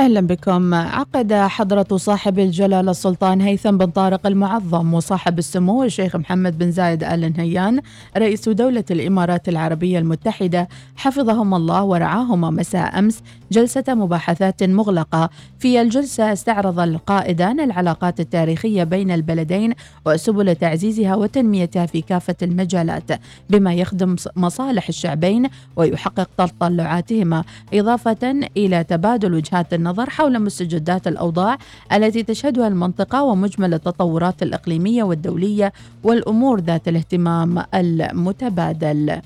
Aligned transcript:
أهلا 0.00 0.20
بكم. 0.20 0.74
عقد 0.74 1.32
حضرة 1.32 1.96
صاحب 1.96 2.38
الجلالة 2.38 2.90
السلطان 2.90 3.40
هيثم 3.40 3.76
بن 3.76 3.86
طارق 3.86 4.26
المعظم 4.26 4.94
وصاحب 4.94 5.38
السمو 5.38 5.84
الشيخ 5.84 6.16
محمد 6.16 6.58
بن 6.58 6.70
زايد 6.70 7.04
آل 7.04 7.32
نهيان 7.36 7.80
رئيس 8.16 8.48
دولة 8.48 8.84
الإمارات 8.90 9.48
العربية 9.48 9.98
المتحدة. 9.98 10.68
حفظهم 10.96 11.54
الله 11.54 11.82
ورعاهما 11.84 12.50
مساء 12.50 12.98
أمس 12.98 13.22
جلسة 13.52 13.84
مباحثات 13.88 14.62
مغلقة. 14.62 15.30
في 15.58 15.80
الجلسة 15.80 16.32
استعرض 16.32 16.80
القائدان 16.80 17.60
العلاقات 17.60 18.20
التاريخية 18.20 18.84
بين 18.84 19.10
البلدين 19.10 19.74
وسبل 20.06 20.54
تعزيزها 20.54 21.14
وتنميتها 21.14 21.86
في 21.86 22.00
كافة 22.00 22.36
المجالات 22.42 23.10
بما 23.50 23.74
يخدم 23.74 24.16
مصالح 24.36 24.88
الشعبين 24.88 25.48
ويحقق 25.76 26.28
تطلعاتهما 26.38 27.44
إضافة 27.74 28.40
إلى 28.56 28.84
تبادل 28.84 29.34
وجهات 29.34 29.74
النظر 29.74 29.89
النظر 29.90 30.10
حول 30.10 30.42
مستجدات 30.42 31.06
الأوضاع 31.06 31.58
التي 31.92 32.22
تشهدها 32.22 32.68
المنطقة 32.68 33.22
ومجمل 33.22 33.74
التطورات 33.74 34.42
الإقليمية 34.42 35.02
والدولية 35.02 35.72
والأمور 36.02 36.60
ذات 36.60 36.88
الاهتمام 36.88 37.64
المتبادل. 37.74 39.20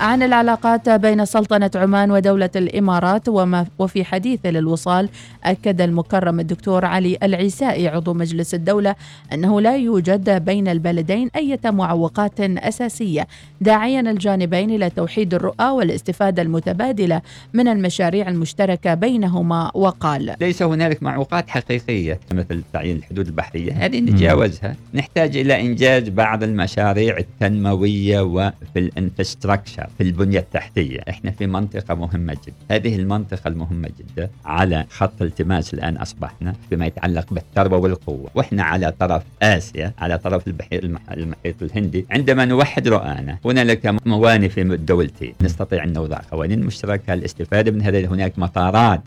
عن 0.00 0.22
العلاقات 0.22 0.88
بين 0.88 1.24
سلطنة 1.24 1.70
عمان 1.74 2.10
ودولة 2.10 2.50
الإمارات 2.56 3.28
وما 3.28 3.66
وفي 3.78 4.04
حديثه 4.04 4.50
للوصال 4.50 5.08
أكد 5.44 5.80
المكرم 5.80 6.40
الدكتور 6.40 6.84
علي 6.84 7.18
العيسائي 7.22 7.88
عضو 7.88 8.14
مجلس 8.14 8.54
الدولة 8.54 8.94
أنه 9.32 9.60
لا 9.60 9.76
يوجد 9.76 10.44
بين 10.44 10.68
البلدين 10.68 11.30
أي 11.36 11.58
معوقات 11.64 12.40
أساسية 12.40 13.26
داعيا 13.60 14.00
الجانبين 14.00 14.70
إلى 14.70 14.90
توحيد 14.90 15.34
الرؤى 15.34 15.68
والاستفادة 15.70 16.42
المتبادلة 16.42 17.22
من 17.52 17.68
المشاريع 17.68 18.28
المشتركة 18.28 18.94
بينهما. 18.94 19.70
وقال 19.74 20.34
ليس 20.40 20.62
هنالك 20.62 21.02
معوقات 21.02 21.48
حقيقية 21.50 22.20
مثل 22.32 22.62
تعيين 22.72 22.96
الحدود 22.96 23.26
البحرية 23.26 23.72
هذه 23.72 24.00
نتجاوزها. 24.00 24.76
نحتاج 24.94 25.36
إلى 25.36 25.60
إنجاز 25.60 26.08
بعض 26.08 26.42
المشاريع 26.42 27.18
التنموية 27.18 28.20
وفي 28.20 28.52
الانفستراكشر. 28.76 29.83
في 29.98 30.02
البنية 30.02 30.38
التحتية. 30.38 31.00
إحنا 31.08 31.30
في 31.30 31.46
منطقة 31.46 31.94
مهمة 31.94 32.36
جدا. 32.46 32.54
هذه 32.70 32.96
المنطقة 32.96 33.48
المهمة 33.48 33.88
جدا 33.98 34.30
على 34.44 34.84
خط 34.90 35.22
التماس 35.22 35.74
الآن 35.74 35.96
أصبحنا 35.96 36.54
فيما 36.70 36.86
يتعلق 36.86 37.34
بالثروة 37.34 37.78
والقوة. 37.78 38.30
وإحنا 38.34 38.62
على 38.62 38.92
طرف 39.00 39.22
آسيا 39.42 39.92
على 39.98 40.18
طرف 40.18 40.48
المحيط 40.72 41.62
الهندي 41.62 42.06
عندما 42.10 42.44
نوحد 42.44 42.88
رؤانا 42.88 43.38
هنالك 43.44 43.94
موانئ 44.06 44.48
في 44.48 44.62
الدولتين. 44.62 45.34
نستطيع 45.40 45.84
أن 45.84 45.92
نوضع 45.92 46.20
قوانين 46.32 46.60
مشتركة 46.60 47.14
للاستفادة 47.14 47.70
من 47.72 47.82
هذا 47.82 48.06
هناك 48.06 48.38
مطارات 48.38 49.00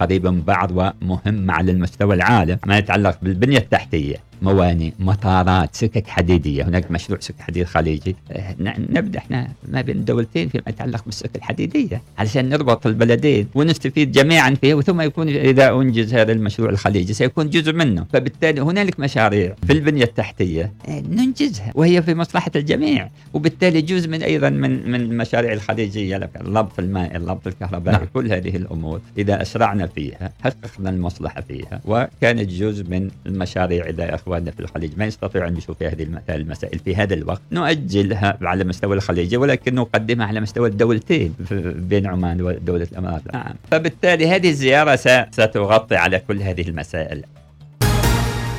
قريبة 0.00 0.30
من 0.30 0.42
بعض 0.42 0.70
ومهمة 0.70 1.52
على 1.52 1.72
المستوى 1.72 2.14
العالم 2.14 2.58
ما 2.66 2.78
يتعلق 2.78 3.18
بالبنية 3.22 3.58
التحتية. 3.58 4.16
موانئ 4.42 4.90
مطارات 4.98 5.76
سكك 5.76 6.06
حديدية. 6.06 6.64
هناك 6.64 6.90
مشروع 6.90 7.20
سكك 7.20 7.40
حديد 7.40 7.66
خليجي. 7.66 8.16
آه، 8.32 8.54
نبدأ 8.78 9.18
إحنا 9.18 9.48
ما 9.68 9.80
بين 9.80 9.96
الدولتين 9.96 10.48
فيما 10.48 10.64
يتعلق 10.68 11.04
بالسكك 11.04 11.36
الحديدية 11.36 12.02
علشان 12.18 12.48
نربط 12.48 12.86
البلدين 12.86 13.46
ونستفيد 13.54 14.12
جميعا 14.12 14.50
فيه 14.60 14.80
ثم 14.80 15.00
يكون 15.00 15.28
إذا 15.28 15.70
أنجز 15.70 16.14
هذا 16.14 16.32
المشروع 16.32 16.70
الخليجي 16.70 17.12
سيكون 17.12 17.50
جزء 17.50 17.72
منه. 17.72 18.06
فبالتالي 18.12 18.60
هنالك 18.60 19.00
مشاريع 19.00 19.54
في 19.66 19.72
البنية 19.72 20.04
التحتية 20.04 20.72
آه، 20.88 21.00
ننجزها 21.00 21.72
وهي 21.74 22.02
في 22.02 22.14
مصلحة 22.14 22.50
الجميع. 22.56 23.10
وبالتالي 23.34 23.80
جزء 23.80 24.08
من 24.08 24.22
أيضا 24.22 24.50
من 24.50 24.90
من 24.90 25.00
المشاريع 25.00 25.52
الخليجية 25.52 26.16
الربط 26.16 26.78
المائي 26.78 27.16
الربط 27.16 27.46
الكهربائي 27.46 27.96
نعم. 27.98 28.06
كل 28.14 28.32
هذه 28.32 28.56
الأمور 28.56 29.00
إذا 29.18 29.42
أسرعنا 29.42 29.86
فيها 29.86 30.32
حققنا 30.44 30.90
المصلحة 30.90 31.40
فيها. 31.40 31.80
وكانت 31.84 32.50
جزء 32.50 32.84
من 32.88 33.10
المشاريع 33.26 33.88
إذا 33.88 34.14
أخوة 34.14 34.31
اخواننا 34.32 34.50
في 34.50 34.60
الخليج 34.60 34.90
ما 34.96 35.04
يستطيعوا 35.04 35.48
أن 35.48 35.56
يشوفوا 35.56 35.86
هذه 35.86 36.06
المسائل 36.30 36.78
في 36.78 36.96
هذا 36.96 37.14
الوقت. 37.14 37.42
نؤجلها 37.52 38.38
على 38.42 38.64
مستوى 38.64 38.96
الخليج 38.96 39.36
ولكن 39.36 39.74
نقدمها 39.74 40.26
على 40.26 40.40
مستوى 40.40 40.68
الدولتين 40.68 41.34
بين 41.76 42.06
عمان 42.06 42.42
ودولة 42.42 42.88
الأمارات. 42.92 43.22
نعم. 43.34 43.54
فبالتالي 43.70 44.28
هذه 44.28 44.48
الزيارة 44.48 44.96
ستغطي 45.30 45.96
على 45.96 46.18
كل 46.18 46.42
هذه 46.42 46.68
المسائل. 46.68 47.22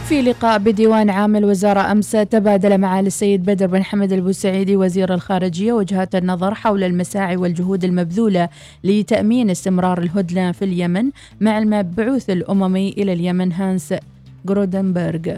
في 0.10 0.22
لقاء 0.22 0.60
بديوان 0.60 1.10
عام 1.10 1.36
الوزارة 1.36 1.92
أمس 1.92 2.12
تبادل 2.12 2.78
معالي 2.78 3.08
السيد 3.08 3.46
بدر 3.46 3.68
بن 3.68 3.84
حمد 3.84 4.14
البوسعيدي 4.14 4.76
وزير 4.76 5.14
الخارجية 5.14 5.74
وجهات 5.74 6.16
النظر 6.16 6.54
حول 6.54 6.84
المساعي 6.84 7.38
والجهود 7.38 7.84
المبذولة 7.84 8.50
لتأمين 8.84 9.50
استمرار 9.50 10.02
الهدنة 10.02 10.52
في 10.52 10.66
اليمن 10.66 11.10
مع 11.42 11.58
المبعوث 11.58 12.30
الأممي 12.30 12.90
إلى 12.90 13.14
اليمن 13.14 13.52
هانس 13.52 13.94
جرودنبرغ 14.46 15.38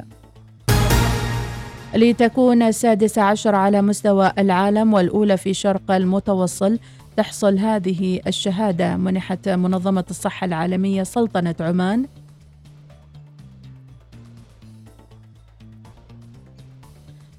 لتكون 1.95 2.61
السادسة 2.61 3.21
عشر 3.21 3.55
على 3.55 3.81
مستوى 3.81 4.31
العالم 4.37 4.93
والأولى 4.93 5.37
في 5.37 5.53
شرق 5.53 5.91
المتوصل 5.91 6.79
تحصل 7.17 7.57
هذه 7.57 8.19
الشهادة 8.27 8.97
منحت 8.97 9.49
منظمة 9.49 10.05
الصحة 10.09 10.45
العالمية 10.45 11.03
سلطنة 11.03 11.55
عمان 11.59 12.05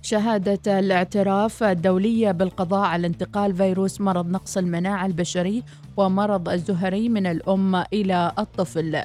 شهادة 0.03 0.79
الاعتراف 0.79 1.63
الدولية 1.63 2.31
بالقضاء 2.31 2.85
على 2.85 3.07
انتقال 3.07 3.57
فيروس 3.57 4.01
مرض 4.01 4.31
نقص 4.31 4.57
المناعة 4.57 5.07
البشري 5.07 5.63
ومرض 5.97 6.49
الزهري 6.49 7.09
من 7.09 7.27
الأم 7.27 7.75
إلى 7.77 8.33
الطفل. 8.39 9.03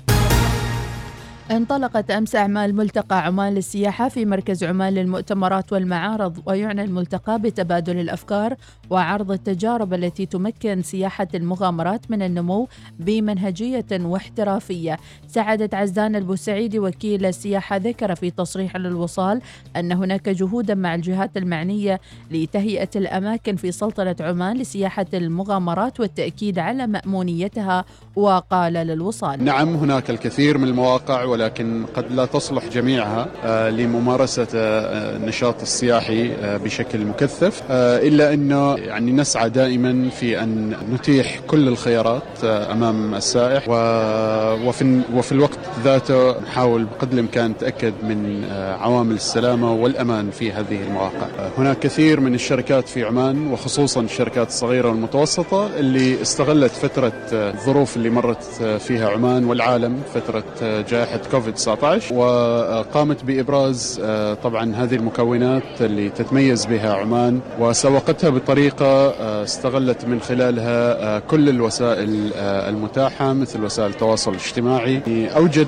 انطلقت 1.51 2.11
أمس 2.11 2.35
أعمال 2.35 2.75
ملتقى 2.75 3.25
عمان 3.25 3.53
للسياحة 3.53 4.09
في 4.09 4.25
مركز 4.25 4.63
عمان 4.63 4.93
للمؤتمرات 4.93 5.73
والمعارض 5.73 6.41
ويعنى 6.45 6.83
الملتقى 6.83 7.39
بتبادل 7.39 7.99
الأفكار 7.99 8.55
وعرض 8.89 9.31
التجارب 9.31 9.93
التي 9.93 10.25
تمكن 10.25 10.81
سياحة 10.81 11.27
المغامرات 11.35 12.11
من 12.11 12.21
النمو 12.21 12.67
بمنهجية 12.99 13.85
واحترافية. 13.91 14.97
سعادة 15.27 15.77
عزان 15.77 16.15
البوسعيدي 16.15 16.79
وكيل 16.79 17.25
السياحة 17.25 17.77
ذكر 17.77 18.15
في 18.15 18.31
تصريح 18.31 18.75
للوصال 18.77 19.41
أن 19.75 19.91
هناك 19.91 20.29
جهودا 20.29 20.75
مع 20.75 20.95
الجهات 20.95 21.37
المعنية 21.37 22.01
لتهيئة 22.31 22.89
الأماكن 22.95 23.55
في 23.55 23.71
سلطنة 23.71 24.15
عمان 24.19 24.57
لسياحة 24.57 25.05
المغامرات 25.13 25.99
والتأكيد 25.99 26.59
على 26.59 26.87
مأمونيتها 26.87 27.85
وقال 28.15 28.73
للوصال 28.73 29.43
نعم 29.43 29.75
هناك 29.75 30.09
الكثير 30.09 30.57
من 30.57 30.67
المواقع 30.67 31.23
ولكن 31.41 31.85
قد 31.95 32.11
لا 32.11 32.25
تصلح 32.25 32.67
جميعها 32.67 33.27
آه، 33.45 33.69
لممارسة 33.69 34.47
آه، 34.55 35.15
النشاط 35.15 35.61
السياحي 35.61 36.31
آه، 36.33 36.57
بشكل 36.57 37.05
مكثف. 37.05 37.63
إلا 37.71 38.33
أنه 38.33 38.75
يعني 38.75 39.11
نسعى 39.11 39.49
دائما 39.49 40.09
في 40.09 40.43
أن 40.43 40.75
نتيح 40.93 41.39
كل 41.47 41.67
الخيارات 41.67 42.43
أمام 42.43 43.15
السائح. 43.15 43.63
وفي, 43.69 45.01
وفي 45.13 45.31
الوقت 45.31 45.59
ذاته 45.83 46.39
نحاول 46.41 46.83
بقدر 46.85 47.13
الإمكان 47.13 47.51
نتأكد 47.51 47.93
من 48.03 48.45
عوامل 48.79 49.15
السلامة 49.15 49.73
والأمان 49.73 50.31
في 50.31 50.51
هذه 50.51 50.81
المواقع. 50.87 51.27
هناك 51.57 51.79
كثير 51.79 52.19
من 52.19 52.33
الشركات 52.33 52.89
في 52.89 53.03
عمان 53.03 53.51
وخصوصا 53.51 54.01
الشركات 54.01 54.47
الصغيرة 54.47 54.89
والمتوسطة 54.89 55.69
اللي 55.79 56.21
استغلت 56.21 56.71
فترة 56.71 57.13
الظروف 57.33 57.97
اللي 57.97 58.09
مرت 58.09 58.43
فيها 58.79 59.09
عمان 59.09 59.45
والعالم 59.45 60.01
فترة 60.13 60.43
جائحة 60.89 61.19
كوفيد 61.31 61.53
19 61.53 62.13
وقامت 62.15 63.23
بإبراز 63.23 64.01
آه، 64.03 64.33
طبعا 64.33 64.75
هذه 64.75 64.95
المكونات 64.95 65.63
اللي 65.81 66.09
تتميز 66.09 66.65
بها 66.65 66.93
عمان 66.93 67.39
وسوقتها 67.59 68.29
بطريقة 68.29 68.85
آه، 68.85 69.43
استغلت 69.43 70.05
من 70.05 70.19
خلالها 70.21 71.15
آه، 71.15 71.19
كل 71.19 71.49
الوسائل 71.49 72.31
المتاحة 72.35 73.33
مثل 73.33 73.63
وسائل 73.63 73.89
التواصل 73.89 74.31
الاجتماعي. 74.31 75.01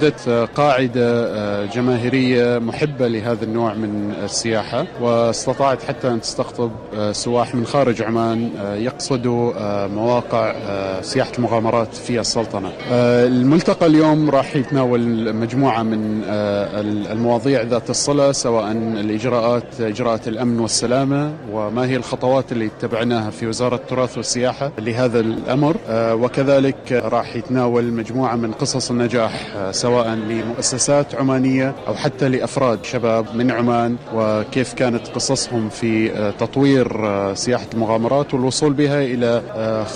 أوجدت 0.03 0.49
قاعدة 0.55 1.65
جماهيرية 1.65 2.59
محبة 2.59 3.07
لهذا 3.07 3.43
النوع 3.43 3.73
من 3.73 4.13
السياحة 4.23 4.85
واستطاعت 5.01 5.83
حتى 5.83 6.07
أن 6.07 6.21
تستقطب 6.21 6.71
سواح 7.11 7.55
من 7.55 7.65
خارج 7.65 8.01
عمان 8.01 8.49
يقصدوا 8.77 9.53
مواقع 9.87 10.55
سياحة 11.01 11.31
المغامرات 11.37 11.95
في 11.95 12.19
السلطنة. 12.19 12.71
الملتقى 12.91 13.85
اليوم 13.85 14.29
راح 14.29 14.55
يتناول 14.55 15.33
مجموعة 15.35 15.83
من 15.83 16.21
آه، 16.27 16.81
المواضيع 17.11 17.61
ذات 17.61 17.89
الصلة 17.89 18.31
سواء 18.31 18.71
الإجراءات 18.71 19.81
إجراءات 19.81 20.27
الأمن 20.27 20.59
والسلامة 20.59 21.33
وما 21.51 21.85
هي 21.85 21.95
الخطوات 21.95 22.51
اللي 22.51 22.65
اتبعناها 22.65 23.29
في 23.29 23.47
وزارة 23.47 23.75
التراث 23.75 24.17
والسياحة 24.17 24.71
لهذا 24.79 25.19
الأمر. 25.19 25.77
آه، 25.87 26.15
وكذلك 26.15 26.91
راح 26.91 27.35
يتناول 27.35 27.93
مجموعة 27.93 28.35
من 28.35 28.51
قصص 28.51 28.91
النجاح 28.91 29.55
آه، 29.55 29.71
سواء 29.71 29.92
سواء 29.93 30.07
لمؤسسات 30.15 31.15
عمانية 31.15 31.75
أو 31.87 31.93
حتى 31.93 32.29
لأفراد 32.29 32.85
شباب 32.85 33.35
من 33.35 33.51
عمان 33.51 33.97
وكيف 34.13 34.73
كانت 34.73 35.07
قصصهم 35.07 35.69
في 35.69 36.09
تطوير 36.39 36.87
سياحة 37.35 37.67
المغامرات 37.73 38.33
والوصول 38.33 38.73
بها 38.73 39.01
إلى 39.01 39.41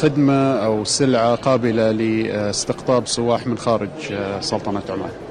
خدمة 0.01 0.53
أو 0.65 0.83
سلعة 0.83 1.35
قابلة 1.35 1.91
لاستقطاب 1.91 3.07
سواح 3.07 3.47
من 3.47 3.57
خارج 3.57 3.89
سلطنة 4.41 4.81
عمان. 4.89 5.26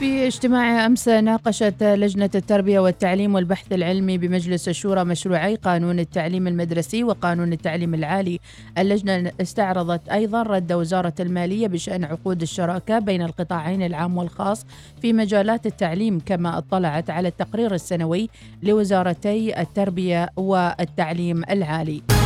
في 0.00 0.26
اجتماع 0.26 0.86
أمس 0.86 1.08
ناقشت 1.08 1.82
لجنة 1.82 2.30
التربية 2.34 2.80
والتعليم 2.80 3.34
والبحث 3.34 3.72
العلمي 3.72 4.18
بمجلس 4.18 4.68
الشورى 4.68 5.04
مشروعي 5.04 5.54
قانون 5.54 5.98
التعليم 5.98 6.46
المدرسي 6.46 7.04
وقانون 7.04 7.52
التعليم 7.52 7.94
العالي. 7.94 8.40
اللجنة 8.78 9.32
استعرضت 9.40 10.08
أيضا 10.08 10.42
رد 10.42 10.72
وزارة 10.72 11.12
المالية 11.20 11.66
بشأن 11.66 12.04
عقود 12.04 12.42
الشراكة 12.42 12.98
بين 12.98 13.22
القطاعين 13.22 13.82
العام 13.82 14.16
والخاص 14.16 14.66
في 15.02 15.12
مجالات 15.12 15.66
التعليم 15.66 16.20
كما 16.26 16.58
اطلعت 16.58 17.10
على 17.10 17.28
التقرير 17.28 17.74
السنوي 17.74 18.28
لوزارتي 18.62 19.60
التربية 19.60 20.28
والتعليم 20.36 21.44
العالي. 21.50 22.19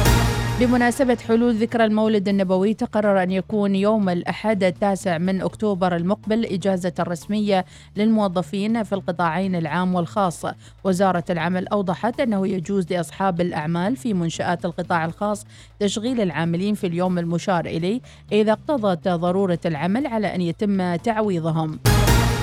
بمناسبة 0.61 1.17
حلول 1.29 1.55
ذكرى 1.55 1.85
المولد 1.85 2.29
النبوي 2.29 2.75
تقرر 2.75 3.23
أن 3.23 3.31
يكون 3.31 3.75
يوم 3.75 4.09
الأحد 4.09 4.65
التاسع 4.65 5.19
من 5.19 5.41
أكتوبر 5.43 5.97
المقبل 5.97 6.45
إجازة 6.45 6.93
رسمية 7.01 7.65
للموظفين 7.97 8.83
في 8.83 8.93
القطاعين 8.93 9.57
العام 9.57 9.95
والخاص. 9.95 10.45
وزارة 10.85 11.25
العمل 11.31 11.69
أوضحت 11.69 12.21
أنه 12.21 12.47
يجوز 12.47 12.93
لأصحاب 12.93 13.41
الأعمال 13.41 13.97
في 13.97 14.15
منشآت 14.15 14.65
القطاع 14.65 15.05
الخاص 15.05 15.47
تشغيل 15.81 16.21
العاملين 16.21 16.75
في 16.75 16.87
اليوم 16.87 17.19
المشار 17.19 17.67
إليه 17.67 18.01
إذا 18.33 18.53
اقتضت 18.53 19.09
ضرورة 19.09 19.61
العمل 19.67 20.07
على 20.07 20.35
أن 20.35 20.41
يتم 20.41 20.97
تعويضهم. 20.97 21.79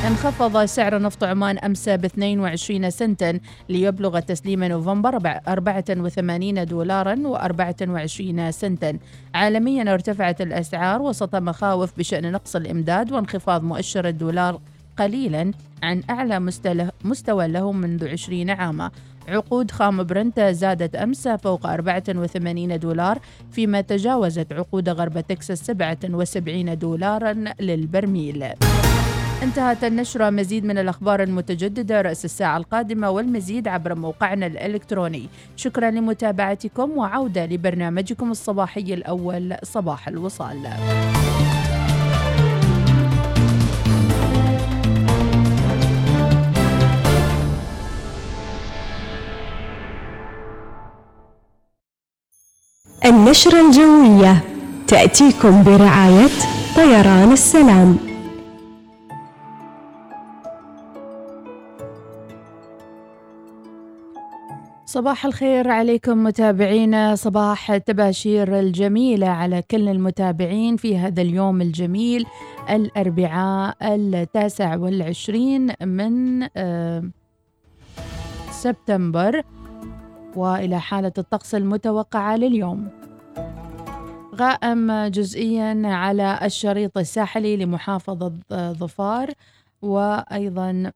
انخفض 0.08 0.66
سعر 0.66 1.02
نفط 1.02 1.24
عمان 1.24 1.58
أمس 1.58 1.90
ب 1.90 2.06
22 2.06 2.90
سنتا 2.90 3.40
ليبلغ 3.70 4.20
تسليم 4.20 4.64
نوفمبر 4.64 5.16
84 5.48 6.66
دولارا 6.66 7.16
و24 7.16 8.50
سنتا. 8.50 8.98
عالميا 9.36 9.94
ارتفعت 9.94 10.42
الأسعار 10.42 11.02
وسط 11.02 11.36
مخاوف 11.36 11.98
بشأن 11.98 12.32
نقص 12.32 12.56
الإمداد 12.56 13.12
وانخفاض 13.12 13.64
مؤشر 13.64 14.08
الدولار 14.08 14.60
قليلا 14.98 15.52
عن 15.84 16.04
أعلى 16.10 16.40
مستوى 17.04 17.48
له 17.48 17.72
منذ 17.72 18.08
20 18.08 18.50
عاما. 18.50 18.92
عقود 19.28 19.72
خام 19.72 20.04
برنت 20.04 20.40
زادت 20.40 20.96
أمس 20.96 21.28
فوق 21.28 21.66
84 21.66 22.80
دولار 22.80 23.20
فيما 23.52 23.82
تجاوزت 23.82 24.54
عقود 24.54 24.90
غرب 24.90 25.20
تكساس 25.20 25.64
77 25.64 26.78
دولارا 26.78 27.34
للبرميل. 27.60 28.46
انتهت 29.42 29.84
النشرة. 29.84 30.30
مزيد 30.30 30.66
من 30.66 30.78
الأخبار 30.78 31.24
المتجددة 31.24 32.02
رأس 32.02 32.26
الساعة 32.26 32.58
القادمة 32.58 33.10
والمزيد 33.10 33.68
عبر 33.68 33.96
موقعنا 33.96 34.46
الإلكتروني. 34.46 35.30
شكرا 35.56 35.92
لمتابعتكم 35.92 36.98
وعودة 36.98 37.46
لبرنامجكم 37.46 38.32
الصباحي 38.32 38.94
الأول 38.94 39.56
صباح 39.64 40.08
الوصال. 40.08 40.68
النشرة 53.06 53.68
الجوية 53.68 54.44
تأتيكم 54.88 55.64
برعاية 55.64 56.30
طيران 56.76 57.32
السلام. 57.32 58.11
صباح 64.92 65.26
الخير 65.26 65.70
عليكم 65.70 66.24
متابعينا. 66.24 67.16
صباح 67.16 67.72
التباشير 67.72 68.60
الجميلة 68.60 69.28
على 69.28 69.62
كل 69.72 69.90
المتابعين 69.90 70.78
في 70.78 70.98
هذا 70.98 71.22
اليوم 71.22 71.62
الجميل 71.62 72.26
الأربعاء 72.70 73.76
التاسع 73.82 74.76
والعشرين 74.76 75.74
من 75.82 76.48
سبتمبر. 78.52 79.44
وإلى 80.36 80.80
حالة 80.80 81.14
الطقس 81.18 81.56
المتوقعة 81.56 82.36
لليوم. 82.36 82.90
غائم 84.36 85.08
جزئيا 85.08 85.82
على 85.86 86.40
الشريط 86.44 86.98
الساحلي 86.98 87.58
لمحافظة 87.58 88.34
ظفار. 88.54 89.30
وأيضا 89.82 90.92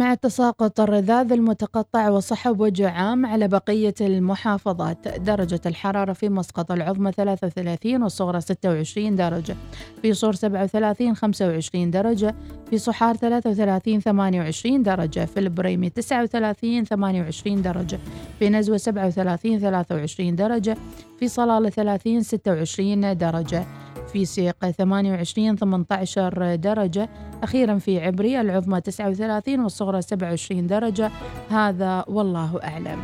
مع 0.00 0.14
تساقط 0.14 0.80
الرذاذ 0.80 1.32
المتقطع 1.32 2.08
وصحب 2.10 2.60
وجه 2.60 2.90
عام 2.90 3.26
على 3.26 3.48
بقية 3.48 3.94
المحافظات. 4.00 5.08
درجة 5.08 5.60
الحرارة 5.66 6.12
في 6.12 6.28
مسقط 6.28 6.72
العظمى 6.72 7.12
33 7.12 8.02
والصغرى 8.02 8.40
26 8.40 9.16
درجة. 9.16 9.56
في 10.02 10.14
صور 10.14 10.34
37 10.34 11.14
25 11.14 11.90
درجة. 11.90 12.34
في 12.70 12.78
صحار 12.78 13.16
33 13.16 14.00
28 14.00 14.82
درجة. 14.82 15.24
في 15.24 15.40
البريمي 15.40 15.90
39 15.90 16.84
28 16.84 17.62
درجة. 17.62 17.98
في 18.38 18.48
نزوة 18.48 18.76
37 18.76 19.58
23 19.58 20.36
درجة. 20.36 20.76
في 21.20 21.28
صلالة 21.28 21.70
30 21.70 22.22
26 22.22 23.16
درجة 23.16 23.66
في 24.12 24.24
سيق 24.24 24.70
28 24.70 25.56
18 25.56 26.54
درجة. 26.54 27.08
أخيرا 27.42 27.78
في 27.78 28.00
عبري 28.00 28.40
العظمى 28.40 28.80
39 28.80 29.60
والصغرى 29.60 30.02
27 30.02 30.66
درجة. 30.66 31.10
هذا 31.50 32.04
والله 32.08 32.60
أعلم. 32.64 33.02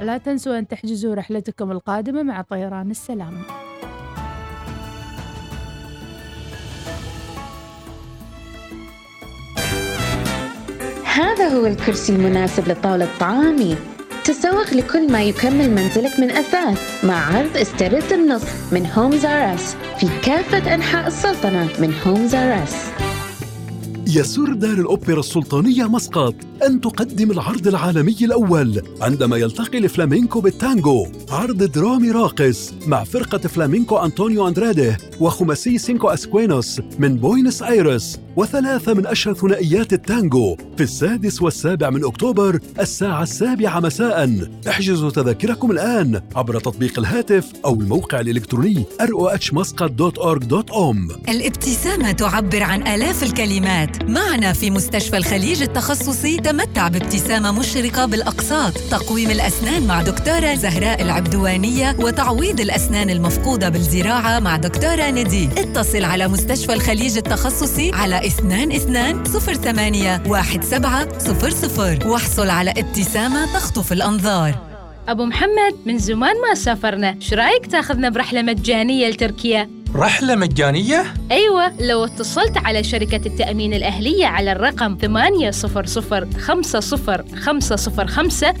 لا 0.00 0.18
تنسوا 0.18 0.58
أن 0.58 0.68
تحجزوا 0.68 1.14
رحلتكم 1.14 1.70
القادمة 1.70 2.22
مع 2.22 2.42
طيران 2.42 2.90
السلام. 2.90 3.34
هذا 11.04 11.48
هو 11.48 11.66
الكرسي 11.66 12.12
المناسب 12.16 12.68
لطاولة 12.68 13.08
طعامي. 13.20 13.97
تسوق 14.28 14.74
لكل 14.74 15.12
ما 15.12 15.22
يكمل 15.22 15.70
منزلك 15.70 16.20
من 16.20 16.30
أثاث 16.30 17.04
مع 17.04 17.36
عرض 17.36 17.56
استرد 17.56 18.12
النصف 18.12 18.42
من 18.72 18.86
Homes 18.86 19.24
R 19.24 19.54
Us 19.54 19.76
في 20.00 20.08
كافة 20.24 20.74
أنحاء 20.74 21.06
السلطنة 21.06 21.68
من 21.78 21.94
Homes 22.06 22.34
R 22.34 22.62
Us 22.64 22.74
يسر 24.06 24.52
دار 24.52 24.72
الأوبرا 24.72 25.20
السلطانية 25.20 25.84
مسقط 25.84 26.34
أن 26.66 26.80
تقدم 26.80 27.30
العرض 27.30 27.68
العالمي 27.68 28.16
الأول 28.22 28.82
عندما 29.00 29.36
يلتقي 29.36 29.78
الفلامينكو 29.78 30.40
بالتانجو. 30.40 31.06
عرض 31.30 31.62
درامي 31.62 32.10
راقص 32.10 32.72
مع 32.86 33.04
فرقة 33.04 33.38
فلامينكو 33.38 33.96
أنطونيو 33.96 34.48
أندراده 34.48 34.96
وخماسي 35.20 35.78
سينكو 35.78 36.08
أسكوينوس 36.08 36.80
من 36.98 37.16
بوينس 37.16 37.62
آيرس. 37.62 38.18
وثلاثة 38.38 38.94
من 38.94 39.06
أشهر 39.06 39.34
ثنائيات 39.34 39.92
التانجو 39.92 40.56
في 40.76 40.82
السادس 40.82 41.42
والسابع 41.42 41.90
من 41.90 42.04
أكتوبر 42.04 42.60
الساعة 42.80 43.22
السابعة 43.22 43.80
مساء. 43.80 44.48
احجزوا 44.68 45.10
تذاكركم 45.10 45.70
الآن 45.70 46.20
عبر 46.36 46.60
تطبيق 46.60 46.98
الهاتف 46.98 47.52
أو 47.64 47.74
الموقع 47.74 48.20
الإلكتروني 48.20 48.84
rohmuscat.org.om 49.02 50.96
الابتسامة 51.28 52.12
تعبر 52.12 52.62
عن 52.62 52.86
آلاف 52.86 53.22
الكلمات. 53.22 54.02
معنا 54.02 54.52
في 54.52 54.70
مستشفى 54.70 55.16
الخليج 55.16 55.62
التخصصي 55.62 56.36
تمتع 56.36 56.88
بابتسامة 56.88 57.52
مشرقة 57.52 58.06
بالأقساط. 58.06 58.72
تقويم 58.90 59.30
الأسنان 59.30 59.86
مع 59.86 60.02
دكتورة 60.02 60.54
زهراء 60.54 61.02
العبدوانية 61.02 61.96
وتعويض 61.98 62.60
الأسنان 62.60 63.10
المفقودة 63.10 63.68
بالزراعة 63.68 64.40
مع 64.40 64.56
دكتورة 64.56 65.10
ندي 65.10 65.48
اتصل 65.56 66.04
على 66.04 66.28
مستشفى 66.28 66.72
الخليج 66.72 67.16
التخصصي 67.16 67.90
على 67.92 68.27
اثنان 68.28 68.72
اثنان 68.72 69.24
صفر 69.24 69.54
ثمانية 69.54 70.22
واحد 70.26 70.64
سبعة 70.64 71.18
صفر 71.18 71.50
صفر. 71.50 72.08
واحصل 72.08 72.50
على 72.50 72.70
ابتسامة 72.70 73.46
تخطف 73.54 73.92
الأنظار. 73.92 74.54
أبو 75.08 75.24
محمد 75.24 75.76
من 75.86 75.98
زمان 75.98 76.34
ما 76.48 76.54
سافرنا. 76.54 77.16
شو 77.20 77.36
رأيك 77.36 77.66
تاخذنا 77.66 78.08
برحلة 78.08 78.42
مجانية 78.42 79.08
لتركيا؟ 79.08 79.70
رحلة 79.94 80.34
مجانية؟ 80.34 81.04
أيوة 81.30 81.72
لو 81.80 82.04
اتصلت 82.04 82.56
على 82.56 82.84
شركة 82.84 83.20
التأمين 83.26 83.74
الأهلية 83.74 84.26
على 84.26 84.52
الرقم 84.52 84.98
800 85.00 85.50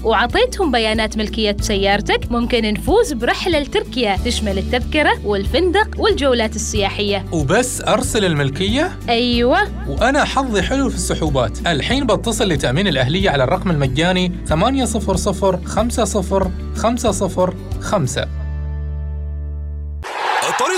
وعطيتهم 0.04 0.72
بيانات 0.72 1.16
ملكية 1.16 1.56
سيارتك 1.60 2.32
ممكن 2.32 2.72
نفوز 2.72 3.12
برحلة 3.12 3.58
لتركيا 3.58 4.16
تشمل 4.24 4.58
التذكرة 4.58 5.26
والفندق 5.26 6.00
والجولات 6.00 6.56
السياحية 6.56 7.24
وبس 7.32 7.80
أرسل 7.80 8.24
الملكية؟ 8.24 8.98
أيوة 9.08 9.58
وأنا 9.88 10.24
حظي 10.24 10.62
حلو 10.62 10.88
في 10.90 10.94
السحوبات 10.96 11.58
الحين 11.66 12.06
بتصل 12.06 12.48
لتأمين 12.48 12.88
الأهلية 12.88 13.30
على 13.30 13.44
الرقم 13.44 13.70
المجاني 13.70 14.32
800 14.46 14.84
50 15.64 16.52
505 16.74 18.37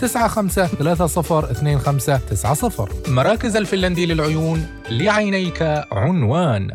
95302590 1.79 3.09
مراكز 3.09 3.57
الفنلندي 3.57 4.07
للعيون 4.07 4.67
لعينيك 4.91 5.63
عنوان. 5.93 6.71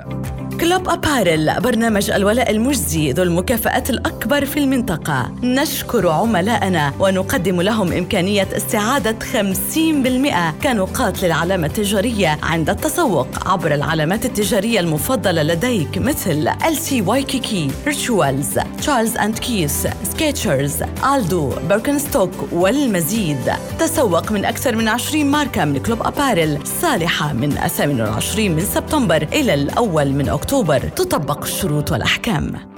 Club 0.62 0.90
Apparel 0.90 1.62
برنامج 1.62 2.12
الولاء 2.12 2.52
المجزي 2.52 3.12
ذو 3.12 3.24
المكافآت 3.24 3.90
الأكبر 3.90 4.46
في 4.46 4.60
المنطقة. 4.60 5.32
نشكر 5.44 6.10
عملائنا 6.10 6.94
ونقدم 7.00 7.62
لهم 7.62 7.92
إمكانية 7.92 8.48
استعادة 8.58 9.16
50% 9.20 10.54
كنقاط 10.64 11.24
للعلامة 11.24 11.68
التجارية 11.68 12.40
عند 12.44 12.70
التسوق 12.70 13.28
عبر 13.48 13.74
العلامات 13.74 14.26
التجارية 14.26 14.80
المفضلة 14.80 15.44
لديك 15.44 15.98
مثل 15.98 16.50
LC 16.50 16.94
Waikiki 17.08 17.72
Rituals 17.88 18.60
Charles & 18.78 19.18
Keith 19.18 19.40
Skechers 19.40 20.76
ألدو 21.16 21.54
بيركنستوك 21.70 22.32
والمزيد. 22.52 23.52
تسوق 23.80 24.32
من 24.32 24.46
أكثر 24.46 24.76
من 24.76 24.85
20 24.88 25.26
ماركة 25.26 25.66
من 25.66 25.78
كلوب 25.78 26.02
أبارل 26.02 26.68
صالحة 26.82 27.34
من 27.34 27.50
28 27.50 28.52
من 28.52 28.66
سبتمبر 28.66 29.22
إلى 29.34 29.54
الأول 29.54 30.12
من 30.12 30.30
أكتوبر. 30.30 30.80
تطبق 30.80 31.42
الشروط 31.44 31.92
والأحكام. 31.92 32.76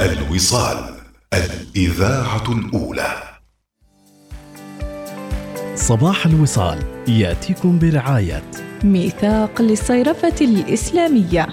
الوصال 0.00 0.94
الإذاعة 1.34 2.52
الأولى. 2.52 3.22
صباح 5.74 6.26
الوصال 6.26 6.78
يأتيكم 7.08 7.78
برعاية. 7.78 8.42
ميثاق 8.84 9.62
للصيرفة 9.62 10.34
الإسلامية. 10.40 11.46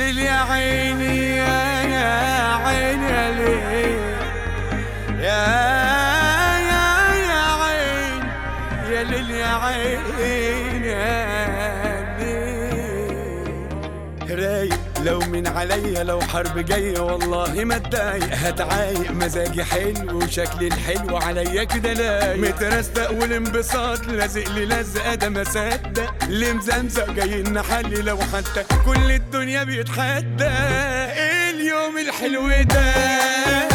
يا 0.00 0.32
عيني 0.32 1.36
يا 1.36 2.56
عيني 2.64 3.10
يا 5.20 5.69
من 15.40 15.46
عليا 15.46 16.04
لو 16.04 16.20
حرب 16.20 16.58
جاية 16.58 17.00
والله 17.00 17.64
ما 17.64 17.76
اتضايق. 17.76 18.32
هتعايق 18.32 19.10
مزاجي 19.10 19.64
حلو 19.64 20.18
وشكلي 20.18 20.66
الحلو 20.66 21.16
عليا 21.16 21.64
كده 21.64 21.92
لايق. 21.92 22.36
مترستق 22.36 23.10
والانبساط 23.10 24.06
لازق 24.06 24.48
لي 24.48 24.64
لزقة 24.66 25.14
ده 25.14 25.28
ما 25.28 25.44
صدق. 25.44 26.14
اللي 26.22 26.52
مزمزق 26.52 27.10
جاي 27.10 27.42
نحلي 27.42 28.02
لو 28.02 28.18
حتى 28.18 28.64
كل 28.84 29.10
الدنيا 29.10 29.64
بيتحدى. 29.64 30.44
إيه 30.44 31.50
اليوم 31.50 31.98
الحلو 31.98 32.62
ده؟ 32.62 33.69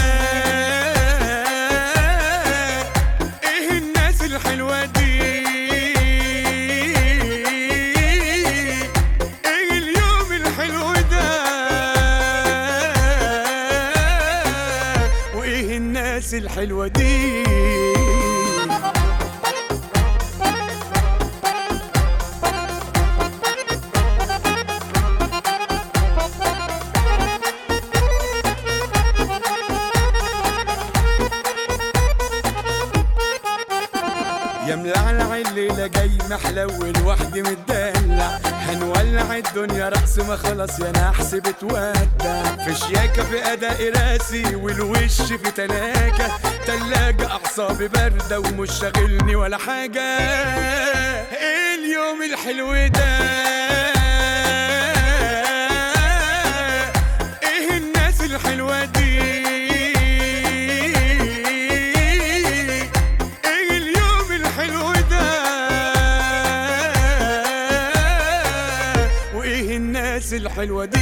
الحلوة 16.57 16.87
دي. 16.87 17.43
يا 34.67 34.75
ملعلع 34.75 35.37
الليلة 35.37 35.87
جاي 35.87 36.11
محلول 36.29 36.93
وحدي 37.05 37.41
متدلع. 37.41 38.44
هنولع 38.69 39.37
الدنيا 39.37 39.89
رقص 39.89 40.17
ما 40.19 40.35
خلاص 40.35 40.79
يا 40.79 40.91
نحس 40.91 41.35
بتودع. 41.35 41.93
في 42.65 42.75
شياكة 42.75 43.23
في 43.23 43.53
أداء 43.53 43.89
راسي 43.97 44.55
والوش 44.55 45.21
في 45.21 45.51
تلاجة 45.51 46.31
تلاجة 46.67 47.27
أعصابي 47.31 47.87
باردة 47.87 48.39
ومش 48.39 48.69
شاغلني 48.81 49.35
ولا 49.35 49.57
حاجة. 49.57 50.01
إيه 50.01 51.75
اليوم 51.75 52.21
الحلو 52.33 52.87
ده؟ 52.87 53.74
الناس 70.65 70.75
الحلوة 70.75 70.85
دي 70.85 70.94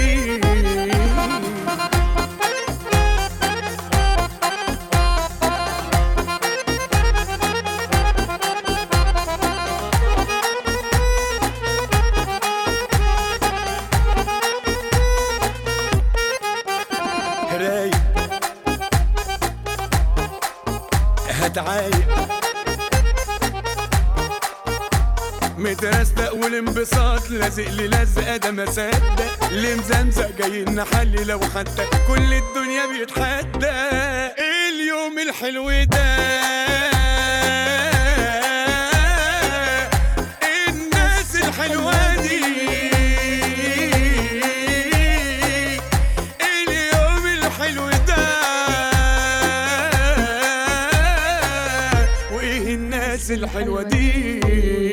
الانبساط 26.53 27.29
لازق 27.29 27.69
لي 27.69 27.87
لزقه 27.87 28.37
ده 28.37 28.51
ما 28.51 28.65
صدق. 28.65 29.43
اللي 29.51 29.75
مزمزق 29.75 30.31
جاي 30.37 30.63
نحلي 30.63 31.23
لو 31.23 31.39
حتى 31.39 31.85
كل 32.07 32.33
الدنيا 32.33 32.85
بيتحدى 32.85 33.71
اليوم 34.69 35.19
الحلو 35.27 35.71
ده. 35.83 36.03
الناس 52.67 53.31
الحلوة 53.31 53.81
دي؟ 53.83 54.92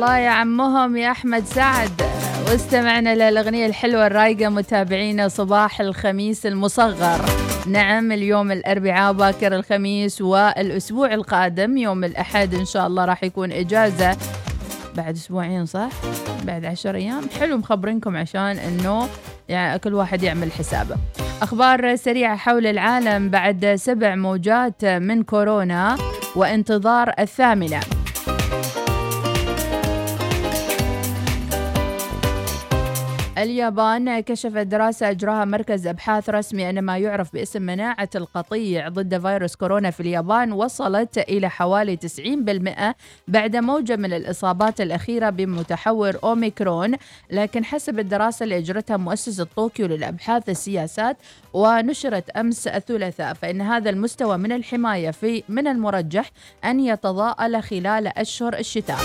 الله 0.00 0.18
يا 0.18 0.30
عمهم 0.30 0.96
يا 0.96 1.10
أحمد 1.10 1.44
سعد. 1.44 2.02
واستمعنا 2.48 3.14
للأغنية 3.14 3.66
الحلوة 3.66 4.06
الرايقة 4.06 4.48
متابعينا 4.48 5.28
صباح 5.28 5.80
الخميس 5.80 6.46
المصغر. 6.46 7.20
نعم 7.66 8.12
اليوم 8.12 8.52
الأربعاء 8.52 9.12
باكر 9.12 9.54
الخميس 9.54 10.20
والأسبوع 10.20 11.14
القادم 11.14 11.76
يوم 11.76 12.04
الأحد 12.04 12.54
إن 12.54 12.64
شاء 12.64 12.86
الله 12.86 13.04
راح 13.04 13.24
يكون 13.24 13.52
إجازة. 13.52 14.16
بعد 14.96 15.14
أسبوعين 15.14 15.66
صح؟ 15.66 15.90
بعد 16.44 16.64
عشر 16.64 16.94
أيام. 16.94 17.22
حلو 17.40 17.56
مخبرينكم 17.56 18.16
عشان 18.16 18.40
أنه 18.40 19.08
يعني 19.48 19.78
كل 19.78 19.94
واحد 19.94 20.22
يعمل 20.22 20.52
حسابه. 20.52 20.96
أخبار 21.42 21.96
سريعة 21.96 22.36
حول 22.36 22.66
العالم 22.66 23.28
بعد 23.28 23.74
سبع 23.74 24.14
موجات 24.14 24.84
من 24.84 25.22
كورونا 25.22 25.96
وانتظار 26.36 27.12
الثامنة. 27.18 27.80
اليابان 33.42 34.20
كشفت 34.20 34.66
دراسة 34.66 35.10
أجراها 35.10 35.44
مركز 35.44 35.86
أبحاث 35.86 36.30
رسمي 36.30 36.70
أن 36.70 36.82
ما 36.82 36.98
يعرف 36.98 37.32
باسم 37.32 37.62
مناعة 37.62 38.08
القطيع 38.14 38.88
ضد 38.88 39.18
فيروس 39.18 39.56
كورونا 39.56 39.90
في 39.90 40.00
اليابان 40.00 40.52
وصلت 40.52 41.18
إلى 41.18 41.50
حوالي 41.50 41.96
90% 41.96 42.94
بعد 43.28 43.56
موجة 43.56 43.96
من 43.96 44.12
الإصابات 44.12 44.80
الأخيرة 44.80 45.30
بمتحور 45.30 46.18
أوميكرون. 46.24 46.96
لكن 47.30 47.64
حسب 47.64 47.98
الدراسة 47.98 48.44
اللي 48.44 48.58
أجرتها 48.58 48.96
مؤسسة 48.96 49.46
طوكيو 49.56 49.86
للأبحاث 49.86 50.48
السياسات 50.48 51.16
ونشرت 51.52 52.30
أمس 52.30 52.66
الثلاثاء 52.66 53.34
فإن 53.34 53.60
هذا 53.60 53.90
المستوى 53.90 54.36
من 54.36 54.52
الحماية 54.52 55.10
في 55.10 55.42
من 55.48 55.66
المرجح 55.66 56.30
أن 56.64 56.80
يتضاءل 56.80 57.62
خلال 57.62 58.06
أشهر 58.06 58.58
الشتاء. 58.58 58.98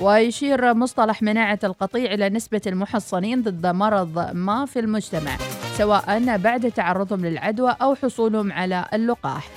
ويشير 0.00 0.74
مصطلح 0.74 1.22
مناعة 1.22 1.58
القطيع 1.64 2.14
إلى 2.14 2.28
نسبة 2.28 2.60
المحصنين 2.66 3.42
ضد 3.42 3.66
مرض 3.72 4.30
ما 4.34 4.66
في 4.66 4.78
المجتمع 4.80 5.36
سواء 5.78 6.36
بعد 6.36 6.72
تعرضهم 6.72 7.26
للعدوى 7.26 7.76
أو 7.82 7.94
حصولهم 7.94 8.52
على 8.52 8.84
اللقاح. 8.94 9.48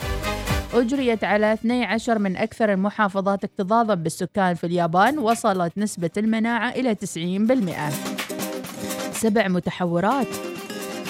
أجريت 0.74 1.24
على 1.24 1.54
12 1.54 2.20
من 2.20 2.38
أكثر 2.38 2.74
المحافظات 2.74 3.44
اكتظاظا 3.44 3.94
بالسكان 3.94 4.56
في 4.56 4.64
اليابان 4.64 5.20
وصلت 5.20 5.78
نسبة 5.78 6.10
المناعة 6.18 6.70
إلى 6.70 6.96
90% 6.96 7.94
سبع 9.14 9.48
متحورات 9.48 10.28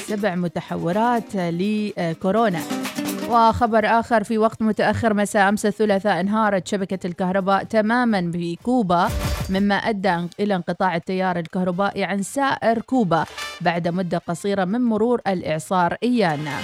سبع 0.07 0.36
متحورات 0.36 1.36
لكورونا. 1.36 2.82
وخبر 3.29 3.85
آخر 3.85 4.23
في 4.23 4.37
وقت 4.37 4.61
متأخر 4.61 5.13
مساء 5.13 5.49
أمس 5.49 5.65
الثلاثاء 5.65 6.19
انهارت 6.19 6.67
شبكة 6.67 7.07
الكهرباء 7.07 7.63
تماما 7.63 8.31
في 8.31 8.55
كوبا 8.55 9.07
مما 9.49 9.75
أدى 9.75 10.27
إلى 10.39 10.55
انقطاع 10.55 10.95
التيار 10.95 11.39
الكهربائي 11.39 12.03
عن 12.03 12.21
سائر 12.21 12.81
كوبا 12.81 13.25
بعد 13.61 13.87
مدة 13.87 14.17
قصيرة 14.17 14.65
من 14.65 14.81
مرور 14.81 15.21
الإعصار 15.27 15.97
إيانا. 16.03 16.57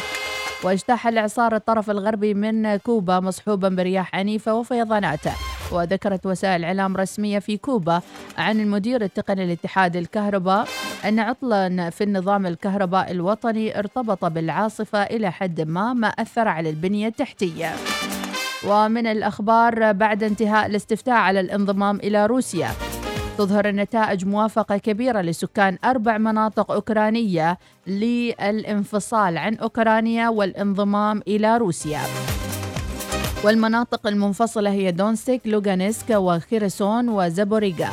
واجتاح 0.63 1.07
الإعصار 1.07 1.55
الطرف 1.55 1.89
الغربي 1.89 2.33
من 2.33 2.75
كوبا 2.75 3.19
مصحوبا 3.19 3.69
برياح 3.69 4.15
عنيفة 4.15 4.53
وفيضانات 4.53 5.25
وذكرت 5.71 6.25
وسائل 6.25 6.63
إعلام 6.65 6.97
رسمية 6.97 7.39
في 7.39 7.57
كوبا 7.57 8.01
عن 8.37 8.59
المدير 8.59 9.01
التقني 9.01 9.45
لاتحاد 9.45 9.95
الكهرباء 9.95 10.67
أن 11.05 11.19
عطلا 11.19 11.89
في 11.89 12.03
النظام 12.03 12.45
الكهربائي 12.45 13.11
الوطني 13.11 13.79
ارتبط 13.79 14.25
بالعاصفة 14.25 15.03
إلى 15.03 15.31
حد 15.31 15.61
ما 15.61 15.93
ما 15.93 16.07
أثر 16.07 16.47
على 16.47 16.69
البنية 16.69 17.07
التحتية. 17.07 17.71
ومن 18.67 19.07
الأخبار 19.07 19.91
بعد 19.91 20.23
انتهاء 20.23 20.65
الاستفتاء 20.65 21.15
على 21.15 21.39
الانضمام 21.39 21.95
إلى 21.95 22.25
روسيا 22.25 22.69
تظهر 23.37 23.69
النتائج 23.69 24.25
موافقة 24.25 24.77
كبيرة 24.77 25.21
لسكان 25.21 25.77
أربع 25.85 26.17
مناطق 26.17 26.71
أوكرانية 26.71 27.57
للانفصال 27.87 29.37
عن 29.37 29.55
أوكرانيا 29.55 30.29
والانضمام 30.29 31.21
إلى 31.27 31.57
روسيا. 31.57 32.01
والمناطق 33.43 34.07
المنفصلة 34.07 34.69
هي 34.69 34.91
دونسك 34.91 35.41
لوغانسك 35.45 36.09
وخيرسون 36.09 37.09
وزابوريغا. 37.09 37.89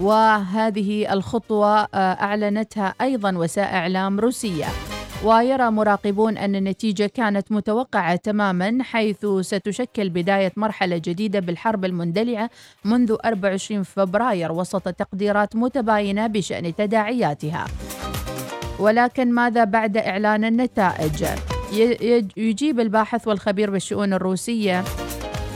وهذه 0.00 1.12
الخطوة 1.12 1.80
آه، 1.80 1.86
أعلنتها 1.94 2.94
أيضا 3.00 3.36
وسائل 3.36 3.74
إعلام 3.74 4.20
روسية. 4.20 4.66
ويرى 5.24 5.70
مراقبون 5.70 6.36
أن 6.36 6.54
النتيجة 6.54 7.06
كانت 7.06 7.52
متوقعة 7.52 8.16
تماما 8.16 8.78
حيث 8.82 9.26
ستشكل 9.40 10.08
بداية 10.08 10.52
مرحلة 10.56 10.98
جديدة 11.04 11.40
بالحرب 11.40 11.84
المندلعة 11.84 12.50
منذ 12.84 13.16
24 13.24 13.82
فبراير 13.82 14.52
وسط 14.52 14.88
تقديرات 14.88 15.56
متباينة 15.56 16.26
بشأن 16.26 16.74
تداعياتها. 16.74 17.64
ولكن 18.78 19.32
ماذا 19.32 19.64
بعد 19.64 19.96
إعلان 19.96 20.44
النتائج؟ 20.44 21.24
يجيب 22.36 22.80
الباحث 22.80 23.28
والخبير 23.28 23.70
بالشؤون 23.70 24.12
الروسية 24.12 24.84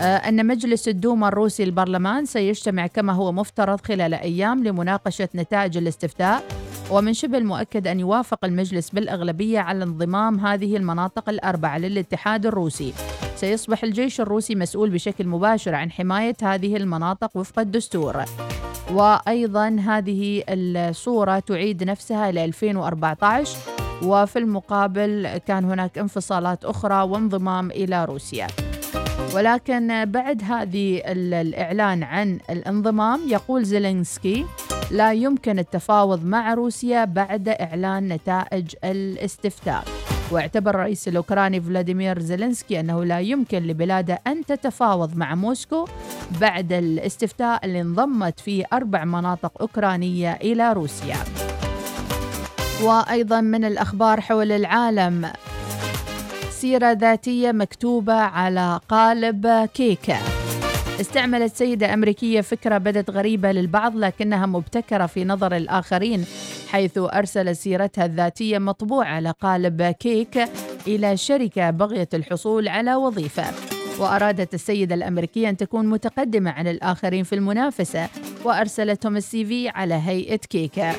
آه، 0.00 0.16
أن 0.16 0.46
مجلس 0.46 0.88
الدوما 0.88 1.28
الروسي 1.28 1.62
البرلمان 1.62 2.24
سيجتمع 2.24 2.86
كما 2.86 3.12
هو 3.12 3.32
مفترض 3.32 3.80
خلال 3.80 4.14
أيام 4.14 4.64
لمناقشة 4.64 5.28
نتائج 5.34 5.76
الاستفتاء. 5.76 6.44
ومن 6.90 7.12
شبه 7.12 7.38
المؤكد 7.38 7.86
أن 7.86 8.00
يوافق 8.00 8.44
المجلس 8.44 8.90
بالأغلبية 8.90 9.58
على 9.58 9.84
انضمام 9.84 10.40
هذه 10.40 10.76
المناطق 10.76 11.28
الأربعة 11.28 11.78
للاتحاد 11.78 12.46
الروسي. 12.46 12.92
سيصبح 13.36 13.84
الجيش 13.84 14.20
الروسي 14.20 14.54
مسؤول 14.54 14.90
بشكل 14.90 15.26
مباشر 15.26 15.74
عن 15.74 15.90
حماية 15.90 16.36
هذه 16.42 16.76
المناطق 16.76 17.36
وفق 17.36 17.58
الدستور. 17.58 18.24
وأيضا 18.92 19.76
هذه 19.86 20.42
الصورة 20.48 21.38
تعيد 21.38 21.84
نفسها 21.84 22.30
إلى 22.30 22.44
2014 22.44 23.87
وفي 24.02 24.38
المقابل 24.38 25.40
كان 25.46 25.64
هناك 25.64 25.98
انفصالات 25.98 26.64
أخرى 26.64 27.02
وانضمام 27.02 27.70
إلى 27.70 28.04
روسيا. 28.04 28.46
ولكن 29.34 30.04
بعد 30.04 30.42
هذه 30.42 31.02
الإعلان 31.06 32.02
عن 32.02 32.38
الانضمام 32.50 33.20
يقول 33.28 33.64
زيلينسكي 33.64 34.44
لا 34.90 35.12
يمكن 35.12 35.58
التفاوض 35.58 36.24
مع 36.24 36.54
روسيا 36.54 37.04
بعد 37.04 37.48
إعلان 37.48 38.08
نتائج 38.08 38.74
الاستفتاء. 38.84 39.84
واعتبر 40.30 40.70
الرئيس 40.70 41.08
الأوكراني 41.08 41.60
فلاديمير 41.60 42.18
زيلينسكي 42.18 42.80
أنه 42.80 43.04
لا 43.04 43.20
يمكن 43.20 43.58
لبلاده 43.58 44.20
أن 44.26 44.44
تتفاوض 44.44 45.16
مع 45.16 45.34
موسكو 45.34 45.88
بعد 46.40 46.72
الاستفتاء 46.72 47.64
اللي 47.64 47.80
انضمت 47.80 48.40
فيه 48.40 48.64
أربع 48.72 49.04
مناطق 49.04 49.52
أوكرانية 49.60 50.32
إلى 50.32 50.72
روسيا. 50.72 51.16
وأيضا 52.82 53.40
من 53.40 53.64
الأخبار 53.64 54.20
حول 54.20 54.52
العالم. 54.52 55.32
سيرة 56.50 56.92
ذاتية 56.92 57.52
مكتوبة 57.52 58.14
على 58.14 58.80
قالب 58.88 59.68
كيكة. 59.74 60.16
استعملت 61.00 61.56
سيدة 61.56 61.94
أمريكية 61.94 62.40
فكرة 62.40 62.78
بدت 62.78 63.10
غريبة 63.10 63.52
للبعض 63.52 63.96
لكنها 63.96 64.46
مبتكرة 64.46 65.06
في 65.06 65.24
نظر 65.24 65.56
الآخرين 65.56 66.24
حيث 66.68 66.98
أرسلت 66.98 67.56
سيرتها 67.56 68.04
الذاتية 68.04 68.58
مطبوعة 68.58 69.06
على 69.06 69.34
قالب 69.40 69.82
كيك 69.82 70.48
إلى 70.86 71.16
شركة 71.16 71.70
بغيت 71.70 72.14
الحصول 72.14 72.68
على 72.68 72.94
وظيفة. 72.94 73.44
وأرادت 73.98 74.54
السيدة 74.54 74.94
الأمريكية 74.94 75.48
أن 75.48 75.56
تكون 75.56 75.86
متقدمة 75.86 76.50
عن 76.50 76.66
الآخرين 76.68 77.24
في 77.24 77.34
المنافسة 77.34 78.08
وأرسلتهم 78.44 79.16
السي 79.16 79.44
في 79.44 79.68
على 79.68 79.94
هيئة 79.94 80.36
كيكة. 80.36 80.94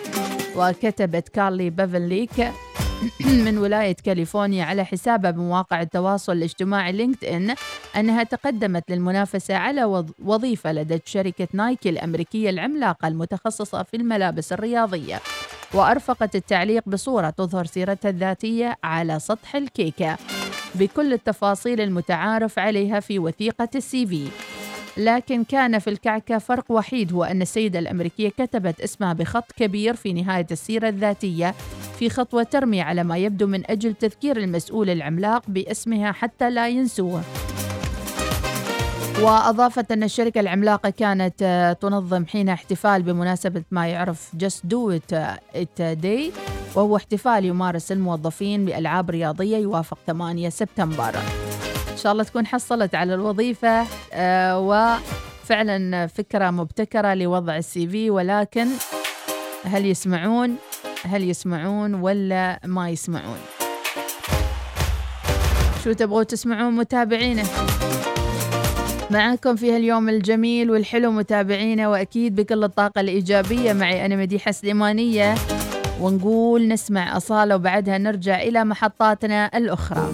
وكتبت 0.56 1.30
كارلي 1.30 1.70
بيفنليك 1.70 2.52
من 3.46 3.58
ولاية 3.58 3.96
كاليفورنيا 4.04 4.66
على 4.66 4.86
حسابها 4.86 5.32
بمواقع 5.32 5.82
التواصل 5.82 6.32
الاجتماعي 6.32 6.92
LinkedIn 6.92 7.56
أنها 7.96 8.24
تقدمت 8.24 8.92
للمنافسة 8.92 9.56
على 9.56 10.06
وظيفة 10.26 10.72
لدى 10.72 11.02
شركة 11.06 11.48
Nike 11.54 11.90
الأمريكية 11.90 12.50
العملاقة 12.50 13.08
المتخصصة 13.08 13.84
في 13.84 13.98
الملابس 13.98 14.54
الرياضية. 14.54 15.20
وأرفقت 15.74 16.36
التعليق 16.36 16.84
بصورة 16.86 17.30
تظهر 17.30 17.66
سيرتها 17.66 18.10
الذاتية 18.10 18.78
على 18.84 19.20
سطح 19.20 19.56
الكيكة. 19.56 20.18
بكل 20.76 21.14
التفاصيل 21.14 21.82
المتعارف 21.82 22.60
عليها 22.60 23.00
في 23.00 23.20
وثيقة 23.20 23.70
ال 23.76 24.06
CV. 24.06 24.28
لكن 25.00 25.44
كان 25.44 25.80
في 25.80 25.90
الكعكة 25.90 26.38
فرق 26.38 26.66
وحيد 26.70 27.14
هو 27.14 27.24
أن 27.24 27.42
السيدة 27.42 27.80
الأمريكية 27.80 28.30
كتبت 28.30 28.82
اسمها 28.82 29.14
بخط 29.14 29.52
كبير 29.52 29.96
في 29.96 30.14
نهاية 30.14 30.48
السيرة 30.52 30.90
الذاتية 30.90 31.56
في 32.00 32.10
خطوة 32.10 32.44
ترمي 32.44 32.82
على 32.82 33.04
ما 33.04 33.18
يبدو 33.18 33.48
من 33.48 33.72
أجل 33.72 33.94
تذكير 33.94 34.38
المسؤول 34.38 34.90
العملاق 34.90 35.44
باسمها 35.48 36.12
حتى 36.12 36.50
لا 36.50 36.68
ينسوه. 36.68 37.22
وأضافت 39.22 39.92
أن 39.92 40.04
الشركة 40.04 40.40
العملاقة 40.40 40.90
كانت 40.90 41.36
آه، 41.42 41.74
تنظم 41.74 42.26
حين 42.26 42.50
احتفال 42.50 43.04
بمناسبة 43.04 43.64
ما 43.72 43.88
يعرف 43.88 44.32
Just 44.44 44.70
Do 44.70 44.98
It, 44.98 45.16
It 45.56 46.02
Day 46.04 46.32
وهو 46.76 46.96
احتفال 46.96 47.46
يمارس 47.46 47.92
الموظفين 47.92 48.66
بألعاب 48.66 49.10
رياضية 49.10 49.58
يوافق 49.58 49.98
8 50.08 50.50
سبتمبر. 50.50 51.16
شاء 52.04 52.12
الله 52.12 52.24
تكون 52.24 52.48
حصلت 52.48 52.96
على 52.96 53.14
الوظيفة 53.14 53.86
آه، 54.14 54.60
وفعلا 54.60 56.08
فكرة 56.08 56.50
مبتكرة 56.52 57.14
لوضع 57.14 57.58
السي 57.58 57.88
في 57.88 58.10
ولكن 58.10 58.68
هل 59.64 59.86
يسمعون؟ 59.86 60.56
هل 61.04 61.30
يسمعون 61.30 61.94
ولا 61.94 62.60
ما 62.66 62.90
يسمعون؟ 62.90 63.38
شو 65.84 65.92
تبغوا 65.92 66.24
تسمعون 66.24 66.76
متابعينا 66.76 67.44
معكم 69.12 69.56
في 69.56 69.76
هاليوم 69.76 70.10
الجميل 70.10 70.72
والحلو 70.72 71.12
متابعينا 71.12 71.88
وأكيد 71.88 72.36
بكل 72.36 72.64
الطاقة 72.64 73.02
الإيجابية 73.02 73.74
معي 73.74 74.06
أنا 74.06 74.16
مديحة 74.16 74.52
سليمانية 74.52 75.36
ونقول 76.02 76.68
نسمع 76.68 77.18
أصالة 77.18 77.56
وبعدها 77.56 77.98
نرجع 77.98 78.42
إلى 78.42 78.64
محطاتنا 78.64 79.58
الأخرى. 79.58 80.10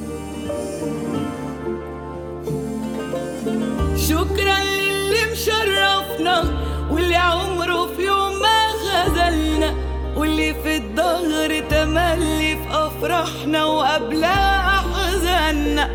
شكرا 4.09 4.59
للي 4.63 5.25
مشرفنا 5.31 6.43
واللي 6.91 7.15
عمره 7.15 7.87
في 7.95 8.01
يوم 8.05 8.33
ما 8.39 8.67
خذلنا 8.85 9.73
واللي 10.15 10.53
في 10.63 10.75
الظهر 10.77 11.59
تملي 11.69 12.55
في 12.55 12.67
أفراحنا 12.71 13.65
وقبلها 13.65 14.69
أحزاننا 14.79 15.89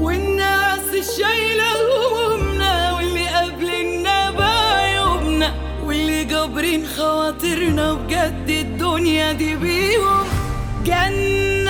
والناس 0.00 0.88
الشايلة 0.94 1.64
همومنا 1.80 2.92
واللي 2.92 3.26
قابلنا 3.28 4.30
بعيوبنا 4.30 5.54
واللي 5.84 6.24
جابرين 6.24 6.86
خواطرنا 6.86 7.92
بجد 7.92 8.48
الدنيا 8.48 9.32
دي 9.32 9.54
بيهم 9.56 10.26
جنة. 10.84 11.63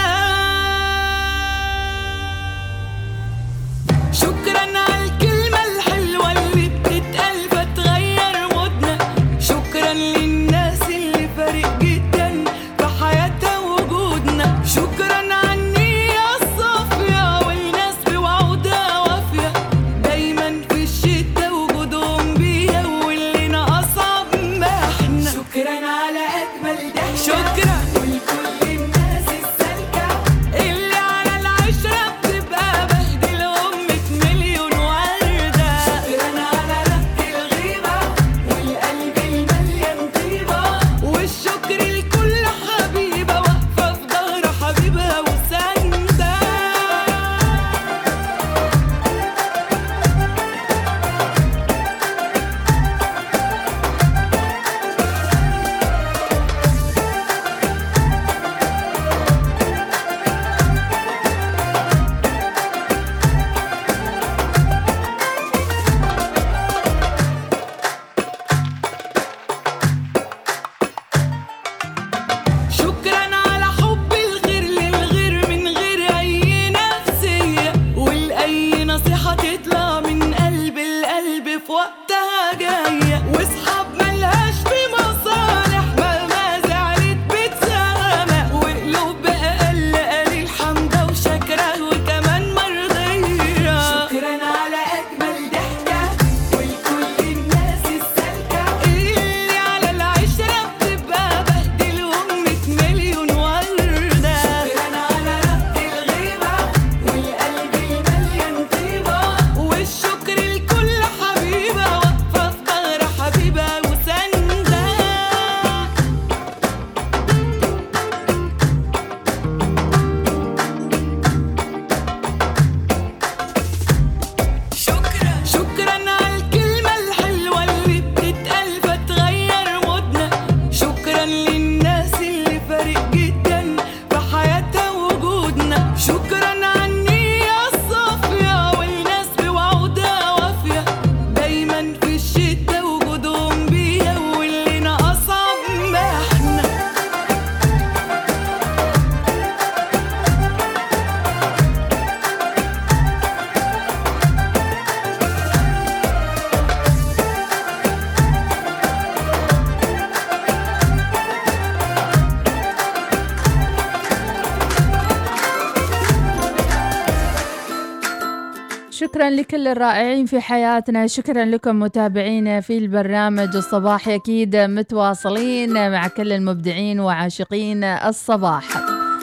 لكل 169.55 169.69
الرائعين 169.69 170.27
في 170.27 170.41
حياتنا. 170.41 171.07
شكرا 171.07 171.45
لكم 171.45 171.79
متابعينا 171.79 172.61
في 172.61 172.79
البرنامج 172.79 173.57
الصباحي 173.57 174.15
أكيد 174.15 174.57
متواصلين 174.57 175.91
مع 175.91 176.09
كل 176.09 176.33
المبدعين 176.33 177.01
وعاشقين 177.01 177.85
الصباح. 177.85 178.65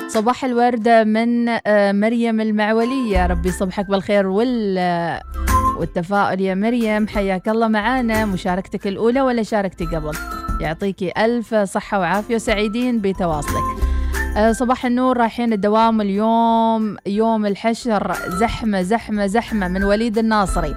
صباح 0.08 0.46
الوردة 0.46 1.04
من 1.04 1.50
آه، 1.50 1.92
مريم 1.92 2.42
المعولية. 2.42 3.26
ربي 3.28 3.52
صبحك 3.52 3.86
بالخير 3.86 4.28
وال 4.28 4.76
آه، 4.78 5.22
والتفاؤل. 5.80 6.42
يا 6.42 6.56
مريم 6.56 7.08
حياك 7.08 7.50
الله 7.50 7.68
معانا. 7.68 8.26
مشاركتك 8.26 8.88
الأولى 8.88 9.22
ولا 9.22 9.44
شاركتي 9.44 9.86
قبل؟ 9.86 10.18
يعطيكي 10.60 11.12
ألف 11.18 11.56
صحة 11.56 12.00
وعافية 12.00 12.36
وسعيدين 12.36 13.00
بتواصلك. 13.02 13.81
صباح 14.52 14.86
النور 14.86 15.18
رايحين 15.18 15.54
الدوام 15.54 16.02
اليوم 16.02 16.98
يوم 17.06 17.46
الحشر. 17.46 18.16
زحمة 18.28 18.82
زحمة 18.82 19.28
زحمة 19.28 19.68
من 19.68 19.84
وليد 19.84 20.18
الناصري. 20.18 20.76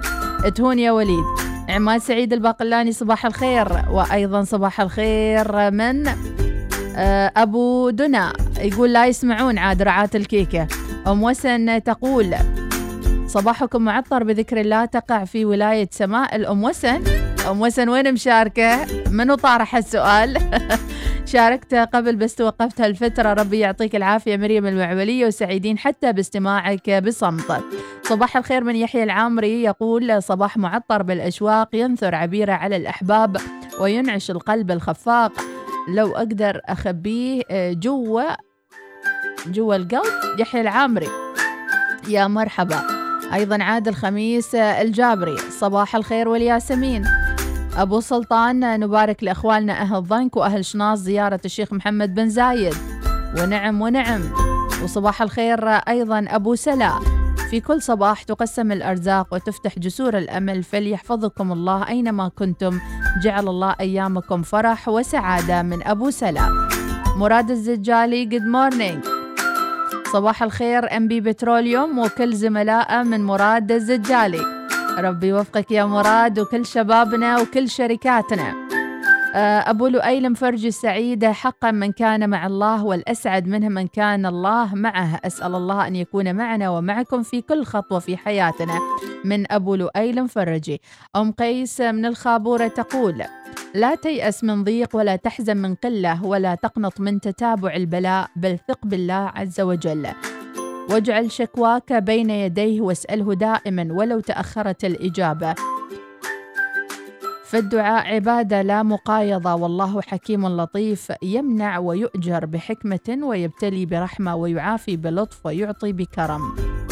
تهون 0.55 0.79
يا 0.79 0.91
وليد. 0.91 1.23
عماد 1.69 2.01
سعيد 2.01 2.33
الباقلاني 2.33 2.91
صباح 2.91 3.25
الخير. 3.25 3.67
وأيضا 3.91 4.43
صباح 4.43 4.81
الخير 4.81 5.71
من 5.71 6.07
آه، 6.97 7.31
أبو 7.37 7.89
دنا. 7.89 8.33
يقول 8.59 8.93
لا 8.93 9.07
يسمعون 9.07 9.57
عاد 9.57 9.81
رعاة 9.81 10.09
الكيكة. 10.15 10.67
أم 11.07 11.23
وسن 11.23 11.83
تقول 11.83 12.35
صباحكم 13.27 13.81
معطر 13.81 14.23
بذكر 14.23 14.61
الله 14.61 14.85
تقع 14.85 15.25
في 15.25 15.45
ولاية 15.45 15.89
سماء 15.91 16.35
الأم 16.35 16.63
وسن. 16.63 17.01
أم 17.49 17.61
وسن 17.61 17.89
وين 17.89 18.13
مشاركة؟ 18.13 18.85
منو 19.11 19.35
طارح 19.35 19.75
السؤال؟ 19.75 20.37
شاركت 21.25 21.75
قبل 21.75 22.15
بس 22.15 22.35
توقفت 22.35 22.81
هالفترة. 22.81 23.33
ربي 23.33 23.59
يعطيك 23.59 23.95
العافية 23.95 24.37
مريم 24.37 24.65
المعولية 24.65 25.25
وسعيدين 25.25 25.77
حتى 25.77 26.13
باستماعك 26.13 26.89
بصمت. 26.89 27.63
صباح 28.03 28.37
الخير 28.37 28.63
من 28.63 28.75
يحيى 28.75 29.03
العامري. 29.03 29.63
يقول 29.63 30.23
صباح 30.23 30.57
معطر 30.57 31.03
بالأشواق 31.03 31.69
ينثر 31.73 32.15
عبيرة 32.15 32.53
على 32.53 32.75
الأحباب 32.75 33.37
وينعش 33.81 34.31
القلب 34.31 34.71
الخفاق. 34.71 35.31
لو 35.89 36.15
أقدر 36.15 36.61
أخبيه 36.65 37.41
جوا 37.51 38.23
جوا 39.47 39.75
القلب. 39.75 40.39
يحيى 40.39 40.61
العامري. 40.61 41.09
يا 42.07 42.27
مرحبا. 42.27 42.81
أيضا 43.33 43.63
عاد 43.63 43.87
الخميس 43.87 44.55
الجابري. 44.55 45.37
صباح 45.37 45.95
الخير 45.95 46.27
والياسمين. 46.27 47.05
أبو 47.77 47.99
سلطان 47.99 48.79
نبارك 48.79 49.23
لأخوالنا 49.23 49.81
أهل 49.81 50.03
ضنك 50.03 50.37
وأهل 50.37 50.65
شناص 50.65 50.99
زيارة 50.99 51.39
الشيخ 51.45 51.73
محمد 51.73 52.15
بن 52.15 52.29
زايد. 52.29 52.73
ونعم 53.39 53.81
ونعم. 53.81 54.21
وصباح 54.83 55.21
الخير 55.21 55.69
أيضا 55.69 56.25
أبو 56.29 56.55
سلا. 56.55 56.91
في 57.49 57.59
كل 57.59 57.81
صباح 57.81 58.23
تقسم 58.23 58.71
الأرزاق 58.71 59.33
وتفتح 59.33 59.79
جسور 59.79 60.17
الأمل 60.17 60.63
فليحفظكم 60.63 61.51
الله 61.51 61.87
أينما 61.87 62.27
كنتم. 62.27 62.79
جعل 63.23 63.47
الله 63.47 63.75
أيامكم 63.79 64.41
فرح 64.41 64.89
وسعادة 64.89 65.61
من 65.61 65.87
أبو 65.87 66.09
سلا. 66.09 66.67
مراد 67.17 67.51
الزجالي 67.51 68.25
good 68.25 68.41
morning 68.41 69.03
صباح 70.13 70.43
الخير 70.43 70.97
MB 70.97 71.21
Petroleum 71.21 71.99
وكل 71.99 72.35
زملائه 72.35 73.03
من 73.03 73.25
مراد 73.25 73.71
الزجالي. 73.71 74.54
ربي 74.97 75.27
يوفقك 75.27 75.71
يا 75.71 75.85
مراد 75.85 76.39
وكل 76.39 76.65
شبابنا 76.65 77.41
وكل 77.41 77.69
شركاتنا. 77.69 78.53
آه، 79.35 79.69
أبو 79.69 79.87
لؤي 79.87 80.29
مفرج 80.29 80.65
السعيدة 80.65 81.31
حقا 81.31 81.71
من 81.71 81.91
كان 81.91 82.29
مع 82.29 82.47
الله 82.47 82.85
والأسعد 82.85 83.47
منه 83.47 83.69
من 83.69 83.87
كان 83.87 84.25
الله 84.25 84.75
معه. 84.75 85.19
أسأل 85.25 85.55
الله 85.55 85.87
أن 85.87 85.95
يكون 85.95 86.35
معنا 86.35 86.69
ومعكم 86.69 87.23
في 87.23 87.41
كل 87.41 87.63
خطوة 87.63 87.99
في 87.99 88.17
حياتنا. 88.17 88.79
من 89.25 89.51
أبو 89.51 89.75
لؤي 89.75 90.09
المفرجي. 90.09 90.81
أم 91.15 91.31
قيس 91.31 91.81
من 91.81 92.05
الخابورة 92.05 92.67
تقول 92.67 93.23
لا 93.73 93.95
تيأس 93.95 94.43
من 94.43 94.63
ضيق 94.63 94.95
ولا 94.95 95.15
تحزن 95.15 95.57
من 95.57 95.75
قلة 95.75 96.25
ولا 96.25 96.55
تقنط 96.55 96.99
من 96.99 97.19
تتابع 97.19 97.75
البلاء 97.75 98.29
بل 98.35 98.57
ثق 98.67 98.79
بالله 98.85 99.31
عز 99.35 99.61
وجل. 99.61 100.07
واجعل 100.89 101.31
شكواك 101.31 101.93
بين 101.93 102.29
يديه 102.29 102.81
واسأله 102.81 103.33
دائما 103.33 103.87
ولو 103.91 104.19
تأخرت 104.19 104.85
الإجابة. 104.85 105.55
فالدعاء 107.45 108.15
عبادة 108.15 108.61
لا 108.61 108.83
مقايضة 108.83 109.53
والله 109.53 110.01
حكيم 110.01 110.47
لطيف 110.47 111.13
يمنع 111.23 111.77
ويؤجر 111.77 112.45
بحكمة 112.45 113.19
ويبتلي 113.23 113.85
برحمة 113.85 114.35
ويعافي 114.35 114.97
بلطف 114.97 115.45
ويعطي 115.45 115.93
بكرم. 115.93 116.41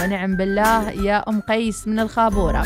ونعم 0.01 0.38
بالله 0.38 0.91
يا 0.91 1.29
أم 1.29 1.41
قيس 1.41 1.88
من 1.88 1.99
الخابورة. 1.99 2.63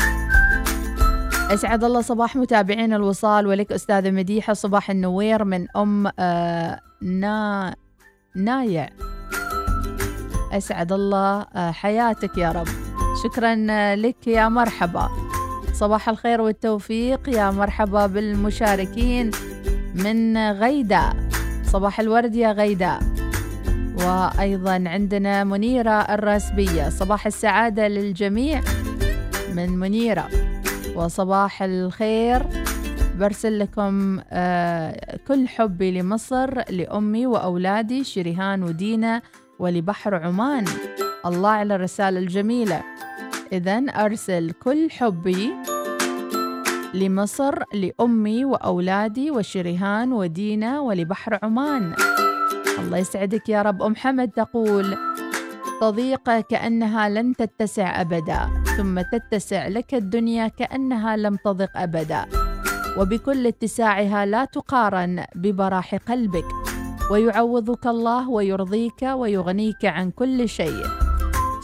أسعد 1.50 1.84
الله 1.84 2.00
صباح 2.00 2.36
متابعين 2.36 2.92
الوصال 2.92 3.46
ولك 3.46 3.72
أستاذة 3.72 4.10
مديحة 4.10 4.52
صباح 4.52 4.90
النوير 4.90 5.44
من 5.44 5.66
أم 5.76 6.10
آه 6.18 6.80
نا 7.02 7.74
نايع. 8.36 8.88
أسعد 10.52 10.92
الله 10.92 11.46
آه 11.54 11.70
حياتك 11.70 12.38
يا 12.38 12.52
رب. 12.52 12.66
شكرا 13.24 13.66
آه، 13.70 13.94
لك 13.94 14.26
يا 14.26 14.48
مرحبا. 14.48 15.08
صباح 15.72 16.08
الخير 16.08 16.40
والتوفيق 16.40 17.28
يا 17.28 17.50
مرحبا 17.50 18.06
بالمشاركين 18.06 19.30
من 19.94 20.38
غيداء. 20.52 21.16
صباح 21.64 22.00
الورد 22.00 22.34
يا 22.34 22.52
غيداء. 22.52 23.00
وأيضا 23.98 24.84
عندنا 24.86 25.44
منيرة 25.44 25.90
الراسبية. 25.90 26.88
صباح 26.88 27.26
السعادة 27.26 27.88
للجميع 27.88 28.60
من 29.54 29.78
منيرة. 29.78 30.28
وصباح 30.96 31.62
الخير 31.62 32.46
برسل 33.18 33.58
لكم 33.58 34.20
آه 34.30 35.18
كل 35.28 35.48
حبي 35.48 36.00
لمصر 36.00 36.70
لأمي 36.70 37.26
وأولادي 37.26 38.04
شريهان 38.04 38.62
ودينا 38.62 39.22
ولبحر 39.58 40.14
عمان. 40.14 40.64
الله 41.26 41.50
على 41.50 41.74
الرسالة 41.74 42.18
الجميلة. 42.18 42.82
إذا 43.52 43.78
أرسل 43.78 44.50
كل 44.50 44.90
حبي 44.90 45.52
لمصر 46.94 47.54
لأمي 47.74 48.44
وأولادي 48.44 49.30
وشريهان 49.30 50.12
ودينا 50.12 50.80
ولبحر 50.80 51.38
عمان. 51.42 51.94
الله 52.78 52.98
يسعدك 52.98 53.48
يا 53.48 53.62
رب. 53.62 53.82
أم 53.82 53.96
حمد 53.96 54.28
تقول 54.28 54.96
تضيق 55.80 56.40
كأنها 56.40 57.08
لن 57.08 57.36
تتسع 57.36 58.00
أبدا 58.00 58.48
ثم 58.76 59.00
تتسع 59.00 59.68
لك 59.68 59.94
الدنيا 59.94 60.48
كأنها 60.48 61.16
لم 61.16 61.36
تضق 61.36 61.70
أبدا 61.76 62.26
وبكل 62.98 63.46
اتساعها 63.46 64.26
لا 64.26 64.44
تقارن 64.44 65.24
ببراح 65.34 65.94
قلبك. 65.94 66.44
ويعوضك 67.10 67.86
الله 67.86 68.28
ويرضيك 68.28 69.02
ويغنيك 69.02 69.84
عن 69.84 70.10
كل 70.10 70.48
شيء. 70.48 70.86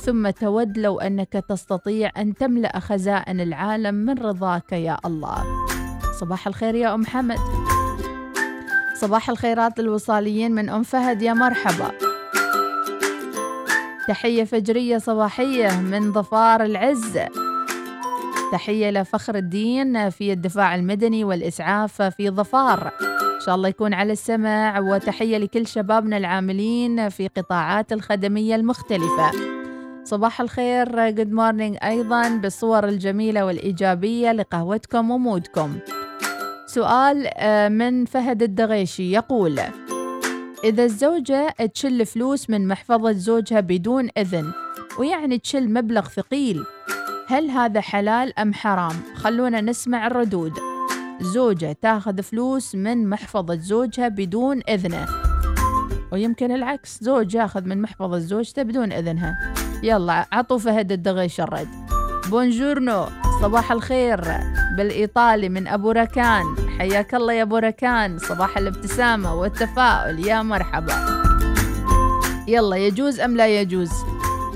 ثم 0.00 0.30
تود 0.30 0.78
لو 0.78 1.00
أنك 1.00 1.32
تستطيع 1.48 2.10
أن 2.16 2.34
تملأ 2.34 2.78
خزائن 2.78 3.40
العالم 3.40 3.94
من 3.94 4.18
رضاك 4.18 4.72
يا 4.72 4.96
الله. 5.06 5.44
صباح 6.20 6.46
الخير 6.46 6.74
يا 6.74 6.94
أم 6.94 7.06
حمد. 7.06 7.38
صباح 8.94 9.30
الخيرات 9.30 9.80
للوصاليين 9.80 10.52
من 10.52 10.68
أم 10.68 10.82
فهد 10.82 11.22
يا 11.22 11.32
مرحبا. 11.32 11.90
تحية 14.08 14.44
فجرية 14.44 14.98
صباحية 14.98 15.80
من 15.80 16.12
ظفار 16.12 16.62
العز. 16.62 17.18
تحية 18.52 18.90
لفخر 18.90 19.34
الدين 19.34 20.10
في 20.10 20.32
الدفاع 20.32 20.74
المدني 20.74 21.24
والإسعاف 21.24 22.02
في 22.02 22.30
ظفار. 22.30 22.92
شاء 23.46 23.54
الله 23.54 23.68
يكون 23.68 23.94
على 23.94 24.12
السمع 24.12 24.80
وتحية 24.80 25.38
لكل 25.38 25.66
شبابنا 25.66 26.16
العاملين 26.16 27.08
في 27.08 27.28
قطاعات 27.28 27.92
الخدمية 27.92 28.54
المختلفة. 28.54 29.30
صباح 30.04 30.40
الخير 30.40 31.10
good 31.10 31.32
morning 31.32 31.76
أيضا 31.84 32.28
بالصور 32.28 32.88
الجميلة 32.88 33.44
والإيجابية 33.44 34.32
لقهوتكم 34.32 35.10
و 35.10 35.19
mood 35.19 35.53
كم. 35.53 35.78
سؤال 36.66 37.30
آه، 37.36 37.68
من 37.68 38.04
فهد 38.04 38.42
الدغيشي 38.42 39.12
يقول 39.12 39.60
إذا 40.64 40.84
الزوجة 40.84 41.54
تشل 41.74 42.06
فلوس 42.06 42.50
من 42.50 42.68
محفظة 42.68 43.12
زوجها 43.12 43.60
بدون 43.60 44.08
إذن 44.16 44.52
ويعني 44.98 45.38
تشل 45.38 45.72
مبلغ 45.72 46.08
ثقيل 46.08 46.64
هل 47.26 47.50
هذا 47.50 47.80
حلال 47.80 48.38
أم 48.38 48.54
حرام؟ 48.54 48.94
خلونا 49.14 49.60
نسمع 49.60 50.06
الردود. 50.06 50.73
زوجة 51.20 51.76
تاخذ 51.82 52.22
فلوس 52.22 52.74
من 52.74 53.08
محفظة 53.08 53.56
زوجها 53.56 54.08
بدون 54.08 54.60
إذنه. 54.68 55.06
ويمكن 56.12 56.50
العكس 56.50 56.98
زوج 57.02 57.34
ياخذ 57.34 57.64
من 57.64 57.82
محفظة 57.82 58.18
زوجته 58.18 58.62
بدون 58.62 58.92
إذنها. 58.92 59.54
يلا 59.82 60.26
عطوا 60.32 60.58
فهد 60.58 60.92
الدغيش 60.92 61.40
الرد. 61.40 61.68
بونجورنو 62.30 63.06
صباح 63.42 63.72
الخير. 63.72 64.24
بالإيطالي 64.76 65.48
من 65.48 65.68
أبو 65.68 65.90
ركان. 65.90 66.44
حياك 66.78 67.14
الله 67.14 67.32
يا 67.32 67.42
أبو 67.42 67.56
ركان. 67.56 68.18
صباح 68.18 68.58
الابتسامة 68.58 69.34
والتفاؤل. 69.34 70.26
يا 70.26 70.42
مرحبا. 70.42 71.24
يلا 72.48 72.76
يجوز 72.76 73.20
أم 73.20 73.36
لا 73.36 73.60
يجوز؟ 73.60 73.90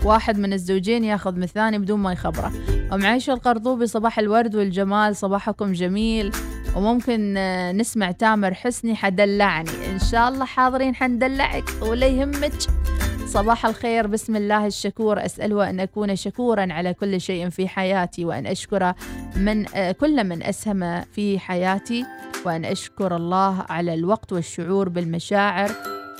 واحد 0.05 0.39
من 0.39 0.53
الزوجين 0.53 1.05
ياخذ 1.05 1.33
من 1.33 1.43
الثاني 1.43 1.79
بدون 1.79 2.01
ما 2.01 2.13
يخبره. 2.13 2.53
أم 2.93 3.07
عيشة 3.07 3.33
القرطوبي 3.33 3.87
صباح 3.87 4.19
الورد 4.19 4.57
والجمال. 4.57 5.17
صباحكم 5.17 5.73
جميل. 5.73 6.33
وممكن 6.77 7.35
آه، 7.37 7.73
نسمع 7.73 8.11
تامر 8.11 8.55
حسني 8.55 8.95
حدلعني. 8.95 9.71
إن 9.93 9.99
شاء 9.99 10.29
الله 10.29 10.45
حاضرين 10.45 10.95
حندلعك 10.95 11.65
ولا 11.83 12.07
يهمك. 12.07 12.53
صباح 13.27 13.67
الخير 13.67 14.07
بسم 14.07 14.37
الله 14.37 14.67
الشكور. 14.67 15.25
أسأله 15.25 15.71
أن 15.71 15.81
أكون 15.81 16.17
شكورا 16.17 16.67
على 16.71 16.95
كل 16.95 17.21
شيء 17.21 17.49
في 17.49 17.69
حياتي 17.69 18.25
وأن 18.25 18.47
أشكر 18.47 18.93
من 19.37 19.75
آه، 19.75 19.93
كل 19.93 20.25
من 20.25 20.43
أسهم 20.43 21.01
في 21.01 21.39
حياتي 21.39 22.05
وأن 22.45 22.65
أشكر 22.65 23.17
الله 23.17 23.65
على 23.69 23.95
الوقت 23.95 24.33
والشعور 24.33 24.89
بالمشاعر 24.89 25.71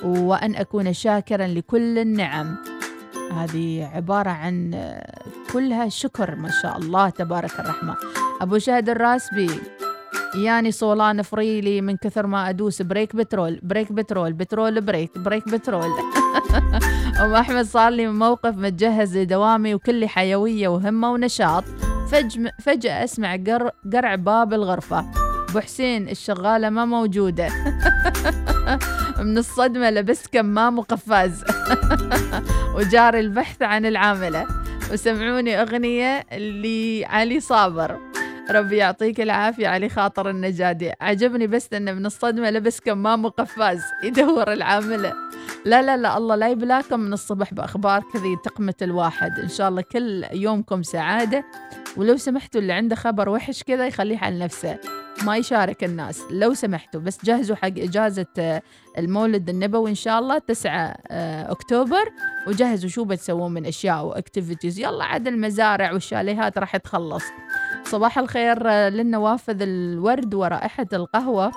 وأن 0.03 0.55
أكون 0.55 0.93
شاكرا 0.93 1.47
لكل 1.47 1.97
النعم. 1.99 2.57
هذه 3.33 3.89
عبارة 3.93 4.29
عن 4.29 4.71
آه، 4.73 5.21
كلها 5.53 5.89
شكر 5.89 6.35
ما 6.35 6.49
شاء 6.61 6.77
الله 6.77 7.09
تبارك 7.09 7.59
الرحمن. 7.59 7.95
أبو 8.41 8.57
شهد 8.57 8.89
الراسبي. 8.89 9.49
ياني 10.35 10.71
صولان 10.71 11.21
فريلي 11.21 11.81
من 11.81 11.97
كثر 11.97 12.27
ما 12.27 12.49
أدوس. 12.49 12.81
بريك 12.81 13.15
بترول 13.15 13.59
بريك 13.63 13.91
بترول 13.91 14.33
بترول 14.33 14.81
بريك 14.81 15.17
بريك 15.17 15.49
بترول. 15.49 15.89
أم 17.21 17.33
أحمد 17.33 17.65
صار 17.65 17.91
لي 17.91 18.07
موقف 18.07 18.57
متجهز 18.57 19.17
لدوامي 19.17 19.75
وكلي 19.75 20.07
حيوية 20.07 20.67
وهمة 20.67 21.11
ونشاط. 21.11 21.63
أسمع 22.85 23.35
قر 23.35 23.71
قرع 23.93 24.15
باب 24.15 24.53
الغرفة. 24.53 25.05
أبو 25.49 25.59
حسين 25.59 26.09
الشغالة 26.09 26.69
ما 26.69 26.85
موجودة. 26.85 27.49
من 29.25 29.37
الصدمة 29.37 29.89
لبست 29.89 30.27
كمام 30.33 30.79
وقفاز. 30.79 31.43
وجاري 32.75 33.19
البحث 33.19 33.61
عن 33.61 33.85
العاملة. 33.85 34.47
وسمعوني 34.93 35.61
أغنية 35.61 36.25
لعلي 36.31 37.39
صابر. 37.39 38.08
ربي 38.51 38.77
يعطيك 38.77 39.21
العافية 39.21 39.67
علي 39.67 39.89
خاطر 39.89 40.29
النجادي 40.29 40.91
عجبني 41.01 41.47
بس 41.47 41.73
أنه 41.73 41.93
من 41.93 42.05
الصدمة 42.05 42.49
لبس 42.49 42.79
كمام 42.79 43.25
وقفاز 43.25 43.81
يدور 44.03 44.53
العاملة. 44.53 45.13
لا 45.65 45.81
لا 45.81 45.97
لا 45.97 46.17
الله 46.17 46.35
لا 46.35 46.49
يبلاكم. 46.49 46.99
من 46.99 47.13
الصبح 47.13 47.53
بأخبار 47.53 48.03
كذي 48.13 48.35
تقمة 48.43 48.73
الواحد. 48.81 49.39
إن 49.39 49.49
شاء 49.49 49.69
الله 49.69 49.81
كل 49.81 50.25
يومكم 50.31 50.83
سعادة. 50.83 51.45
ولو 51.97 52.17
سمحتوا 52.17 52.61
اللي 52.61 52.73
عنده 52.73 52.95
خبر 52.95 53.29
وحش 53.29 53.63
كذا 53.63 53.87
يخليه 53.87 54.17
على 54.17 54.39
نفسه. 54.39 54.77
ما 55.23 55.37
يشارك 55.37 55.83
الناس. 55.83 56.23
لو 56.31 56.53
سمحتوا 56.53 57.01
بس 57.01 57.25
جهزوا 57.25 57.55
حق 57.55 57.67
إجازة 57.67 58.25
آه، 58.39 58.61
المولد 58.97 59.49
النبوي 59.49 59.89
إن 59.89 59.95
شاء 59.95 60.19
الله 60.19 60.37
9 60.37 60.71
آه، 61.07 61.51
أكتوبر. 61.51 62.11
وجهزوا 62.47 62.89
شو 62.89 63.03
بتسوون 63.03 63.53
من 63.53 63.65
أشياء 63.65 64.05
واكتيفيتيز 64.05 64.79
يلا 64.79 65.03
عاد 65.03 65.27
المزارع 65.27 65.91
والشاليهات 65.91 66.57
راح 66.57 66.77
تخلص. 66.77 67.23
صباح 67.85 68.17
الخير 68.17 68.69
آه، 68.69 68.89
للنوافذ 68.89 69.61
الورد 69.61 70.33
ورائحة 70.33 70.87
القهوة. 70.93 71.51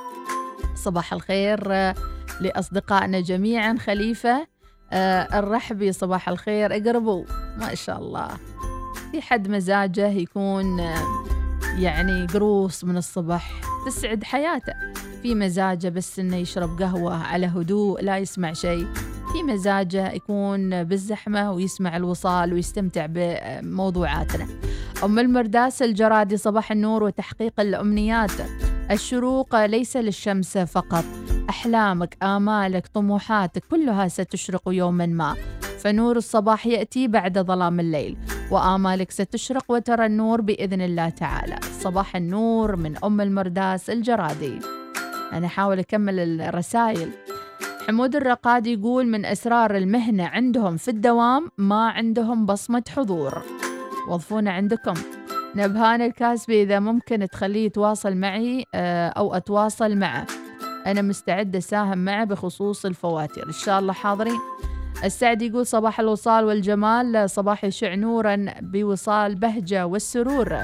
صباح 0.75 1.13
الخير 1.13 1.61
آه، 1.71 1.95
لأصدقائنا 2.41 3.21
جميعا 3.21 3.77
خليفة 3.79 4.47
آه، 4.93 5.39
الرحبي 5.39 5.93
صباح 5.93 6.29
الخير 6.29 6.77
اقربوا. 6.77 7.25
ما 7.59 7.75
شاء 7.75 7.99
الله. 7.99 8.29
في 9.13 9.23
حد 9.23 9.49
مزاجه 9.49 10.09
يكون 10.09 10.79
يعني 11.79 12.27
قروص 12.27 12.85
من 12.85 12.97
الصبح 12.97 13.61
تسعد 13.87 14.25
حياته. 14.25 14.73
في 15.23 15.35
مزاجه 15.35 15.89
بس 15.89 16.19
إنه 16.19 16.37
يشرب 16.37 16.83
قهوة 16.83 17.27
على 17.27 17.47
هدوء 17.47 18.03
لا 18.03 18.19
يسمع 18.19 18.53
شيء. 18.53 18.87
في 19.33 19.43
مزاجه 19.43 20.13
يكون 20.13 20.85
بالزحمة 20.85 21.53
ويسمع 21.53 21.97
الوصال 21.97 22.53
ويستمتع 22.53 23.07
بموضوعاتنا. 23.09 24.47
أم 25.05 25.19
المرداس 25.19 25.83
الجرادي 25.83 26.37
صباح 26.37 26.73
النور 26.73 27.03
وتحقيق 27.03 27.61
الأمنيات. 27.61 28.31
الشروق 28.91 29.67
ليس 29.67 29.97
للشمس 29.97 30.59
فقط. 30.59 31.05
أحلامك 31.51 32.17
آمالك 32.23 32.87
طموحاتك 32.87 33.63
كلها 33.71 34.09
ستشرق 34.09 34.63
يوما 34.67 35.07
ما. 35.07 35.35
فنور 35.79 36.17
الصباح 36.17 36.67
يأتي 36.67 37.09
بعد 37.09 37.39
ظلام 37.39 37.81
الليل. 37.81 38.17
وآمالك 38.51 39.11
ستشرق 39.11 39.65
وترى 39.69 40.07
النور 40.07 40.41
بإذن 40.41 40.81
الله 40.81 41.09
تعالى. 41.09 41.57
صباح 41.81 42.17
النور 42.17 42.77
من 42.77 43.05
أم 43.05 43.21
المرداس 43.21 43.91
الجرادي. 43.91 44.59
أنا 45.33 45.47
أحاول 45.47 45.79
أكمل 45.79 46.41
الرسائل. 46.41 47.09
حمود 47.89 48.17
الرقاد 48.17 48.67
يقول 48.67 49.07
من 49.07 49.25
أسرار 49.25 49.77
المهنة 49.77 50.25
عندهم 50.25 50.77
في 50.77 50.89
الدوام 50.89 51.49
ما 51.59 51.89
عندهم 51.89 52.47
بصمة 52.47 52.83
حضور. 52.89 53.43
وظفونا 54.09 54.51
عندكم. 54.51 54.95
نبهان 55.57 56.03
الكاسبي 56.03 56.63
إذا 56.63 56.81
ممكن 56.81 57.29
تخليه 57.33 57.67
يتواصل 57.67 58.17
معي 58.17 58.65
آه، 58.75 59.09
أو 59.09 59.35
أتواصل 59.35 59.97
معه. 59.97 60.27
أنا 60.87 61.03
مستعدة 61.03 61.59
أساهم 61.59 61.99
معه 61.99 62.25
بخصوص 62.25 62.87
الفواتير. 62.87 63.47
إن 63.47 63.53
شاء 63.53 63.79
الله 63.79 63.93
حاضرين. 63.93 64.39
السعد 65.05 65.43
يقول 65.43 65.67
صباح 65.67 66.01
الوصال 66.01 66.45
والجمال 66.45 67.31
صباح 67.31 67.65
يشع 67.65 67.95
نورا 67.95 68.47
بوصال 68.61 69.35
بهجة 69.35 69.87
والسرور. 69.87 70.59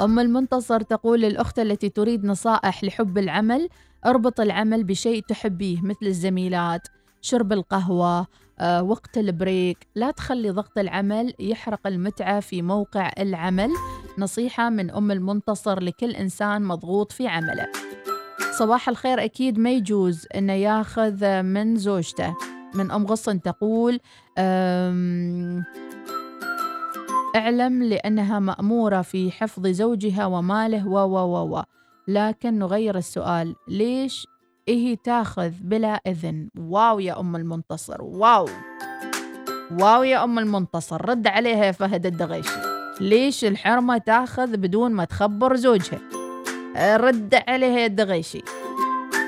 أم 0.00 0.18
المنتصر 0.18 0.80
تقول 0.80 1.20
للأخت 1.20 1.58
التي 1.58 1.88
تريد 1.88 2.24
نصائح 2.24 2.84
لحب 2.84 3.18
العمل 3.18 3.68
أربط 4.06 4.40
العمل 4.40 4.84
بشيء 4.84 5.22
تحبيه 5.22 5.82
مثل 5.82 6.06
الزميلات 6.06 6.88
شرب 7.20 7.52
القهوة 7.52 8.26
آه، 8.60 8.82
وقت 8.82 9.18
البريك. 9.18 9.86
لا 9.94 10.10
تخلي 10.10 10.50
ضغط 10.50 10.78
العمل 10.78 11.34
يحرق 11.38 11.86
المتعة 11.86 12.40
في 12.40 12.62
موقع 12.62 13.10
العمل. 13.18 13.70
نصيحة 14.18 14.70
من 14.70 14.90
أم 14.90 15.10
المنتصر 15.10 15.80
لكل 15.80 16.10
إنسان 16.10 16.62
مضغوط 16.62 17.12
في 17.12 17.28
عمله. 17.28 17.66
صباح 18.58 18.88
الخير 18.88 19.24
أكيد 19.24 19.58
ما 19.58 19.70
يجوز 19.70 20.26
أنه 20.34 20.52
ياخذ 20.52 21.42
من 21.42 21.76
زوجته. 21.76 22.36
من 22.74 22.90
أم 22.90 23.06
غصن 23.06 23.42
تقول 23.42 24.00
اعلم 27.36 27.82
لأنها 27.82 28.38
مأمورة 28.38 29.02
في 29.02 29.30
حفظ 29.30 29.66
زوجها 29.66 30.26
وماله 30.26 30.88
و 30.88 30.98
و 30.98 31.16
و 31.18 31.58
و. 31.58 31.62
لكن 32.08 32.58
نغير 32.58 32.96
السؤال. 32.96 33.54
ليش 33.68 34.26
إيه 34.68 34.96
تاخذ 35.04 35.50
بلا 35.60 36.00
إذن؟ 36.06 36.48
واو 36.58 37.00
يا 37.00 37.20
أم 37.20 37.36
المنتصر 37.36 38.02
واو. 38.02 38.48
wow 39.80 40.02
يا 40.02 40.24
أم 40.24 40.38
المنتصر 40.38 41.08
رد 41.08 41.26
عليها 41.26 41.64
يا 41.64 41.72
فهد 41.72 42.06
الدغيشي. 42.06 42.60
ليش 43.00 43.44
الحرمة 43.44 43.98
تاخذ 43.98 44.56
بدون 44.56 44.92
ما 44.92 45.04
تخبر 45.04 45.56
زوجها؟ 45.56 45.98
رد 46.96 47.34
عليها 47.48 47.78
يا 47.78 47.86
الدغيشي. 47.86 48.42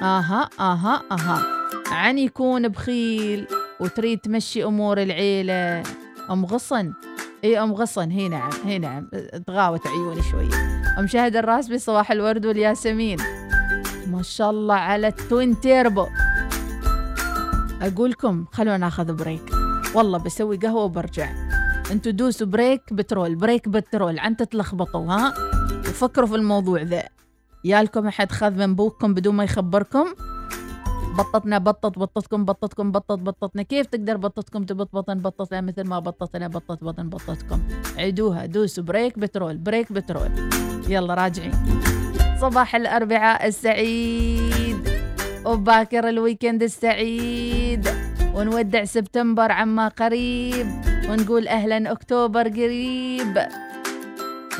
أها 0.02 0.48
أها 0.60 1.02
أها. 1.12 1.42
عن 1.90 2.18
يكون 2.18 2.68
بخيل 2.68 3.46
وتريد 3.80 4.18
تمشي 4.18 4.64
أمور 4.64 5.02
العيلة. 5.02 5.82
أم 6.30 6.44
غصن؟ 6.44 6.92
اي 7.44 7.58
أم 7.62 7.72
غصن. 7.72 8.10
هي 8.10 8.28
نعم 8.28 8.50
هي 8.64 8.78
نعم. 8.78 9.08
تغاوت 9.46 9.86
عيوني 9.86 10.22
شوية. 10.22 10.85
ام 10.98 11.06
شاهد 11.06 11.36
الراسبي 11.36 11.78
صباح 11.78 12.10
الورد 12.10 12.46
والياسمين. 12.46 13.18
ما 14.06 14.22
شاء 14.22 14.50
الله 14.50 14.74
على 14.74 15.08
ال 15.08 15.19
twin 15.19 15.60
turbo. 15.60 16.06
أقولكم 17.82 18.44
خلونا 18.52 18.76
ناخذ 18.76 19.12
break. 19.12 19.52
والله 19.94 20.18
بسوي 20.18 20.56
قهوة 20.56 20.84
وبرجع. 20.84 21.28
أنتوا 21.90 22.12
دوسوا 22.12 22.46
brake 22.46 22.92
بترول 22.92 23.34
brake 23.34 23.68
بترول. 23.68 24.18
عن 24.18 24.36
تتلخبطوا 24.36 25.12
ها؟ 25.12 25.34
وفكروا 25.78 26.26
في 26.26 26.34
الموضوع 26.34 26.82
ذا. 26.82 27.02
يالكم 27.64 28.06
أحد 28.06 28.32
خذ 28.32 28.50
من 28.50 28.74
بوكم 28.74 29.14
بدون 29.14 29.34
ما 29.34 29.44
يخبركم؟ 29.44 30.06
بطتنا 31.18 31.58
بطت 31.58 31.98
بطتكم 31.98 32.44
بطتكم 32.44 32.92
بطت 32.92 33.18
بطتنا. 33.18 33.62
كيف 33.62 33.86
تقدر 33.86 34.16
بطتكم 34.16 34.64
تبط 34.64 34.88
بطن 34.92 35.18
بطتنا 35.18 35.60
مثل 35.60 35.84
ما 35.84 35.98
بطتنا 35.98 36.48
بطت 36.48 36.84
بطن 36.84 37.08
بطتكم. 37.08 37.60
عيدوها 37.98 38.46
دوسوا. 38.46 38.84
brake 38.84 39.18
بترول 39.18 39.56
brake 39.56 39.92
بترول. 39.92 40.30
يلا 40.88 41.14
راجعين. 41.14 41.52
صباح 42.40 42.76
الأربعاء 42.76 43.46
السعيد. 43.46 44.88
وباكر 45.44 46.08
ال 46.08 46.15
weekend 46.15 46.62
السعيد. 46.62 47.88
ونودع 48.34 48.84
سبتمبر 48.84 49.52
عما 49.52 49.88
قريب. 49.88 50.66
ونقول 51.10 51.48
أهلا 51.48 51.92
أكتوبر 51.92 52.48
قريب. 52.48 53.38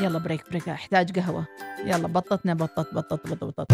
يلا 0.01 0.19
break 0.19 0.49
break. 0.49 0.69
أحتاج 0.69 1.19
قهوة. 1.19 1.45
يلا 1.85 2.07
بطتنا 2.07 2.53
بطت 2.53 2.93
بطت 2.93 3.27
بطت 3.27 3.43
بطت. 3.43 3.67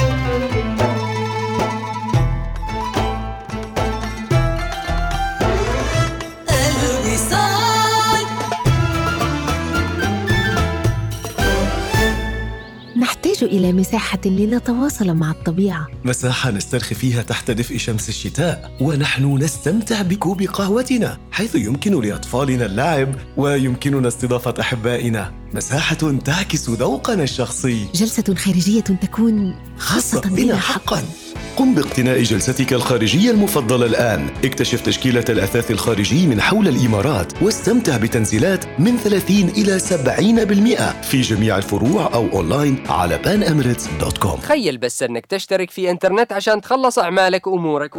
الوصال. 7.13 8.25
نحتاج 12.97 13.43
إلى 13.43 13.73
مساحة 13.73 14.19
لنتواصل 14.25 15.13
مع 15.13 15.31
الطبيعة. 15.31 15.87
مساحة 16.05 16.51
نسترخي 16.51 16.95
فيها 16.95 17.21
تحت 17.21 17.51
دفء 17.51 17.77
شمس 17.77 18.09
الشتاء 18.09 18.77
ونحن 18.81 19.37
نستمتع 19.37 20.01
بكوب 20.01 20.41
قهوتنا 20.41 21.17
حيث 21.31 21.55
يمكن 21.55 22.01
لأطفالنا 22.01 22.65
اللعب 22.65 23.15
ويمكننا 23.37 24.07
استضافة 24.07 24.53
أحبائنا. 24.59 25.31
مساحة 25.53 26.19
تعكس 26.25 26.69
ذوقنا 26.69 27.23
الشخصي. 27.23 27.87
جلسة 27.95 28.35
خارجية 28.35 28.81
تكون 28.81 29.55
خاصة 29.77 30.21
بنا 30.21 30.57
حقا. 30.57 31.03
قم 31.57 31.73
باقتناء 31.73 32.21
جلستك 32.23 32.73
الخارجية 32.73 33.31
المفضلة 33.31 33.85
الآن. 33.85 34.29
اكتشف 34.45 34.81
تشكيلة 34.81 35.25
الأثاث 35.29 35.71
الخارجي 35.71 36.27
من 36.27 36.41
حول 36.41 36.67
الإمارات 36.67 37.41
واستمتع 37.41 37.97
بتنزيلات 37.97 38.79
من 38.79 38.97
30 38.97 39.49
إلى 39.49 39.79
70% 39.79 41.01
في 41.01 41.21
جميع 41.21 41.57
الفروع 41.57 42.13
أو 42.13 42.27
أونلاين 42.33 42.83
على 42.89 43.19
panemirates.com 43.19 44.41
تخيل 44.41 44.77
بس 44.77 45.03
إنك 45.03 45.25
تشترك 45.25 45.69
في 45.71 45.91
إنترنت 45.91 46.33
عشان 46.33 46.61
تخلص 46.61 46.99
أعمالك 46.99 47.47
وأمورك. 47.47 47.91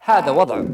هذا 0.00 0.30
وضعه 0.30 0.66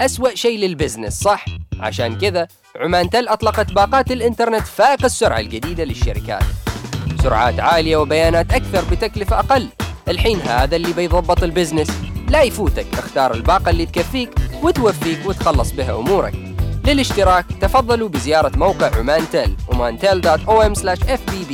أسوأ 0.00 0.34
شيء 0.34 0.58
لل 0.58 0.70
business 0.70 1.20
صح؟ 1.20 1.44
عشان 1.80 2.18
كذا 2.18 2.48
عمانتل 2.76 3.28
أطلقت 3.28 3.72
باقات 3.72 4.12
الإنترنت 4.12 4.66
فائق 4.66 5.04
السرعة 5.04 5.40
الجديدة 5.40 5.84
للشركات. 5.84 6.42
سرعات 7.22 7.60
عالية 7.60 7.96
وبيانات 7.96 8.52
أكثر 8.52 8.84
بتكلفة 8.90 9.38
أقل. 9.38 9.68
الحين 10.08 10.40
هذا 10.40 10.76
اللي 10.76 10.92
بيضبط 10.92 11.42
ال 11.42 11.47
business. 11.47 11.90
لا 12.28 12.42
يفوتك 12.42 12.86
اختار 12.92 13.34
الباقة 13.34 13.70
اللي 13.70 13.86
تكفيك 13.86 14.30
وتوفيك 14.62 15.26
وتخلص 15.26 15.72
بها 15.72 15.98
أمورك. 15.98 16.34
للاشتراك 16.86 17.46
تفضلوا 17.60 18.08
بزيارة 18.08 18.58
موقع 18.58 18.96
عمان 18.96 19.22
تل 19.32 19.56
omantel.om/fbb 19.70 21.52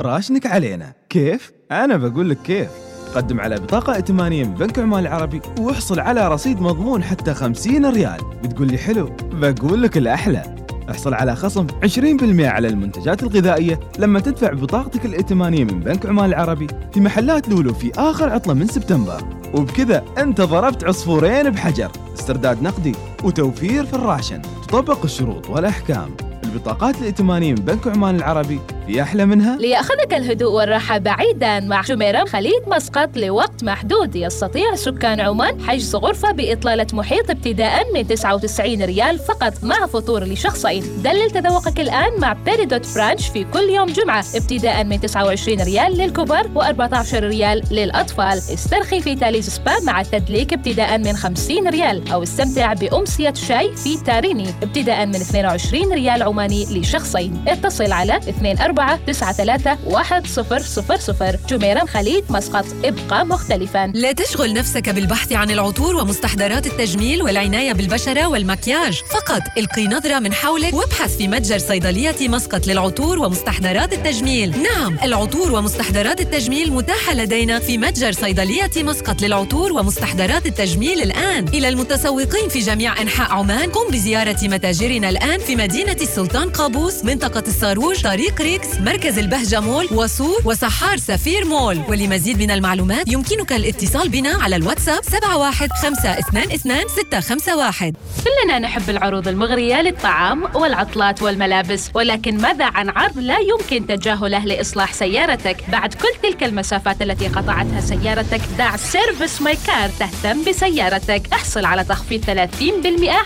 راشنك 0.00 0.46
علينا. 0.46 0.92
كيف؟ 1.08 1.52
أنا 1.70 1.96
بقول 1.96 2.30
لك 2.30 2.42
كيف. 2.42 2.83
قدم 3.14 3.40
على 3.40 3.56
بطاقة 3.56 3.94
ائتمانية 3.94 4.44
من 4.44 4.54
بنك 4.54 4.78
عمان 4.78 5.02
العربي 5.02 5.40
واحصل 5.60 6.00
على 6.00 6.28
رصيد 6.28 6.60
مضمون 6.60 7.02
حتى 7.02 7.34
50 7.34 7.86
ريال. 7.86 8.20
بتقول 8.42 8.68
لي 8.68 8.78
حلو 8.78 9.10
بقول 9.32 9.82
لك 9.82 9.96
الأحلى. 9.96 10.42
احصل 10.90 11.14
على 11.14 11.36
خصم 11.36 11.66
20% 11.66 12.40
على 12.40 12.68
المنتجات 12.68 13.22
الغذائية 13.22 13.80
لما 13.98 14.20
تدفع 14.20 14.52
بطاقتك 14.52 15.04
الائتمانية 15.04 15.64
من 15.64 15.80
بنك 15.80 16.06
عمان 16.06 16.24
العربي 16.24 16.66
في 16.92 17.00
محلات 17.00 17.48
لولو 17.48 17.74
في 17.74 17.92
آخر 17.96 18.30
عطلة 18.30 18.54
من 18.54 18.66
سبتمبر. 18.66 19.20
وبكذا 19.54 20.04
أنت 20.18 20.40
ضربت 20.40 20.84
عصفورين 20.84 21.50
بحجر. 21.50 21.90
استرداد 22.14 22.62
نقدي 22.62 22.94
وتوفير 23.24 23.84
في 23.86 23.94
ال 23.94 24.00
ration. 24.00 24.42
تطبق 24.68 25.04
الشروط 25.04 25.50
والأحكام. 25.50 26.10
البطاقات 26.54 26.98
الائتمانية 26.98 27.52
من 27.52 27.64
بنك 27.64 27.86
عمان 27.86 28.16
العربي 28.16 28.60
في 28.86 29.02
أحلى 29.02 29.26
منها؟ 29.26 29.56
ليأخذك 29.56 30.14
الهدوء 30.14 30.52
والراحة 30.52 30.98
بعيدا 30.98 31.60
مع 31.60 31.80
جميرة 31.80 32.24
خليج 32.24 32.62
مسقط 32.66 33.16
لوقت 33.16 33.64
محدود. 33.64 34.16
يستطيع 34.16 34.74
سكان 34.74 35.20
عمان 35.20 35.60
حجز 35.60 35.96
غرفة 35.96 36.32
بإطلالة 36.32 36.86
محيط 36.92 37.30
ابتداء 37.30 37.92
من 37.94 38.06
99 38.06 38.82
ريال 38.82 39.18
فقط 39.18 39.52
مع 39.62 39.86
فطور 39.86 40.24
لشخصين. 40.24 40.84
دلل 41.04 41.30
تذوقك 41.30 41.80
الآن 41.80 42.20
مع 42.20 42.32
Peridot 42.32 42.94
brunch 42.94 43.28
في 43.28 43.44
كل 43.44 43.70
يوم 43.70 43.86
جمعة 43.86 44.24
ابتداء 44.34 44.84
من 44.84 45.00
29 45.00 45.60
ريال 45.60 45.98
للكبار 45.98 46.44
و14 46.54 47.14
ريال 47.14 47.62
للأطفال. 47.70 48.38
استرخي 48.38 49.00
في 49.00 49.14
Talise 49.14 49.48
Spa 49.48 49.80
مع 49.82 50.00
التدليك 50.00 50.52
ابتداء 50.52 50.98
من 50.98 51.16
50 51.16 51.68
ريال 51.68 52.12
أو 52.12 52.22
استمتع 52.22 52.72
بأمسية 52.72 53.34
شاي 53.34 53.76
في 53.76 53.96
تاريني 54.04 54.48
ابتداء 54.62 55.06
من 55.06 55.14
22 55.14 55.92
ريال 55.92 56.22
عماني 56.44 56.80
لشخصين. 56.80 57.44
اتصل 57.48 57.92
على 57.92 58.20
24 58.60 59.12
93 59.12 60.96
1000 61.20 61.46
جميرة 61.48 61.84
خليج 61.84 62.24
مسقط 62.30 62.64
ابقى 62.84 63.26
مختلفا. 63.26 63.92
لا 63.94 64.12
تشغل 64.12 64.54
نفسك 64.54 64.88
بالبحث 64.88 65.32
عن 65.32 65.50
العطور 65.50 65.96
ومستحضرات 65.96 66.66
التجميل 66.66 67.22
والعناية 67.22 67.72
بالبشرة 67.72 68.26
والمكياج. 68.26 69.00
فقط 69.10 69.42
القي 69.58 69.86
نظرة 69.86 70.18
من 70.18 70.32
حولك 70.32 70.74
وابحث 70.74 71.16
في 71.16 71.28
متجر 71.28 71.58
صيدلية 71.58 72.28
مسقط 72.28 72.66
للعطور 72.66 73.18
ومستحضرات 73.18 73.92
التجميل. 73.92 74.62
نعم 74.62 74.96
العطور 75.02 75.52
ومستحضرات 75.52 76.20
التجميل 76.20 76.72
متاحة 76.72 77.14
لدينا 77.14 77.58
في 77.58 77.78
متجر 77.78 78.12
صيدلية 78.12 78.70
مسقط 78.76 79.22
للعطور 79.22 79.72
ومستحضرات 79.72 80.46
التجميل 80.46 81.02
الآن. 81.02 81.48
إلى 81.48 81.68
المتسوقين 81.68 82.48
في 82.48 82.58
جميع 82.58 83.02
أنحاء 83.02 83.32
عمان 83.32 83.70
قم 83.70 83.92
بزيارة 83.92 84.38
متاجرنا 84.42 85.08
الآن 85.08 85.38
في 85.38 85.56
مدينة 85.56 85.96
السلطان. 86.00 86.33
قابوس 86.34 87.04
منطقة 87.04 87.42
الصاروج 87.46 88.02
طريق 88.02 88.42
ريكس 88.42 88.80
مركز 88.80 89.18
البهجة 89.18 89.60
مول 89.60 89.88
وسور 89.92 90.40
وسحار 90.44 90.96
سفير 90.96 91.44
مول. 91.44 91.80
ولمزيد 91.88 92.38
من 92.38 92.50
المعلومات 92.50 93.12
يمكنك 93.12 93.52
الاتصال 93.52 94.08
بنا 94.08 94.38
على 94.42 94.56
الواتساب 94.56 95.02
71522 95.02 97.92
كلنا 98.24 98.58
نحب 98.58 98.90
العروض 98.90 99.28
المغرية 99.28 99.82
للطعام 99.82 100.56
والعطلات 100.56 101.22
والملابس. 101.22 101.90
ولكن 101.94 102.36
ماذا 102.36 102.64
عن 102.64 102.88
عرض 102.88 103.18
لا 103.18 103.36
يمكن 103.38 103.86
تجاهله 103.86 104.44
لإصلاح 104.44 104.92
سيارتك؟ 104.92 105.56
بعد 105.68 105.94
كل 105.94 106.08
تلك 106.22 106.44
المسافات 106.44 107.02
التي 107.02 107.28
قطعتها 107.28 107.80
سيارتك 107.80 108.40
دع 108.58 108.76
Service 108.76 109.42
My 109.42 109.58
Car 109.66 109.90
تهتم 109.98 110.44
بسيارتك. 110.44 111.22
احصل 111.32 111.64
على 111.64 111.84
تخفيض 111.84 112.24
30% 112.24 112.28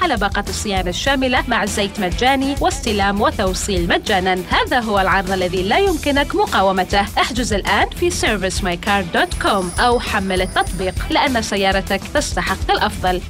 على 0.02 0.16
باقة 0.16 0.44
الصيانة 0.48 0.90
الشاملة 0.90 1.44
مع 1.48 1.64
زيت 1.64 2.00
مجاني 2.00 2.54
واستلام 2.98 3.20
وتوصيل 3.20 3.88
مجانا. 3.88 4.38
هذا 4.50 4.80
هو 4.80 5.00
العرض 5.00 5.30
الذي 5.30 5.62
لا 5.62 5.78
يمكنك 5.78 6.34
مقاومته. 6.34 7.00
احجز 7.00 7.52
الآن 7.52 7.88
في 7.90 8.10
servicemycar.com 8.10 9.80
أو 9.80 10.00
حمل 10.00 10.42
التطبيق 10.42 10.94
لأن 11.10 11.42
سيارتك 11.42 12.00
تستحق 12.14 12.70
الأفضل. 12.70 13.20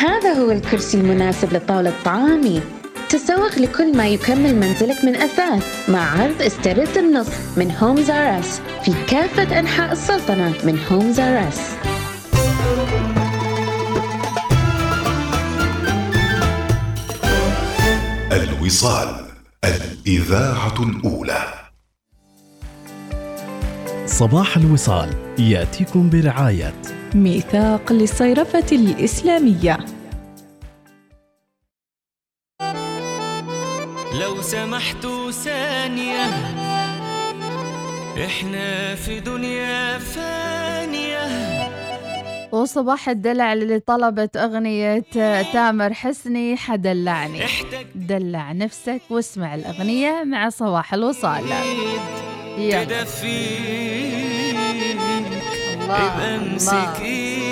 هذا 0.00 0.32
هو 0.32 0.50
الكرسي 0.50 0.96
المناسب 0.96 1.52
لطاولة 1.52 1.90
طعامي 1.90 2.60
تسوق 3.08 3.58
لكل 3.58 3.96
ما 3.96 4.08
يكمل 4.08 4.54
منزلك 4.54 5.04
من 5.04 5.16
أثاث 5.16 5.88
مع 5.88 6.20
عرض 6.20 6.42
استرد 6.42 6.98
النص 6.98 7.28
من 7.56 7.76
Homes 7.80 8.10
R 8.10 8.40
Us 8.40 8.60
في 8.84 8.92
كافة 9.08 9.58
أنحاء 9.58 9.92
السلطنة 9.92 10.54
من 10.64 10.78
Homes 10.90 11.20
R 11.20 11.48
الوصال 18.64 19.26
الإذاعة 19.64 20.82
الأولى. 20.82 21.54
صباح 24.06 24.56
الوصال 24.56 25.38
يأتيكم 25.38 26.10
برعاية. 26.10 26.82
ميثاق 27.14 27.92
للصيرفة 27.92 28.66
الإسلامية. 28.72 29.78
لو 34.20 34.42
سمحتوا 34.42 35.30
ثانية 35.30 36.24
إحنا 38.24 38.94
في 38.94 39.20
دنيا 39.20 39.98
فانية. 39.98 41.43
وصباح 42.54 43.08
الدلع 43.08 43.52
اللي 43.52 43.78
طلبت 43.78 44.36
أغنية 44.36 45.04
تامر 45.52 45.92
حسني 45.92 46.56
حدلعني. 46.56 47.40
دلع 47.94 48.52
نفسك 48.52 49.00
واسمع 49.10 49.54
الأغنية 49.54 50.24
مع 50.24 50.48
صباح 50.48 50.94
الوصال. 50.94 51.44
يلا. 52.58 52.82
الله، 55.84 56.36
الله. 56.36 57.43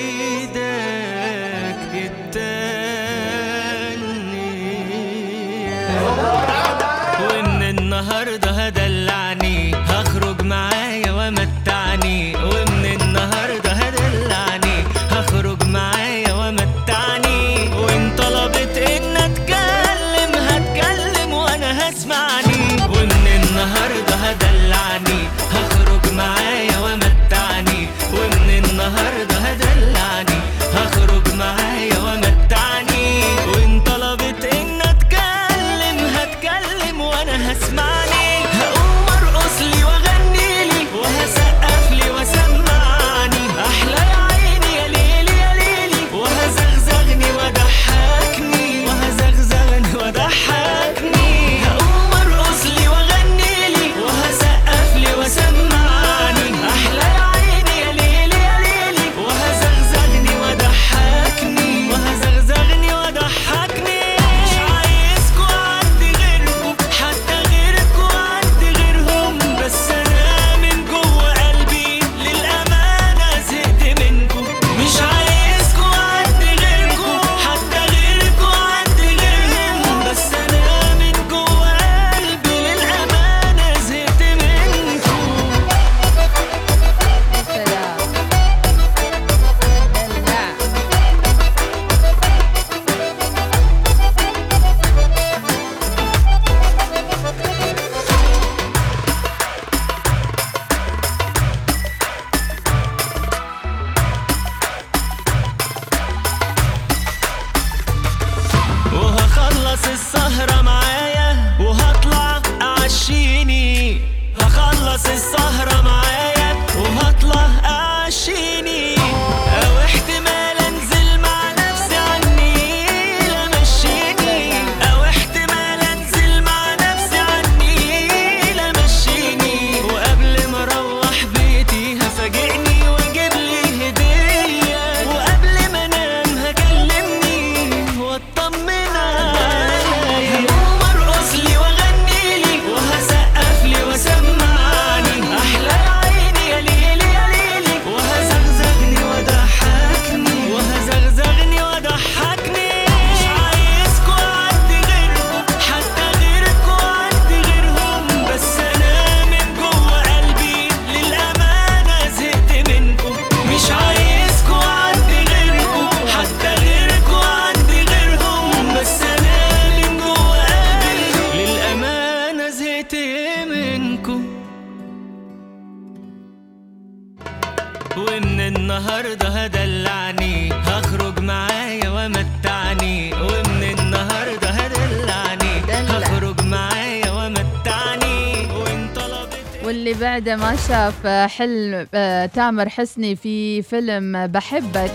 حلم 191.37 191.87
آه، 191.95 192.27
تامر 192.27 192.69
حسني 192.69 193.17
في 193.17 193.63
فيلم 193.63 194.27
بحبك. 194.27 194.93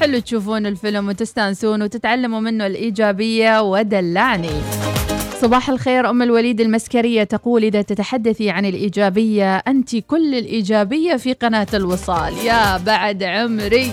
حلو 0.00 0.18
تشوفون 0.18 0.66
الفيلم 0.66 1.08
وتستانسون 1.08 1.82
وتتعلموا 1.82 2.40
منه 2.40 2.66
الإيجابية 2.66 3.62
ودلعني. 3.62 4.50
صباح 5.40 5.70
الخير 5.70 6.10
أم 6.10 6.22
الوليد 6.22 6.60
المسكرية 6.60 7.24
تقول 7.24 7.64
إذا 7.64 7.82
تتحدثي 7.82 8.50
عن 8.50 8.64
الإيجابية 8.64 9.56
أنت 9.56 9.96
كل 9.96 10.34
الإيجابية 10.34 11.16
في 11.16 11.32
قناة 11.32 11.66
الوصال. 11.74 12.32
يا 12.44 12.76
بعد 12.76 13.22
عمري. 13.22 13.92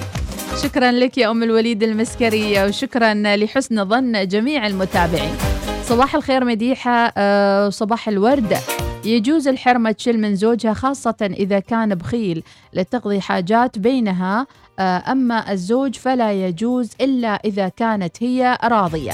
شكرا 0.63 0.91
لك 0.91 1.17
يا 1.17 1.31
أم 1.31 1.43
الوليد 1.43 1.83
المسكرية 1.83 2.65
وشكرا 2.65 3.13
لحسن 3.13 3.86
ظن 3.86 4.27
جميع 4.27 4.67
المتابعين. 4.67 5.36
صباح 5.83 6.15
الخير 6.15 6.45
مديحة 6.45 7.13
آه، 7.17 7.69
صباح 7.69 8.07
الورد. 8.07 8.57
يجوز 9.05 9.47
الحرمة 9.47 9.91
تشيل 9.91 10.19
من 10.19 10.35
زوجها 10.35 10.73
خاصة 10.73 11.15
إذا 11.21 11.59
كان 11.59 11.95
بخيل 11.95 12.43
لتقضي 12.73 13.21
حاجات 13.21 13.79
بينها 13.79 14.47
آه، 14.79 15.11
أما 15.11 15.51
الزوج 15.51 15.95
فلا 15.95 16.47
يجوز 16.47 16.89
إلا 17.01 17.41
إذا 17.45 17.69
كانت 17.69 18.23
هي 18.23 18.57
راضية. 18.63 19.13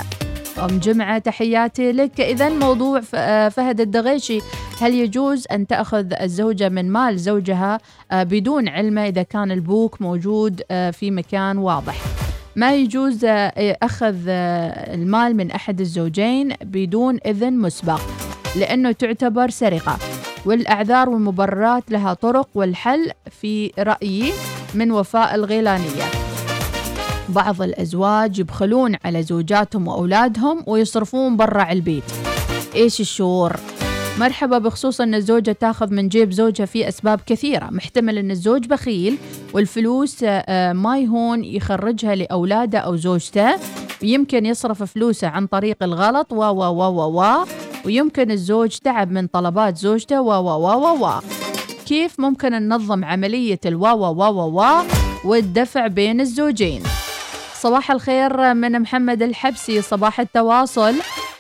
أم 0.60 0.68
جمعة 0.68 1.18
تحياتي 1.18 1.92
لك. 1.92 2.22
إذا 2.22 2.50
موضوع 2.50 3.02
آه، 3.16 3.50
فهد 3.50 3.82
الدغيشي 3.82 4.40
هل 4.82 4.96
يجوز 4.96 5.46
أن 5.52 5.68
تأخذ 5.68 6.06
الزوجة 6.22 6.70
من 6.70 6.92
مال 6.92 7.20
زوجها 7.20 7.80
آه، 8.12 8.24
بدون 8.24 8.68
علمه 8.68 9.08
إذا 9.08 9.24
كان 9.24 9.52
البوك 9.52 10.02
موجود 10.02 10.62
في 10.92 11.12
مكان 11.12 11.58
واضح؟ 11.58 11.96
ما 12.56 12.76
يجوز 12.76 13.20
أخذ 13.84 14.16
المال 14.28 15.36
من 15.36 15.52
أحد 15.52 15.82
الزوجين 15.82 16.54
بدون 16.62 17.20
إذن 17.26 17.54
مسبق. 17.54 18.31
لأنه 18.56 18.92
تعتبر 18.92 19.50
سرقة. 19.50 19.98
والأعذار 20.46 21.10
والمبررات 21.10 21.92
لها 21.92 22.14
طرق 22.14 22.48
والحل 22.56 23.12
في 23.42 23.72
رأيي 23.80 24.34
من 24.76 24.92
وفاء 24.92 25.36
الغيلانية. 25.36 26.04
بعض 27.30 27.62
الأزواج 27.62 28.40
يبخلون 28.40 28.96
على 29.06 29.24
زوجاتهم 29.24 29.88
وأولادهم 29.88 30.64
ويصرفون 30.68 31.38
برا 31.38 31.72
البيت. 31.72 32.04
إيش 32.76 33.00
الشعور؟ 33.02 33.56
مرحبا 34.20 34.58
بخصوص 34.58 35.02
أن 35.02 35.16
الزوجة 35.16 35.52
تأخذ 35.52 35.94
من 35.94 36.10
جيب 36.10 36.32
زوجها 36.32 36.66
في 36.66 36.88
أسباب 36.88 37.20
كثيرة. 37.26 37.70
محتمل 37.72 38.18
أن 38.18 38.32
الزوج 38.32 38.68
بخيل 38.68 39.18
والفلوس 39.54 40.18
آه، 40.24 40.74
ما 40.74 41.00
يهون 41.00 41.44
يخرجها 41.44 42.16
لأولاده 42.16 42.80
أو 42.80 42.96
زوجته. 42.96 43.56
ويمكن 44.04 44.46
يصرف 44.46 44.84
فلوسه 44.84 45.28
عن 45.28 45.48
طريق 45.48 45.78
الغلط 45.84 46.34
و 46.34 46.36
و 46.36 46.64
و 46.64 46.84
و 46.84 47.22
و. 47.22 47.46
ويمكن 47.86 48.32
الزوج 48.32 48.78
تعب 48.78 49.12
من 49.12 49.28
طلبات 49.28 49.78
زوجته 49.78 50.22
و 50.22 50.32
و 50.32 50.60
و 50.60 51.06
و 51.06 51.20
كيف 51.86 52.20
ممكن 52.20 52.52
ننظم 52.52 53.06
عملية 53.06 53.60
الوا 53.66 53.92
و 53.92 54.06
و 54.06 54.24
و 54.24 54.62
و 54.62 54.84
والدفع 55.26 55.88
بين 55.88 56.22
الزوجين؟ 56.22 56.84
صباح 57.54 57.92
الخير 57.92 58.54
من 58.54 58.80
محمد 58.80 59.22
الحبسي 59.24 59.82
صباح 59.82 60.20
التواصل. 60.20 60.96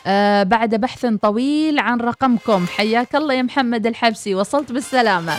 آه 0.07 0.43
بعد 0.43 0.75
بحث 0.75 1.05
طويل 1.05 1.79
عن 1.79 1.99
رقمكم 2.01 2.65
حياك 2.67 3.15
الله 3.15 3.33
يا 3.33 3.41
محمد 3.41 3.87
الحبسي 3.87 4.35
وصلت 4.35 4.71
بالسلامة. 4.71 5.37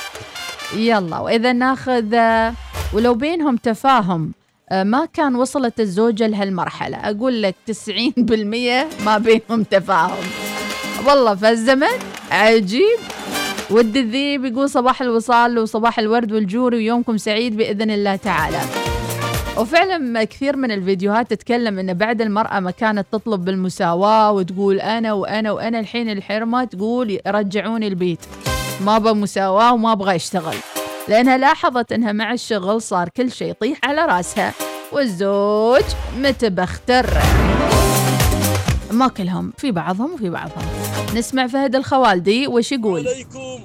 يلا 0.76 1.18
وإذا 1.18 1.52
ناخذ 1.52 2.14
آه 2.14 2.52
ولو 2.94 3.14
بينهم 3.14 3.56
تفاهم 3.56 4.32
آه 4.70 4.82
ما 4.82 5.04
كان 5.12 5.34
وصلت 5.36 5.80
الزوجة 5.80 6.26
لهالمرحلة؟ 6.26 6.96
أقول 6.96 7.42
لك 7.42 7.54
90% 7.66 9.04
ما 9.04 9.18
بينهم 9.18 9.62
تفاهم. 9.62 10.51
والله 11.06 11.34
فالزمن 11.34 11.98
عجيب. 12.30 12.98
ود 13.70 13.96
الذيب 13.96 14.44
يقول 14.44 14.70
صباح 14.70 15.02
الوصال 15.02 15.58
وصباح 15.58 15.98
الورد 15.98 16.32
والجوري 16.32 16.76
ويومكم 16.76 17.16
سعيد 17.16 17.56
بإذن 17.56 17.90
الله 17.90 18.16
تعالى. 18.16 18.60
وفعلا 19.56 20.24
كثير 20.24 20.56
من 20.56 20.70
الفيديوهات 20.70 21.30
تتكلم 21.30 21.78
إن 21.78 21.94
بعد 21.94 22.20
المرأة 22.20 22.60
ما 22.60 22.70
كانت 22.70 23.06
تطلب 23.12 23.44
بالمساواة 23.44 24.32
وتقول 24.32 24.80
أنا 24.80 25.12
وأنا 25.12 25.52
وأنا 25.52 25.80
الحين 25.80 26.10
الحرمة 26.10 26.64
تقول 26.64 27.18
رجعوني 27.26 27.88
البيت. 27.88 28.20
ما 28.80 28.96
أبغى 28.96 29.12
مساواة 29.12 29.74
وما 29.74 29.92
أبغى 29.92 30.16
أشتغل. 30.16 30.56
لأنها 31.08 31.36
لاحظت 31.36 31.92
إنها 31.92 32.12
مع 32.12 32.32
الشغل 32.32 32.82
صار 32.82 33.08
كل 33.08 33.32
شيء 33.32 33.50
يطيح 33.50 33.78
على 33.84 34.06
رأسها. 34.06 34.52
والزوج 34.92 35.84
متبختر. 36.18 37.06
ما 38.92 39.08
كلهم 39.08 39.52
في 39.58 39.70
بعضهم 39.70 40.14
وفي 40.14 40.30
بعضهم. 40.30 40.64
نسمع 41.16 41.46
فهد 41.46 41.76
الخوالدي 41.76 42.46
وش 42.46 42.72
يقول؟ 42.72 43.08
عليكم. 43.08 43.60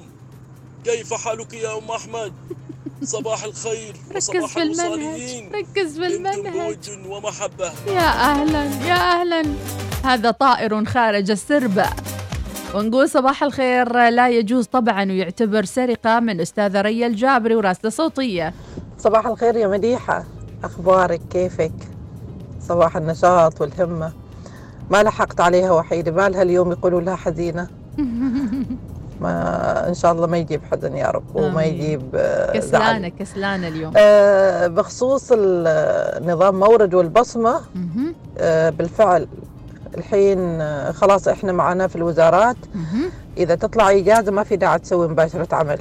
كيف 0.84 1.14
حالك 1.14 1.54
يا 1.54 1.78
أم 1.78 1.90
أحمد؟ 1.90 2.32
صباح 3.04 3.44
الخير 3.44 3.96
ركز 4.14 4.30
وصباح 4.30 4.46
في 4.48 4.62
المنهج 4.62 5.44
ركز 5.54 5.98
في 5.98 6.06
المنهج. 6.06 6.52
بود 6.52 7.06
ومحبة. 7.06 7.72
يا 7.86 8.08
أهلا 8.08 8.64
يا 8.64 8.94
أهلا. 9.20 9.42
هذا 10.04 10.30
طائر 10.30 10.84
خارج 10.84 11.30
السرب. 11.30 11.82
ونقول 12.74 13.08
صباح 13.08 13.42
الخير. 13.42 14.08
لا 14.08 14.28
يجوز 14.28 14.66
طبعا 14.66 15.04
ويعتبر 15.04 15.64
سرقة 15.64 16.20
من 16.20 16.40
أستاذة 16.40 16.80
ريا 16.80 17.06
الجابري 17.06 17.54
وراسلة 17.54 17.90
صوتية. 17.90 18.54
صباح 18.98 19.26
الخير 19.26 19.56
يا 19.56 19.68
مديحة. 19.68 20.24
أخبارك؟ 20.64 21.20
كيفك؟ 21.30 21.72
صباح 22.68 22.96
النشاط 22.96 23.60
والهمة. 23.60 24.12
ما 24.90 25.02
لحقت 25.02 25.40
عليها 25.40 25.70
وحيدة 25.72 26.12
ما 26.12 26.28
لها 26.28 26.42
اليوم 26.42 26.72
يقولوا 26.72 27.00
لها 27.00 27.16
حزينة 27.16 27.66
ما 29.20 29.88
إن 29.88 29.94
شاء 29.94 30.12
الله 30.12 30.26
ما 30.26 30.36
يجيب 30.38 30.60
حزن 30.72 30.96
يا 30.96 31.06
رب 31.10 31.24
وما. 31.34 31.64
يجيب 31.64 32.02
آه، 32.14 32.46
زعل 32.52 32.60
كسلانة 32.60 33.08
كسلانة 33.08 33.68
اليوم 33.68 33.92
آه، 33.96 34.66
بخصوص 34.66 35.32
نظام 36.22 36.58
مورد 36.60 36.94
والبصمة 36.94 37.60
مهم. 37.74 38.14
آه، 38.38 38.70
بالفعل 38.70 39.28
الحين 39.96 40.62
خلاص 40.92 41.28
إحنا 41.28 41.52
معنا 41.52 41.86
في 41.86 41.96
الوزارات. 41.96 42.56
إذا 43.36 43.54
تطلع 43.54 43.90
اجازه 43.90 44.32
ما 44.32 44.42
في 44.42 44.56
داعي 44.56 44.78
تسوي 44.78 45.08
مباشرة 45.08 45.54
عمل 45.54 45.78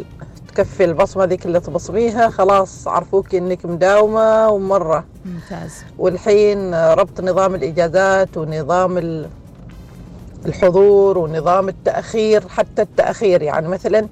تكفي 0.57 0.85
البصمة 0.85 1.25
ذيك 1.25 1.45
اللي 1.45 1.59
تبصميها 1.59 2.29
خلاص 2.29 2.87
عرفوك 2.87 3.35
إنك 3.35 3.65
مداومة 3.65 4.49
ومرة. 4.49 5.05
ممتاز. 5.25 5.73
والحين 5.97 6.73
ربط 6.75 7.21
نظام 7.21 7.55
الإجازات 7.55 8.37
ونظام 8.37 8.97
ال- 8.97 9.29
الحضور 10.45 11.17
ونظام 11.17 11.69
التأخير 11.69 12.47
حتى 12.47 12.81
التأخير. 12.81 13.41
يعني 13.41 13.67
مثلا 13.67 14.07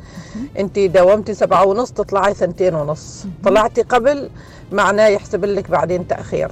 انت 0.60 0.80
داومتي 0.80 1.34
سبعة 1.34 1.66
ونص 1.66 1.92
تطلعي 1.92 2.34
سنتين 2.34 2.76
ونص. 2.76 3.26
طلعتي 3.44 3.82
قبل 3.82 4.30
معناه 4.72 5.08
يحسب 5.08 5.46
لك 5.46 5.72
بعدين 5.72 6.08
تأخير. 6.08 6.52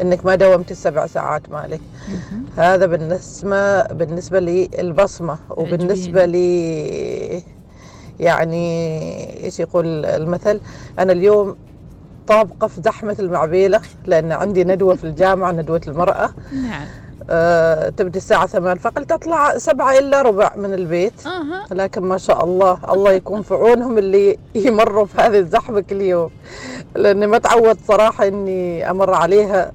إنك 0.00 0.26
ما 0.26 0.34
داومتي 0.34 0.70
السبع 0.70 1.06
ساعات 1.06 1.50
مالك. 1.50 1.80
هذا 2.56 2.86
بالنسبة 2.86 3.82
بالنسبة 3.82 4.40
للبصمة. 4.40 5.38
وبالنسبة 5.50 6.24
لي 6.24 7.42
يعني 8.20 9.44
إيش 9.44 9.60
يقول 9.60 10.04
المثل؟ 10.04 10.60
أنا 10.98 11.12
اليوم 11.12 11.56
طابقه 12.26 12.66
في 12.66 12.80
زحمة 12.82 13.16
المعبيلة 13.18 13.80
لأن 14.06 14.32
عندي 14.32 14.64
ندوة 14.64 14.94
في 14.94 15.04
الجامعة 15.04 15.52
ندوة 15.52 15.80
المرأة. 15.88 16.30
نعم. 16.52 16.86
آه، 17.30 17.88
تبدي 17.88 18.18
الساعة 18.18 18.46
ثمان 18.46 18.78
فقلت 18.78 19.12
أطلع 19.12 19.58
سبعة 19.58 19.98
إلا 19.98 20.22
ربع 20.22 20.52
من 20.56 20.74
البيت. 20.74 21.26
أها. 21.26 21.66
لكن 21.70 22.02
ما 22.02 22.18
شاء 22.18 22.44
الله 22.44 22.78
الله 22.92 23.12
يكون 23.12 23.42
في 23.42 23.54
عونهم 23.54 23.98
اللي 23.98 24.38
يمروا 24.54 25.06
في 25.06 25.20
هذه 25.20 25.38
الزحمة 25.38 25.80
كل 25.80 26.00
يوم. 26.00 26.30
لأني 26.96 27.26
ما 27.26 27.38
تعود 27.38 27.78
صراحة 27.88 28.26
إني 28.26 28.90
أمر 28.90 29.14
عليها 29.14 29.72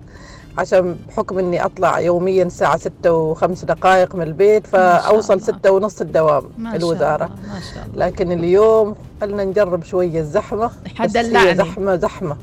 عشان 0.58 0.96
بحكم 1.08 1.40
إني 1.40 1.66
أطلع 1.66 2.00
يوميا 2.00 2.44
الساعة 2.44 2.78
ستة 2.78 3.12
وخمس 3.12 3.66
دقائق 3.66 4.16
من 4.16 4.22
البيت 4.22 4.68
فأوصل 4.68 5.42
ستة 5.42 5.72
ونص 5.72 6.02
الدوام 6.02 6.44
ما 6.58 6.70
شاء 6.70 6.80
الوزارة. 6.80 7.26
الله 7.26 7.54
ما 7.54 7.60
شاء 7.74 7.86
الله. 7.94 8.06
لكن 8.06 8.32
اليوم 8.32 8.96
قلنا 9.22 9.44
نجرب 9.44 9.84
شوية 9.84 10.20
الزحمة. 10.20 10.66
بس 10.68 10.92
حدلعني. 10.96 11.50
هي 11.52 11.56
زحمة 11.56 11.96
زحمة. 11.96 12.38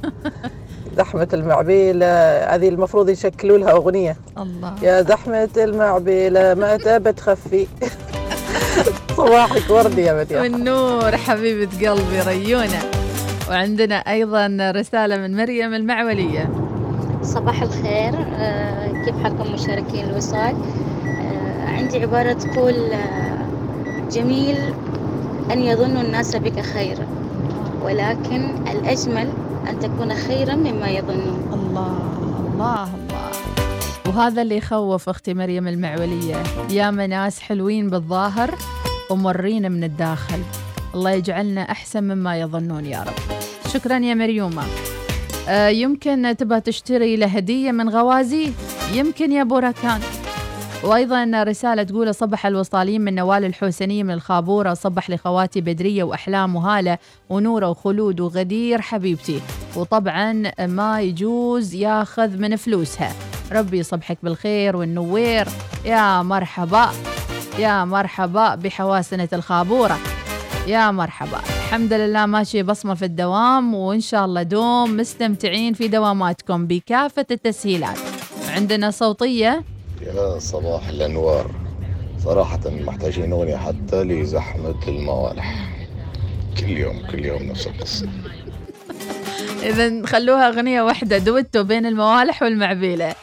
زحمة 0.99 1.29
المعبيلة 1.33 2.07
هذه 2.55 2.69
المفروض 2.69 3.09
يشكلوا 3.09 3.59
لها 3.59 3.71
أغنية. 3.73 4.17
الله. 4.39 4.75
يا 4.83 5.03
زحمة 5.03 5.49
المعبيلة 5.57 6.55
متى 6.55 6.99
بتخفي 6.99 7.67
صباحك 9.17 9.71
وردي 9.71 10.03
يا 10.03 10.15
مديحة 10.21 10.41
والنور 10.43 11.17
حبيبة 11.17 11.91
قلبي 11.91 12.21
ريونة. 12.27 12.83
وعندنا 13.49 13.95
أيضا 13.95 14.73
رسالة 14.77 15.17
من 15.17 15.37
مريم 15.37 15.75
المعولية. 15.75 16.51
صباح 17.23 17.63
الخير. 17.63 18.15
آه، 18.35 19.05
كيف 19.05 19.23
حالكم 19.23 19.53
مشاركين 19.53 20.05
الوصال؟ 20.05 20.57
آه، 21.07 21.69
عندي 21.69 21.99
عبارة 22.03 22.33
تقول 22.33 22.75
آه، 22.75 23.47
جميل 24.11 24.57
أن 25.53 25.63
يظن 25.63 25.97
الناس 25.97 26.37
بك 26.37 26.61
خيرا 26.61 27.07
ولكن 27.83 28.55
الأجمل 28.71 29.29
أن 29.71 29.81
تكون 29.81 30.15
خيرا 30.15 30.55
مما 30.55 30.89
يظنون. 30.89 31.51
الله 31.53 31.99
الله 32.53 32.95
الله. 32.95 33.31
وهذا 34.07 34.43
اللي 34.43 34.57
يخوف 34.57 35.09
أختي 35.09 35.35
مريم 35.35 35.69
المعولية. 35.69 36.37
يا 36.71 36.91
ناس 36.91 37.41
حلوين 37.41 37.91
بالظاهر 37.91 38.55
ومرين 39.11 39.73
من 39.73 39.85
الداخل. 39.85 40.39
الله 40.95 41.11
يجعلنا 41.11 41.63
أحسن 41.71 42.05
مما 42.05 42.41
يظنون 42.41 42.87
يا 42.87 43.03
رب. 43.03 43.37
شكرا 43.69 43.99
يا 43.99 44.15
مريومة. 44.15 44.63
آه 44.63 44.92
يمكن 45.49 46.37
تبى 46.39 46.61
تشتري 46.61 47.17
له 47.17 47.27
هدية 47.27 47.73
من 47.73 47.89
غوازي؟ 47.89 48.53
يمكن 48.93 49.33
يا 49.33 49.45
بركان 49.45 50.01
وأيضا 50.85 51.43
رسالة 51.43 51.83
تقول 51.83 52.15
صبح 52.15 52.47
الوصالين 52.47 53.01
من 53.01 53.15
نوال 53.15 53.45
الحوسنيه 53.45 54.03
من 54.03 54.11
الخابورة 54.11 54.75
صبح 54.75 55.11
لخواتي 55.11 55.61
بدرية 55.61 56.05
وأحلام 56.05 56.57
وهالة 56.57 56.99
ونوره 57.31 57.69
وخلود 57.69 58.21
وغدير 58.21 58.81
حبيبتي. 58.81 59.41
وطبعا 59.77 60.53
ما 60.59 61.01
يجوز 61.01 61.75
ياخذ 61.75 62.37
من 62.37 62.57
فلوسها. 62.57 63.13
ربي 63.53 63.79
يصبحك 63.79 64.19
بالخير 64.23 64.77
والنوير. 64.77 65.49
يا 65.85 66.23
مرحبا. 66.23 66.91
يا 67.59 67.85
مرحبا 67.85 68.55
بحواسنة 68.55 69.29
الخابورة. 69.33 69.99
يا 70.67 70.91
مرحبا. 70.91 71.39
الحمد 71.39 71.93
لله 71.93 72.27
ماشي 72.27 72.63
بصمة 72.63 72.95
في 72.95 73.05
الدوام 73.05 73.75
وإن 73.75 74.01
شاء 74.01 74.25
الله 74.25 74.43
دوم 74.43 74.97
مستمتعين 74.97 75.75
في 75.75 75.89
دواماتكم 75.89 76.67
بكافة 76.67 77.27
التسهيلات. 77.31 77.99
عندنا 78.49 78.91
صوتية؟ 78.91 79.65
يا 80.03 80.39
صباح 80.39 80.89
الأنوار. 80.89 81.51
صراحة 82.25 82.61
محتاجين 82.67 83.33
أغنية 83.33 83.57
حتى 83.57 84.05
لزحمة 84.05 84.89
الموالح. 84.89 85.69
كل 86.61 86.71
يوم 86.71 87.07
كل 87.11 87.25
يوم 87.25 87.43
نفس 87.43 87.67
القصة. 87.67 88.09
إذا 89.69 90.07
خلوها 90.07 90.49
أغنية 90.49 90.83
واحدة 90.83 91.19
دويتو 91.19 91.63
بين 91.63 91.87
الموالح 91.87 92.43
والمعبيلة. 92.43 93.15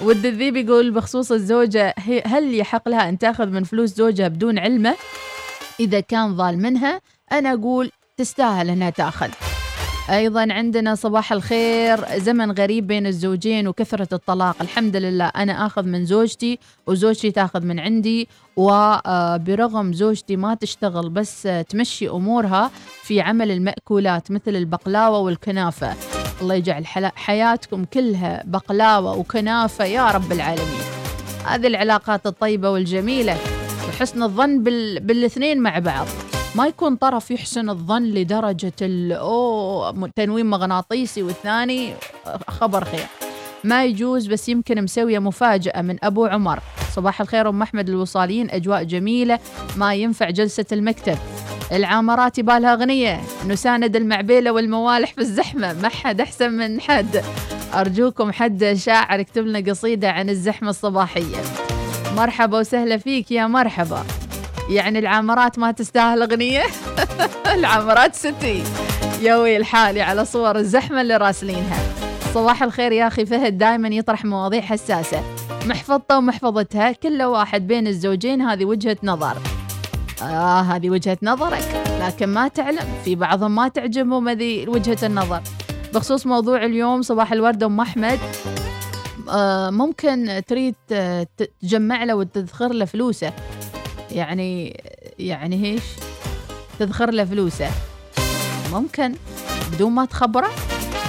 ود 0.00 0.26
الذيب 0.26 0.56
يقول 0.56 0.90
بخصوص 0.90 1.32
الزوجة 1.32 1.94
هل 2.26 2.54
يحق 2.54 2.88
لها 2.88 3.08
أن 3.08 3.18
تأخذ 3.18 3.46
من 3.46 3.64
فلوس 3.64 3.90
زوجها 3.90 4.28
بدون 4.28 4.58
علمه؟ 4.58 4.94
إذا 5.80 6.00
كان 6.00 6.36
ظال 6.36 6.58
منها 6.58 7.00
أنا 7.32 7.52
أقول 7.52 7.90
تستاهل 8.16 8.70
أنها 8.70 8.90
تأخذ. 8.90 9.28
أيضا 10.10 10.46
عندنا 10.50 10.94
صباح 10.94 11.32
الخير 11.32 12.18
زمن 12.18 12.52
غريب 12.52 12.86
بين 12.86 13.06
الزوجين 13.06 13.68
وكثرة 13.68 14.08
الطلاق. 14.12 14.56
الحمد 14.60 14.96
لله 14.96 15.24
أنا 15.24 15.66
أخذ 15.66 15.82
من 15.82 16.04
زوجتي 16.04 16.58
وزوجتي 16.86 17.30
تأخذ 17.30 17.64
من 17.64 17.80
عندي 17.80 18.28
وبرغم 18.56 19.92
زوجتي 19.92 20.36
ما 20.36 20.54
تشتغل 20.54 21.08
بس 21.08 21.46
آه، 21.46 21.62
تمشي 21.62 22.08
أمورها 22.08 22.70
في 23.02 23.20
عمل 23.20 23.50
المأكولات 23.50 24.30
مثل 24.30 24.56
البقلاوة 24.56 25.18
والكنافة. 25.18 25.94
الله 26.40 26.54
يجعل 26.54 26.86
حياتكم 27.14 27.84
كلها 27.84 28.42
بقلاوة 28.46 29.16
وكنافة 29.18 29.84
يا 29.84 30.10
رب 30.10 30.32
العالمين. 30.32 30.84
هذه 31.44 31.66
العلاقات 31.66 32.26
الطيبة 32.26 32.70
والجميلة. 32.70 33.36
وحسن 34.00 34.22
الظن 34.22 34.62
بال... 34.62 35.00
بالاثنين 35.00 35.60
مع 35.60 35.78
بعض. 35.78 36.06
ما 36.54 36.66
يكون 36.66 36.96
طرف 36.96 37.30
يحسن 37.30 37.70
الظن 37.70 38.02
لدرجة 38.02 38.72
ال 38.82 39.12
أوه 39.12 39.92
م- 39.92 40.06
تنويم 40.06 40.50
مغناطيسي 40.50 41.22
والثاني 41.22 41.94
خبر 42.48 42.84
خير. 42.84 43.06
ما 43.64 43.84
يجوز 43.84 44.26
بس 44.26 44.48
يمكن 44.48 44.82
مسوية 44.82 45.18
مفاجأة 45.18 45.82
من 45.82 45.96
أبو 46.02 46.26
عمر. 46.26 46.60
صباح 46.92 47.20
الخير 47.20 47.48
أم 47.48 47.62
أحمد 47.62 47.88
الوصاليين 47.88 48.50
أجواء 48.50 48.82
جميلة 48.82 49.38
ما 49.76 49.94
ينفع 49.94 50.30
جلسة 50.30 50.66
المكتب. 50.72 51.18
العامرات 51.72 52.38
يبالها 52.38 52.72
أغنية 52.72 53.20
نساند 53.48 53.96
المعبيلة 53.96 54.52
والموالح 54.52 55.12
في 55.12 55.20
الزحمة. 55.20 55.72
ما 55.72 55.88
حد 55.88 56.20
أحسن 56.20 56.52
من 56.52 56.80
حد. 56.80 57.22
أرجوكم 57.74 58.32
حد 58.32 58.72
شاعر 58.76 59.20
يكتب 59.20 59.46
لنا 59.46 59.70
قصيدة 59.70 60.10
عن 60.10 60.30
الزحمة 60.30 60.70
الصباحية. 60.70 61.36
مرحبا 62.20 62.58
وسهلا 62.58 62.96
فيك 62.96 63.30
يا 63.30 63.46
مرحبا. 63.46 64.04
يعني 64.70 64.98
العامرات 64.98 65.58
ما 65.58 65.70
تستاهل 65.70 66.22
أغنية؟ 66.22 66.62
العامرات 67.54 68.14
ستي. 68.14 68.62
يوي 69.22 69.56
الحالي 69.56 70.02
على 70.02 70.24
صور 70.24 70.56
الزحمة 70.56 71.00
اللي 71.00 71.16
راسلينها. 71.16 71.78
صباح 72.34 72.62
الخير 72.62 72.92
يا 72.92 73.06
أخي 73.06 73.26
فهد 73.26 73.58
دائما 73.58 73.88
يطرح 73.88 74.24
مواضيع 74.24 74.60
حساسة. 74.60 75.22
محفظته 75.66 76.18
ومحفظتها 76.18 76.92
كل 76.92 77.22
واحد 77.22 77.66
بين 77.66 77.86
الزوجين 77.86 78.42
هذه 78.42 78.64
وجهة 78.64 78.96
نظر. 79.02 79.36
آه 80.22 80.60
هذه 80.60 80.90
وجهة 80.90 81.18
نظرك. 81.22 81.82
لكن 82.00 82.26
ما 82.26 82.48
تعلم 82.48 82.88
في 83.04 83.14
بعضهم 83.14 83.54
ما 83.54 83.68
تعجبهم 83.68 84.28
هذه 84.28 84.68
وجهة 84.68 84.98
النظر. 85.02 85.40
بخصوص 85.94 86.26
موضوع 86.26 86.64
اليوم 86.64 87.02
صباح 87.02 87.32
الورد 87.32 87.62
أم 87.62 87.80
أحمد. 87.80 88.18
ممكن 89.70 90.42
تريد 90.46 90.74
آه، 90.92 91.26
تجمع 91.62 92.04
له 92.04 92.14
وتذخر 92.14 92.72
له 92.72 92.84
فلوسه. 92.84 93.32
يعني 94.10 94.82
يعني 95.18 95.64
إيش؟ 95.64 95.82
تذخر 96.78 97.10
له 97.10 97.24
فلوسه. 97.24 97.70
ممكن 98.72 99.14
بدون 99.72 99.92
ما 99.92 100.04
تخبره. 100.04 100.50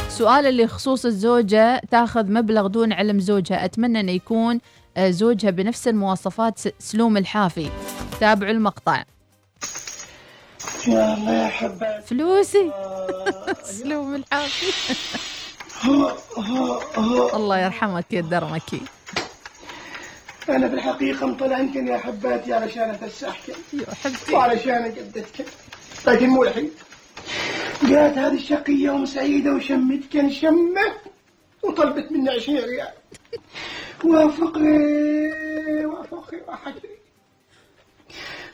سؤال 0.10 0.46
اللي 0.46 0.68
خصوص 0.68 1.06
الزوجة 1.06 1.82
تاخذ 1.92 2.32
مبلغ 2.32 2.68
دون 2.68 2.94
علم 2.94 3.20
زوجها. 3.20 3.66
أتمنى 3.66 4.00
أن 4.00 4.10
يكون 4.10 4.60
آه، 4.98 5.10
زوجها 5.10 5.50
بنفس 5.50 5.88
المواصفات 5.88 6.60
سلوم 6.80 7.18
الحافي. 7.18 7.70
تابعوا 8.20 8.52
المقطع. 8.52 9.04
يا 10.88 11.14
الله 11.14 11.32
يا 11.32 12.02
فلوسي. 12.02 12.72
سلوم 13.80 14.16
الحافي. 14.16 14.96
الله 17.36 17.60
يرحمك 17.60 18.06
يا 18.14 18.20
الدرمكي 18.20 18.82
أنا 20.50 20.68
في 20.70 20.74
الحقيقة 20.76 21.26
مطلعنكن 21.28 21.88
يا 21.88 21.98
حباتي 21.98 22.54
علشان 22.54 22.90
أفسحكن 22.90 23.54
يا 23.74 23.86
وعلشان 24.34 24.84
أقدتكن 24.84 25.44
لكن 26.08 26.30
مو 26.30 26.44
الحين. 26.44 26.72
جات 27.84 28.18
هذه 28.18 28.34
الشقية 28.34 28.96
أم 28.96 29.06
سعيدة 29.06 29.52
وشمتكن 29.54 30.30
شمة 30.32 30.94
وطلبت 31.64 32.12
مني 32.12 32.30
عشرين 32.30 32.58
ريال. 32.64 32.88
وافقني 34.04 35.86
وافقني 35.86 36.42
وحكي 36.48 36.88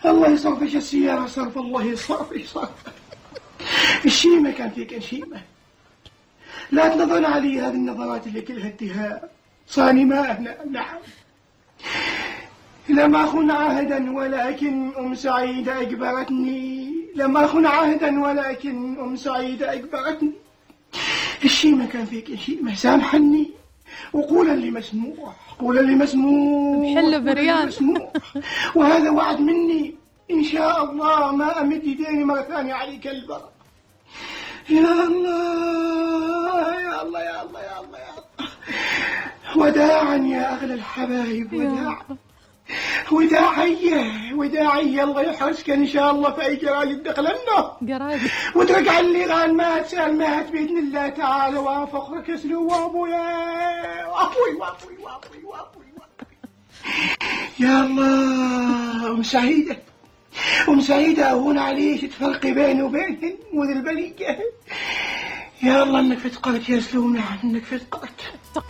الله 0.05 0.27
يصرفش 0.29 0.75
السيارة 0.75 1.25
صرف 1.27 1.57
الله 1.57 1.83
يصرفش 1.83 2.45
صرف 2.53 2.69
الشيمة 4.05 4.51
كان 4.51 4.69
فيك 4.71 4.99
شيمة 4.99 5.41
لا 6.71 6.87
تنظرن 6.87 7.25
علي 7.25 7.59
هذه 7.59 7.73
النظرات 7.73 8.27
اللي 8.27 8.41
كلها 8.41 8.67
اتهام 8.67 9.19
صانمة 9.67 10.39
نعم 10.71 10.99
لم 12.89 13.15
أخن 13.15 13.51
عهدا 13.51 14.15
ولكن 14.15 14.91
أم 14.99 15.15
سعيدة 15.15 15.81
أجبرتني. 15.81 16.93
لم 17.15 17.37
أخن 17.37 17.65
عهدا 17.65 18.21
ولكن 18.21 18.99
أم 18.99 19.15
سعيدة 19.15 19.73
أجبرتني. 19.73 20.31
الشيمة 21.43 21.87
كان 21.87 22.05
فيك 22.05 22.35
شيمة 22.35 22.75
سامحني. 22.75 23.51
وقولا 24.13 24.51
لمسموع 24.51 25.33
قولا 25.59 25.79
لمسموع 25.79 27.01
قولاً 27.01 27.17
بريان. 27.17 27.71
وهذا 28.75 29.09
وعد 29.09 29.39
مني. 29.39 29.95
إن 30.31 30.43
شاء 30.43 30.83
الله 30.83 31.31
ما 31.35 31.61
أمد 31.61 31.83
يديني 31.83 32.23
مرة 32.23 32.41
ثانية 32.41 32.73
عليك 32.73 33.07
البر. 33.07 33.49
يا 34.69 35.03
الله 35.03 36.81
يا 36.81 37.01
الله 37.01 37.21
يا 37.21 37.41
الله 37.41 37.59
يا 37.61 37.79
الله 37.81 37.99
يا 37.99 38.09
الله 38.17 38.47
وداعا 39.55 40.15
يا 40.15 40.53
أغلى 40.53 40.73
الحبايب 40.73 41.53
وداعا 41.53 42.17
وداعية 43.11 44.33
وداعية 44.33 45.03
الله 45.03 45.21
يحرسك 45.21 45.69
إن 45.69 45.87
شاء 45.87 46.11
الله 46.11 46.31
في 46.31 46.45
أي 46.45 46.55
جرايد 46.55 47.03
دخلنا. 47.03 47.59
قرايد 47.89 48.21
وترجع 48.55 48.99
اللي 48.99 49.25
غان 49.25 49.53
ما 49.57 49.79
تسأل 49.79 50.17
مات 50.17 50.51
بإذن 50.51 50.77
الله 50.77 51.09
تعالى 51.09 51.57
وافقك 51.57 52.35
سلو 52.35 52.67
وابويا 52.67 54.05
وابوي 54.05 54.53
وابوي 54.59 54.97
وابوي 55.03 55.43
وابوي 55.43 55.85
يا 57.59 57.81
الله 57.81 59.11
أم 59.11 59.23
سعيدة. 59.23 59.77
أم 60.69 60.81
سعيدة 60.81 61.31
أهون 61.31 61.57
عليش 61.57 62.01
تفرقي 62.01 62.51
بيني 62.51 62.83
وبينهن 62.83 63.33
وذي 63.53 63.73
البلية. 63.73 64.39
يا 65.63 65.83
الله 65.83 65.99
إنك 65.99 66.17
فتقرت 66.17 66.69
يا 66.69 66.79
سلوم 66.79 67.15
نعم 67.15 67.37
إنك 67.43 67.63
فتقرت 67.63 68.21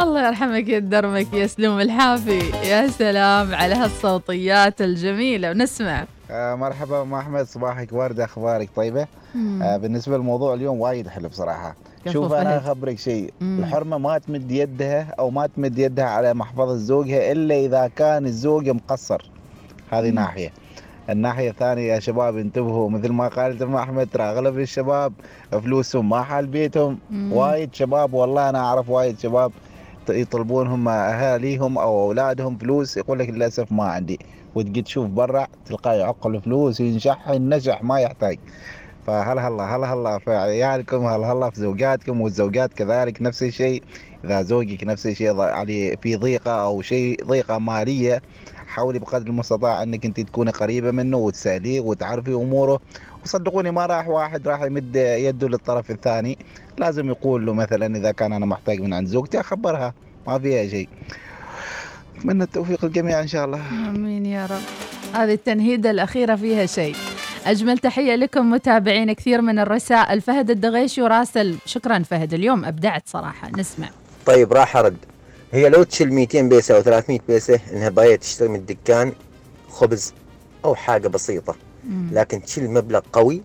الله 0.00 0.26
يرحمك 0.26 0.68
يا 0.68 0.78
الدرمك 0.78 1.32
يا 1.34 1.46
سلوم 1.46 1.80
الحافي. 1.80 2.38
يا 2.64 2.88
سلام 2.88 3.54
على 3.54 3.74
هالصوتيات 3.74 4.82
الجميلة 4.82 5.50
ونسمع. 5.50 6.04
آه 6.30 6.54
مرحبا 6.54 7.02
أم 7.02 7.14
أحمد 7.14 7.46
صباحك 7.46 7.88
وردة 7.92 8.24
أخبارك 8.24 8.68
طيبة؟ 8.76 9.06
مم. 9.34 9.62
آه 9.62 9.76
بالنسبة 9.76 10.16
للموضوع 10.16 10.54
اليوم 10.54 10.80
وايد 10.80 11.08
حلو 11.08 11.28
بصراحة. 11.28 11.76
شوف 12.12 12.32
أنا. 12.32 12.58
أخبرك 12.58 12.98
شيء. 12.98 13.32
الحرمة 13.42 13.98
ما 13.98 14.18
تمد 14.18 14.50
يدها 14.50 15.14
أو 15.18 15.30
ما 15.30 15.46
تمد 15.46 15.78
يدها 15.78 16.04
على 16.04 16.34
محفظة 16.34 16.76
زوجها 16.76 17.32
إلا 17.32 17.54
إذا 17.54 17.90
كان 17.96 18.26
الزوج 18.26 18.68
مقصر. 18.68 19.30
هذه 19.90 20.08
مم. 20.08 20.14
ناحية 20.14 20.50
الناحية 21.10 21.50
الثانية 21.50 21.92
يا 21.92 22.00
شباب 22.00 22.36
انتبهوا 22.36 22.90
مثل 22.90 23.12
ما 23.12 23.28
قالت 23.28 23.62
ام 23.62 23.76
أحمد 23.76 24.08
ترى 24.12 24.22
أغلب 24.22 24.58
الشباب 24.58 25.12
فلوسهم 25.50 26.08
ما 26.08 26.22
حال 26.22 26.46
بيتهم. 26.46 26.98
وايد 27.30 27.74
شباب 27.74 28.14
والله 28.14 28.48
أنا 28.48 28.58
أعرف 28.58 28.88
وايد 28.90 29.18
شباب 29.18 29.52
ت- 30.06 30.10
يطلبونهم 30.10 30.88
أهاليهم 30.88 31.78
أو 31.78 32.02
أولادهم 32.02 32.56
فلوس 32.58 32.96
يقول 32.96 33.18
لك 33.18 33.28
للأسف 33.30 33.72
ما 33.72 33.84
عندي 33.84 34.18
وتجي 34.54 34.82
تشوف 34.82 35.06
برا 35.06 35.46
تلقاه 35.64 35.92
يعق 35.94 36.26
الفلوس 36.26 36.80
ينشحن 36.80 37.48
نشح 37.48 37.82
ما 37.82 38.00
يحتاج 38.00 38.38
فهلا 39.06 39.48
هلا 39.48 39.76
هلا 39.76 39.94
هلا 39.94 40.18
في 40.18 40.30
عيالكم 40.30 41.06
هلا 41.06 41.32
هلا 41.32 41.50
في 41.50 41.60
زوجاتكم 41.60 42.20
والزوجات 42.20 42.72
كذلك 42.72 43.22
نفس 43.22 43.42
الشيء. 43.42 43.82
إذا 44.24 44.42
زوجك 44.42 44.84
نفس 44.84 45.06
الشيء 45.06 45.32
ض- 45.32 45.40
يعني 45.40 45.96
في 45.96 46.16
ضيقة 46.16 46.50
أو 46.50 46.82
شيء 46.82 47.24
ضيقة 47.24 47.58
مالية 47.58 48.22
حاولي 48.66 48.98
بقدر 48.98 49.26
المستطاع 49.26 49.82
إنك 49.82 50.04
أنت 50.06 50.20
تكوني 50.20 50.50
قريبة 50.50 50.90
منه 50.90 51.16
وتساليه 51.16 51.80
وتعرفي 51.80 52.34
أموره. 52.34 52.80
وصدقوني 53.24 53.70
ما 53.70 53.86
راح 53.86 54.08
واحد 54.08 54.48
راح 54.48 54.62
يمد 54.62 54.96
يده 54.96 55.48
للطرف 55.48 55.90
الثاني. 55.90 56.38
لازم 56.78 57.08
يقول 57.08 57.46
له 57.46 57.52
مثلا 57.52 57.96
إذا 57.96 58.12
كان 58.12 58.32
أنا 58.32 58.46
محتاج 58.46 58.80
من 58.80 58.94
عند 58.94 59.08
زوجتي 59.08 59.40
أخبرها 59.40 59.94
ما 60.26 60.38
فيها 60.38 60.68
شيء. 60.68 60.88
أتمنى 62.18 62.44
التوفيق 62.44 62.84
للجميع 62.84 63.20
إن 63.20 63.26
شاء 63.26 63.44
الله. 63.44 63.60
آمين 63.88 64.26
يا 64.26 64.46
رب. 64.46 64.62
هذه 65.14 65.32
التنهيدة 65.32 65.90
الأخيرة 65.90 66.36
فيها 66.36 66.66
شيء. 66.66 66.96
أجمل 67.46 67.78
تحية 67.78 68.14
لكم 68.14 68.50
متابعين 68.50 69.12
كثير 69.12 69.40
من 69.40 69.58
الرسائل 69.58 70.20
فهد 70.20 70.50
الدغيشي 70.50 71.02
وراسل 71.02 71.56
شكرا 71.66 71.98
فهد. 71.98 72.34
اليوم 72.34 72.64
أبدعت 72.64 73.02
صراحة. 73.06 73.50
نسمع. 73.58 73.88
طيب 74.26 74.52
راح 74.52 74.76
أرد. 74.76 74.96
هي 75.52 75.68
لو 75.68 75.82
تشيل 75.82 76.12
200 76.12 76.42
بيسة 76.42 76.76
أو 76.76 76.82
300 76.82 77.18
بيسة 77.28 77.60
إنها 77.72 77.88
باية 77.88 78.16
تشتري 78.16 78.48
من 78.48 78.54
الدكان 78.56 79.12
خبز 79.68 80.14
أو 80.64 80.74
حاجة 80.74 81.08
بسيطة. 81.08 81.54
مم. 81.84 82.08
لكن 82.12 82.42
تشيل 82.42 82.70
مبلغ 82.70 83.00
قوي 83.12 83.42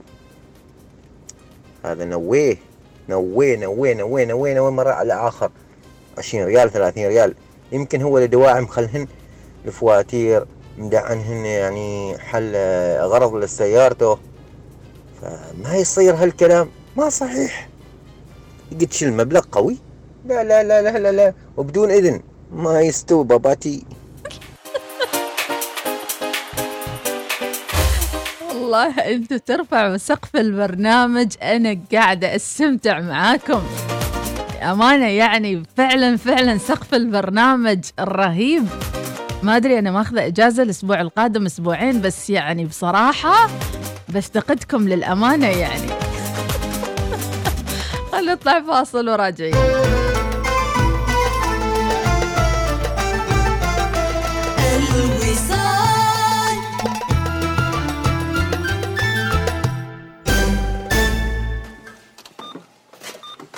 هذا 1.86 2.06
نويه 2.06 2.58
نويه 3.10 3.58
نويه 3.58 3.94
نويه 3.96 4.26
نويه 4.26 4.54
نويه 4.54 4.72
مرة 4.72 4.92
على 4.92 5.14
آخر. 5.14 5.52
20 6.18 6.46
ريال 6.46 6.72
30 6.72 7.06
ريال. 7.08 7.36
يمكن 7.72 8.02
هو 8.02 8.20
لدواعي 8.20 8.62
مخلهن 8.62 9.08
الفواتير 9.66 10.46
مدعنهن 10.78 11.46
يعني 11.46 12.18
حل 12.18 12.56
غرض 13.02 13.36
لسيارته 13.36 14.18
فما 15.22 15.76
يصير 15.76 16.16
هالكلام؟ 16.16 16.70
ما 16.98 17.10
صحيح. 17.10 17.70
تشيل 18.90 19.14
مبلغ 19.14 19.42
قوي؟ 19.52 19.78
لا 20.26 20.44
لا 20.44 20.64
لا 20.64 20.82
لا 20.82 20.98
لا, 21.00 21.12
لا. 21.12 21.34
وبدون 21.58 21.92
إذن 21.92 22.22
ما 22.52 22.82
يستوي 22.82 23.24
باباتي. 23.24 23.86
والله 28.50 29.00
أنتوا 29.00 29.38
ترفعوا 29.38 29.98
سقف 29.98 30.36
البرنامج. 30.36 31.34
أنا 31.42 31.78
قاعدة 31.92 32.36
أستمتع 32.36 33.00
معاكم. 33.00 33.62
امانه 34.62 35.08
يعني 35.08 35.64
فعلا 35.78 36.18
فعلا 36.18 36.58
سقف 36.58 36.94
البرنامج 36.94 37.80
رهيب. 38.00 38.66
ما 39.44 39.58
أدري 39.58 39.80
أنا 39.80 39.92
ماخذة 39.92 40.28
إجازة 40.28 40.64
الأسبوع 40.64 41.02
القادم 41.02 41.46
أسبوعين 41.46 42.02
بس 42.02 42.30
يعني 42.30 42.66
بصراحة 42.66 43.50
بفتقدكم 44.10 44.88
للأمانة 44.88 45.48
يعني 45.48 45.88
خلينا 48.12 48.34
نطلع 48.34 48.62
فاصل 48.62 49.10
وراجعين 49.10 49.56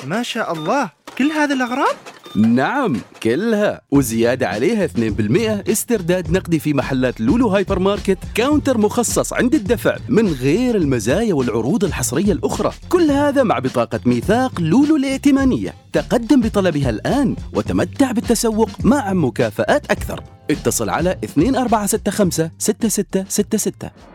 ما 0.06 0.24
شاء 0.24 0.54
الله 0.54 0.90
كل 1.18 1.32
هذه 1.32 1.54
الأغراض؟ 1.54 1.96
نعم 2.36 2.98
كلها. 3.24 3.82
وزيادة 3.92 4.48
عليها 4.48 4.88
2% 4.88 5.72
استرداد 5.72 6.32
نقدي 6.32 6.60
في 6.60 6.74
محلات 6.74 7.22
لولو 7.22 7.48
هايبر 7.48 7.80
ماركت 7.80 8.18
counter 8.36 8.78
مخصص 8.78 9.34
عند 9.34 9.56
الدفع 9.56 9.98
من 10.10 10.28
غير 10.28 10.76
المزايا 10.76 11.34
والعروض 11.34 11.84
الحصرية 11.84 12.32
الأخرى. 12.32 12.72
كل 12.90 13.12
هذا 13.12 13.44
مع 13.44 13.60
بطاقة 13.60 14.00
ميثاق 14.06 14.62
لولو 14.62 14.96
الائتمانية. 14.96 15.74
تقدم 15.94 16.42
بطلبها 16.42 16.90
الآن 16.90 17.36
وتمتع 17.54 18.12
بالتسوق 18.12 18.70
مع 18.84 19.14
مكافآت 19.14 19.92
أكثر. 19.92 20.24
اتصل 20.50 20.90
على 20.90 21.18
2465 21.24 22.52
6666 22.58 24.13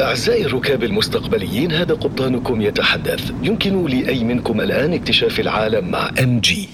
أعزائي 0.00 0.46
الركاب 0.46 0.84
المستقبليين 0.84 1.72
هذا 1.72 1.94
قبطانكم 1.94 2.60
يتحدث. 2.62 3.32
يمكن 3.42 3.86
لأي 3.86 4.24
منكم 4.24 4.60
الآن 4.60 4.92
اكتشاف 4.92 5.40
العالم 5.40 5.90
مع 5.90 6.10
ام 6.22 6.40
جي 6.40 6.68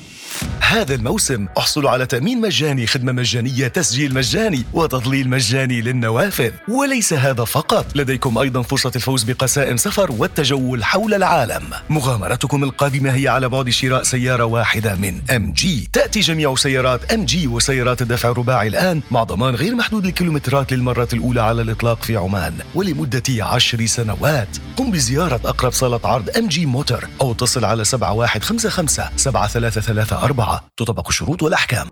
هذا 0.61 0.95
الموسم 0.95 1.47
احصلوا 1.59 1.91
على 1.91 2.07
تأمين 2.07 2.41
مجاني 2.41 2.87
خدمة 2.87 3.12
مجانية 3.12 3.68
تسجيل 3.68 4.14
مجاني 4.14 4.64
وتضليل 4.72 5.28
مجاني 5.28 5.80
للنوافذ. 5.80 6.51
وليس 6.68 7.12
هذا 7.12 7.45
فقط 7.45 7.97
لديكم 7.97 8.39
أيضا 8.39 8.62
فرصة 8.62 8.93
الفوز 8.97 9.22
بقسائم 9.22 9.76
سفر 9.76 10.12
والتجول 10.12 10.84
حول 10.84 11.14
العالم. 11.14 11.62
مغامرتكم 11.91 12.64
القادمة 12.64 13.14
هي 13.14 13.28
على 13.28 13.49
بعد 13.49 13.70
شراء 13.70 14.03
سيارة 14.03 14.45
واحدة 14.45 14.95
من 14.95 15.20
MG 15.30 15.88
تأتي 15.93 16.20
جميع 16.20 16.55
سيارات 16.55 17.12
MG 17.12 17.46
وسيارات 17.47 18.03
الدفع 18.03 18.30
الرباعي 18.30 18.68
الآن 18.68 19.01
مع 19.11 19.22
ضمان 19.22 19.55
غير 19.55 19.74
محدود 19.74 20.07
الكيلومترات 20.07 20.72
للمرة 20.72 21.09
الأولى 21.12 21.43
على 21.43 21.62
الإطلاق 21.62 22.03
في 22.03 22.16
عمان. 22.16 22.55
ولمدة 22.74 23.45
عشر 23.45 23.87
سنوات. 23.87 24.49
قم 24.76 24.91
بزيارة 24.91 25.41
أقرب 25.45 25.72
صالة 25.72 26.01
عرض 26.05 26.30
MG 26.38 26.66
Motor 26.66 27.04
أو 27.20 27.32
اتصل 27.32 27.64
على 27.64 27.84
7155 27.84 29.09
7334 29.16 30.25
تطبق 30.76 31.08
الشروط 31.08 31.42
والأحكام. 31.42 31.88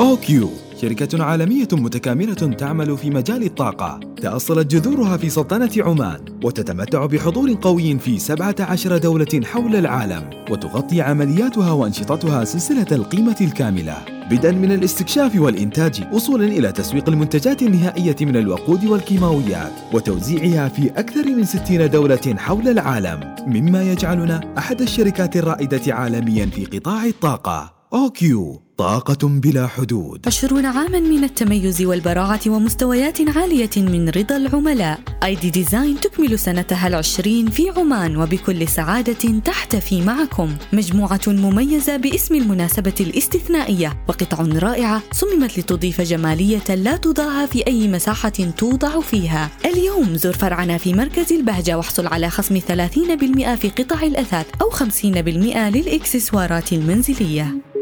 OQ. 0.00 0.67
شركة 0.80 1.24
عالمية 1.24 1.68
متكاملة 1.72 2.34
تعمل 2.34 2.96
في 2.96 3.10
مجال 3.10 3.42
الطاقة. 3.42 4.00
تأصلت 4.22 4.74
جذورها 4.74 5.16
في 5.16 5.30
سلطنة 5.30 5.70
عمان 5.78 6.20
وتتمتع 6.44 7.06
بحضور 7.06 7.54
قوي 7.62 7.98
في 7.98 8.18
17 8.18 8.98
دولة 8.98 9.40
حول 9.44 9.76
العالم 9.76 10.30
وتغطي 10.50 11.00
عملياتها 11.00 11.72
وأنشطتها 11.72 12.44
سلسلة 12.44 12.86
القيمة 12.92 13.36
الكاملة. 13.40 13.96
بدءا 14.30 14.52
من 14.52 14.72
الاستكشاف 14.72 15.36
والإنتاج 15.36 16.04
وصولا 16.12 16.44
إلى 16.44 16.72
تسويق 16.72 17.08
المنتجات 17.08 17.62
النهائية 17.62 18.16
من 18.20 18.36
الوقود 18.36 18.84
والكيماويات 18.84 19.72
وتوزيعها 19.92 20.68
في 20.68 20.90
أكثر 20.90 21.26
من 21.26 21.44
60 21.44 21.90
دولة 21.90 22.34
حول 22.36 22.68
العالم. 22.68 23.34
مما 23.46 23.82
يجعلنا 23.82 24.54
أحد 24.58 24.80
الشركات 24.80 25.36
الرائدة 25.36 25.94
عالميا 25.94 26.46
في 26.46 26.64
قطاع 26.64 27.04
الطاقة 27.04 27.74
OQ. 27.92 28.67
طاقة 28.78 29.28
بلا 29.28 29.66
حدود. 29.66 30.20
عشرون 30.26 30.66
عاما 30.66 31.00
من 31.00 31.24
التميز 31.24 31.82
والبراعة 31.82 32.40
ومستويات 32.46 33.36
عالية 33.36 33.70
من 33.76 34.08
رضا 34.08 34.36
العملاء. 34.36 35.00
ID 35.24 35.50
Design 35.50 36.00
تكمل 36.00 36.38
سنتها 36.38 36.88
العشرين 36.88 37.50
في 37.50 37.70
عمان 37.70 38.16
وبكل 38.16 38.68
سعادة 38.68 39.40
تحتفي 39.44 40.02
معكم. 40.02 40.56
مجموعة 40.72 41.20
مميزة 41.26 41.96
باسم 41.96 42.34
المناسبة 42.34 42.94
الاستثنائية. 43.00 44.04
وقطع 44.08 44.42
رائعة 44.42 45.02
صممت 45.12 45.58
لتضيف 45.58 46.00
جمالية 46.00 46.74
لا 46.74 46.96
تضاهى 46.96 47.46
في 47.46 47.66
أي 47.66 47.88
مساحة 47.88 48.28
توضع 48.28 49.00
فيها. 49.00 49.50
اليوم 49.64 50.16
زر 50.16 50.32
فرعنا 50.32 50.78
في 50.78 50.94
مركز 50.94 51.32
البهجة 51.32 51.76
واحصل 51.76 52.06
على 52.06 52.30
خصم 52.30 52.58
30% 52.58 53.54
في 53.54 53.68
قطع 53.68 54.02
الأثاث 54.02 54.46
أو 54.62 54.70
50% 54.70 55.68
للإكسسوارات 55.68 56.72
المنزلية. 56.72 57.77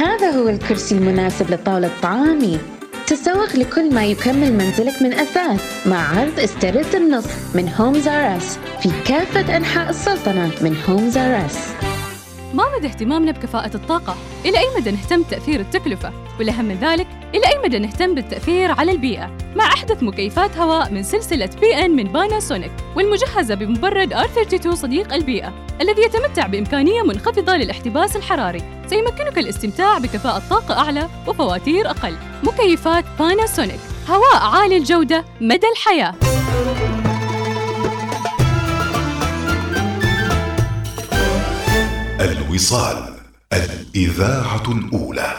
هذا 0.00 0.30
هو 0.30 0.48
الكرسي 0.48 0.94
المناسب 0.94 1.50
لطاولة 1.50 1.90
طعامي. 2.02 2.58
تسوق 3.06 3.56
لكل 3.56 3.94
ما 3.94 4.06
يكمل 4.06 4.52
منزلك 4.52 5.02
من 5.02 5.12
أثاث 5.12 5.86
مع 5.86 6.18
عرض 6.18 6.40
استرد 6.40 6.94
النص 6.94 7.24
من 7.54 7.68
Homes 7.78 8.08
R 8.08 8.36
Us 8.36 8.58
في 8.82 8.90
كافة 9.06 9.56
أنحاء 9.56 9.90
السلطنة 9.90 10.50
من 10.62 10.76
Homes 10.88 11.18
R 11.18 11.46
Us 11.46 11.58
ما 12.54 12.64
مدى 12.76 12.86
اهتمامنا 12.86 13.32
بكفاءة 13.32 13.76
الطاقة؟ 13.76 14.16
إلى 14.44 14.58
أي 14.58 14.66
مدى 14.76 14.90
نهتم 14.90 15.22
بتأثير 15.22 15.60
التكلفة؟ 15.60 16.12
والأهم 16.38 16.64
من 16.64 16.74
ذلك، 16.74 17.06
إلى 17.34 17.46
أي 17.46 17.58
مدى 17.64 17.78
نهتم 17.78 18.14
بالتأثير 18.14 18.72
على 18.72 18.92
البيئة؟ 18.92 19.30
مع 19.56 19.64
أحدث 19.64 20.02
مكيفات 20.02 20.56
هواء 20.56 20.92
من 20.92 21.02
سلسلة 21.02 21.50
بي 21.60 21.84
إن 21.84 21.90
من 21.90 22.04
باناسونيك 22.04 22.72
والمجهزة 22.96 23.54
بمبرد 23.54 24.14
R32 24.14 24.74
صديق 24.74 25.14
البيئة 25.14 25.52
الذي 25.80 26.02
يتمتع 26.02 26.46
بإمكانية 26.46 27.02
منخفضة 27.02 27.56
للاحتباس 27.56 28.16
الحراري 28.16 28.62
سيمكنك 28.86 29.38
الاستمتاع 29.38 29.98
بكفاءة 29.98 30.42
طاقة 30.50 30.78
أعلى 30.78 31.08
وفواتير 31.26 31.90
أقل 31.90 32.16
مكيفات 32.42 33.04
باناسونيك 33.18 33.80
هواء 34.08 34.36
عالي 34.36 34.76
الجودة 34.76 35.24
مدى 35.40 35.66
الحياة 35.72 36.14
الوصال 42.20 43.04
الإذاعة 43.52 44.62
الأولى. 44.68 45.32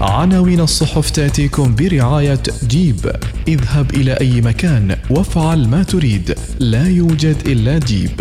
عناوين 0.00 0.60
الصحف 0.60 1.10
تأتيكم 1.10 1.74
برعاية 1.74 2.42
جيب. 2.66 3.12
اذهب 3.48 3.90
إلى 3.94 4.12
أي 4.12 4.40
مكان 4.40 4.96
وافعل 5.10 5.68
ما 5.68 5.82
تريد. 5.82 6.34
لا 6.60 6.88
يوجد 6.88 7.36
إلا 7.46 7.78
جيب. 7.78 8.20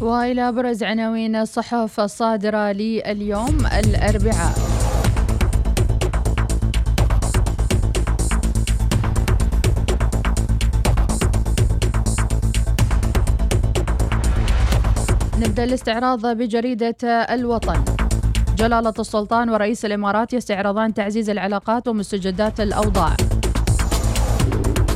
وإلى 0.00 0.48
أبرز 0.48 0.82
عناوين 0.82 1.36
الصحف 1.36 2.00
الصادرة 2.00 2.72
لليوم 2.72 3.66
الأربعاء. 3.66 4.69
نبدا 15.50 15.64
الاستعراض 15.64 16.26
بجريدة 16.26 16.96
الوطن. 17.04 17.84
جلالة 18.58 18.94
السلطان 18.98 19.50
ورئيس 19.50 19.84
الإمارات 19.84 20.32
يستعرضان 20.32 20.94
تعزيز 20.94 21.30
العلاقات 21.30 21.88
ومستجدات 21.88 22.60
الأوضاع. 22.60 23.16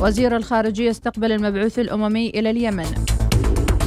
وزير 0.01 0.35
الخارجية 0.35 0.89
يستقبل 0.89 1.31
المبعوث 1.31 1.79
الأممي 1.79 2.29
إلى 2.29 2.49
اليمن. 2.49 3.05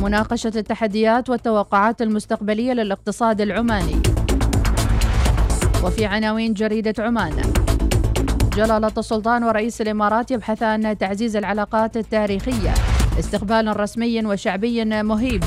مناقشة 0.02 0.52
التحديات 0.56 1.30
والتوقعات 1.30 2.02
المستقبلية 2.02 2.72
للاقتصاد 2.72 3.40
العماني. 3.40 4.02
وفي 5.84 6.04
عناوين 6.04 6.54
جريدة 6.54 6.94
عمان. 6.98 7.32
جلالة 8.56 8.92
السلطان 8.98 9.44
ورئيس 9.44 9.80
الإمارات 9.80 10.30
يبحثان 10.30 10.98
تعزيز 10.98 11.36
العلاقات 11.36 11.96
التاريخية. 11.96 12.74
استقبال 13.18 13.80
رسمي 13.80 14.26
وشعبي 14.26 14.84
مهيب. 14.84 15.44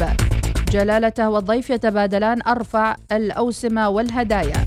جلالته 0.72 1.30
والضيف 1.30 1.70
يتبادلان 1.70 2.42
أرفع 2.48 2.96
الأوسمة 3.12 3.90
والهدايا. 3.90 4.66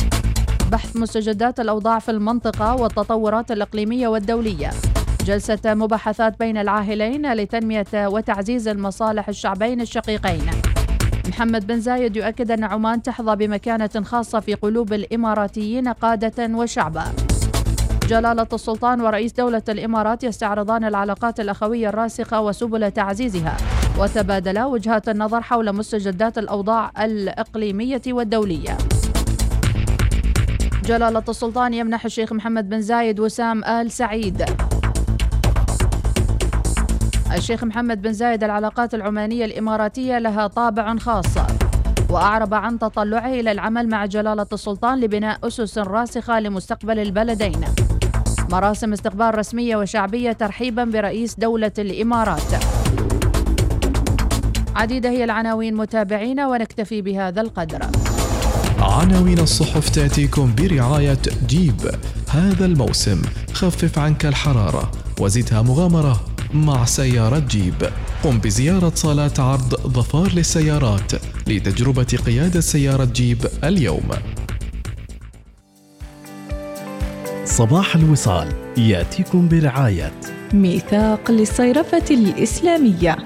بحث 0.72 0.96
مستجدات 0.96 1.60
الأوضاع 1.60 1.98
في 1.98 2.10
المنطقة 2.10 2.74
والتطورات 2.74 3.52
الإقليمية 3.52 4.08
والدولية. 4.08 4.70
جلسة 5.24 5.60
مباحثات 5.64 6.38
بين 6.38 6.56
العاهلين 6.56 7.32
لتنمية 7.32 7.86
وتعزيز 7.94 8.68
المصالح 8.68 9.28
الشعبين 9.28 9.80
الشقيقين. 9.80 10.46
محمد 11.28 11.66
بن 11.66 11.80
زايد 11.80 12.16
يؤكد 12.16 12.50
أن 12.50 12.64
عمان 12.64 13.02
تحظى 13.02 13.36
بمكانة 13.36 14.02
خاصة 14.04 14.40
في 14.40 14.54
قلوب 14.54 14.92
الإماراتيين 14.92 15.88
قادة 15.88 16.56
وشعبا 16.56 17.04
جلالة 18.08 18.46
السلطان 18.52 19.00
ورئيس 19.00 19.32
دولة 19.32 19.62
الإمارات 19.68 20.24
يستعرضان 20.24 20.84
العلاقات 20.84 21.40
الأخوية 21.40 21.88
الراسخة 21.88 22.40
وسبل 22.40 22.90
تعزيزها. 22.90 23.56
وتبادلا 23.98 24.66
وجهات 24.66 25.08
النظر 25.08 25.42
حول 25.42 25.72
مستجدات 25.72 26.38
الأوضاع 26.38 26.90
الإقليمية 27.04 28.02
والدولية. 28.08 28.78
جلالة 30.84 31.22
السلطان 31.28 31.74
يمنح 31.74 32.04
الشيخ 32.04 32.32
محمد 32.32 32.68
بن 32.68 32.82
زايد 32.82 33.20
وسام 33.20 33.64
آل 33.64 33.90
سعيد. 33.90 34.44
الشيخ 37.36 37.64
محمد 37.64 38.02
بن 38.02 38.12
زايد 38.12 38.44
العلاقات 38.44 38.94
العمانية 38.94 39.44
الإماراتية 39.44 40.18
لها 40.18 40.46
طابع 40.46 40.96
خاص 40.96 41.36
وأعرب 42.10 42.54
عن 42.54 42.78
تطلعه 42.78 43.26
إلى 43.26 43.52
العمل 43.52 43.88
مع 43.88 44.06
جلالة 44.06 44.46
السلطان 44.52 45.00
لبناء 45.00 45.38
أسس 45.46 45.78
راسخة 45.78 46.40
لمستقبل 46.40 46.98
البلدين. 46.98 47.64
مراسم 48.50 48.92
استقبال 48.92 49.38
رسمية 49.38 49.76
وشعبية 49.76 50.32
ترحيبا 50.32 50.84
برئيس 50.84 51.34
دولة 51.38 51.72
الإمارات. 51.78 52.73
عديدة 54.76 55.10
هي 55.10 55.24
العناوين 55.24 55.74
متابعينا 55.74 56.46
ونكتفي 56.48 57.02
بهذا 57.02 57.40
القدر. 57.40 57.78
عناوين 58.78 59.38
الصحف 59.38 59.88
تأتيكم 59.88 60.54
برعاية 60.54 61.18
جيب. 61.46 61.90
هذا 62.28 62.64
الموسم 62.64 63.22
خفف 63.52 63.98
عنك 63.98 64.26
الحرارة 64.26 64.90
وزدها 65.20 65.62
مغامرة 65.62 66.24
مع 66.54 66.84
سيارة 66.84 67.38
جيب. 67.38 67.74
قم 68.24 68.38
بزيارة 68.38 68.92
صالات 68.94 69.40
عرض 69.40 69.74
ظفار 69.74 70.32
للسيارات 70.32 71.12
لتجربة 71.46 72.18
قيادة 72.26 72.60
سيارة 72.60 73.04
جيب 73.04 73.38
اليوم. 73.64 74.08
صباح 77.44 77.96
الوصال 77.96 78.48
يأتيكم 78.78 79.48
برعاية. 79.48 80.12
ميثاق 80.54 81.30
للصيرفة 81.30 82.04
الإسلامية. 82.10 83.16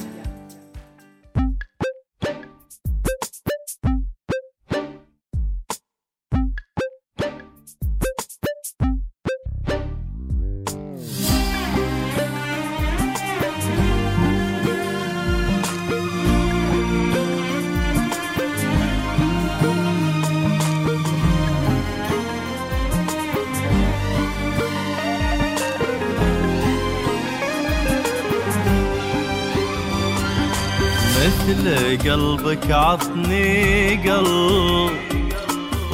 قلبك 31.97 32.71
عطني 32.71 33.97
قلب 34.11 34.91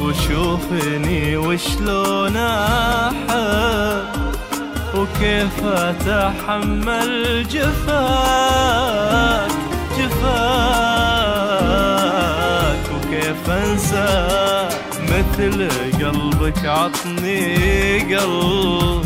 وشوفني 0.01 1.37
وشلون 1.37 2.37
أحب 2.37 4.05
وكيف 4.95 5.63
أتحمل 5.63 7.47
جفاك 7.47 9.51
جفاك 11.55 12.79
وكيف 12.95 13.49
أنسى 13.49 14.67
مثل 15.03 15.69
قلبك 16.03 16.65
عطني 16.65 18.15
قلب 18.15 19.05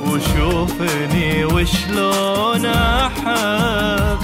وشوفني 0.00 1.44
وشلون 1.44 2.66
أحب. 2.66 4.15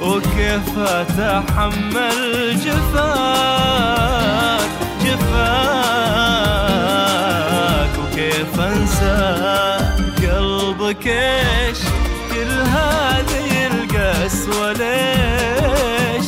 وكيف 0.00 0.78
اتحمل 0.78 2.56
جفاك 2.64 4.68
جفاك؟ 6.58 7.90
وكيف 7.98 8.60
انسى 8.60 9.36
قلبك 10.22 11.06
إيش؟ 11.06 11.78
كل 12.32 12.50
هذه 12.60 13.66
القسوة 13.66 14.72
ليش؟ 14.72 16.26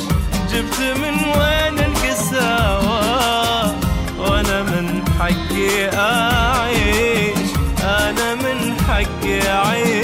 جبت 0.52 0.78
من 0.80 1.14
وين 1.38 1.78
القساوة؟ 1.78 3.74
وأنا 4.18 4.62
من 4.62 5.02
حقي 5.20 5.88
أعيش 5.98 7.50
أنا 7.82 8.34
من 8.34 8.76
حقي 8.88 9.48
أعيش. 9.48 9.99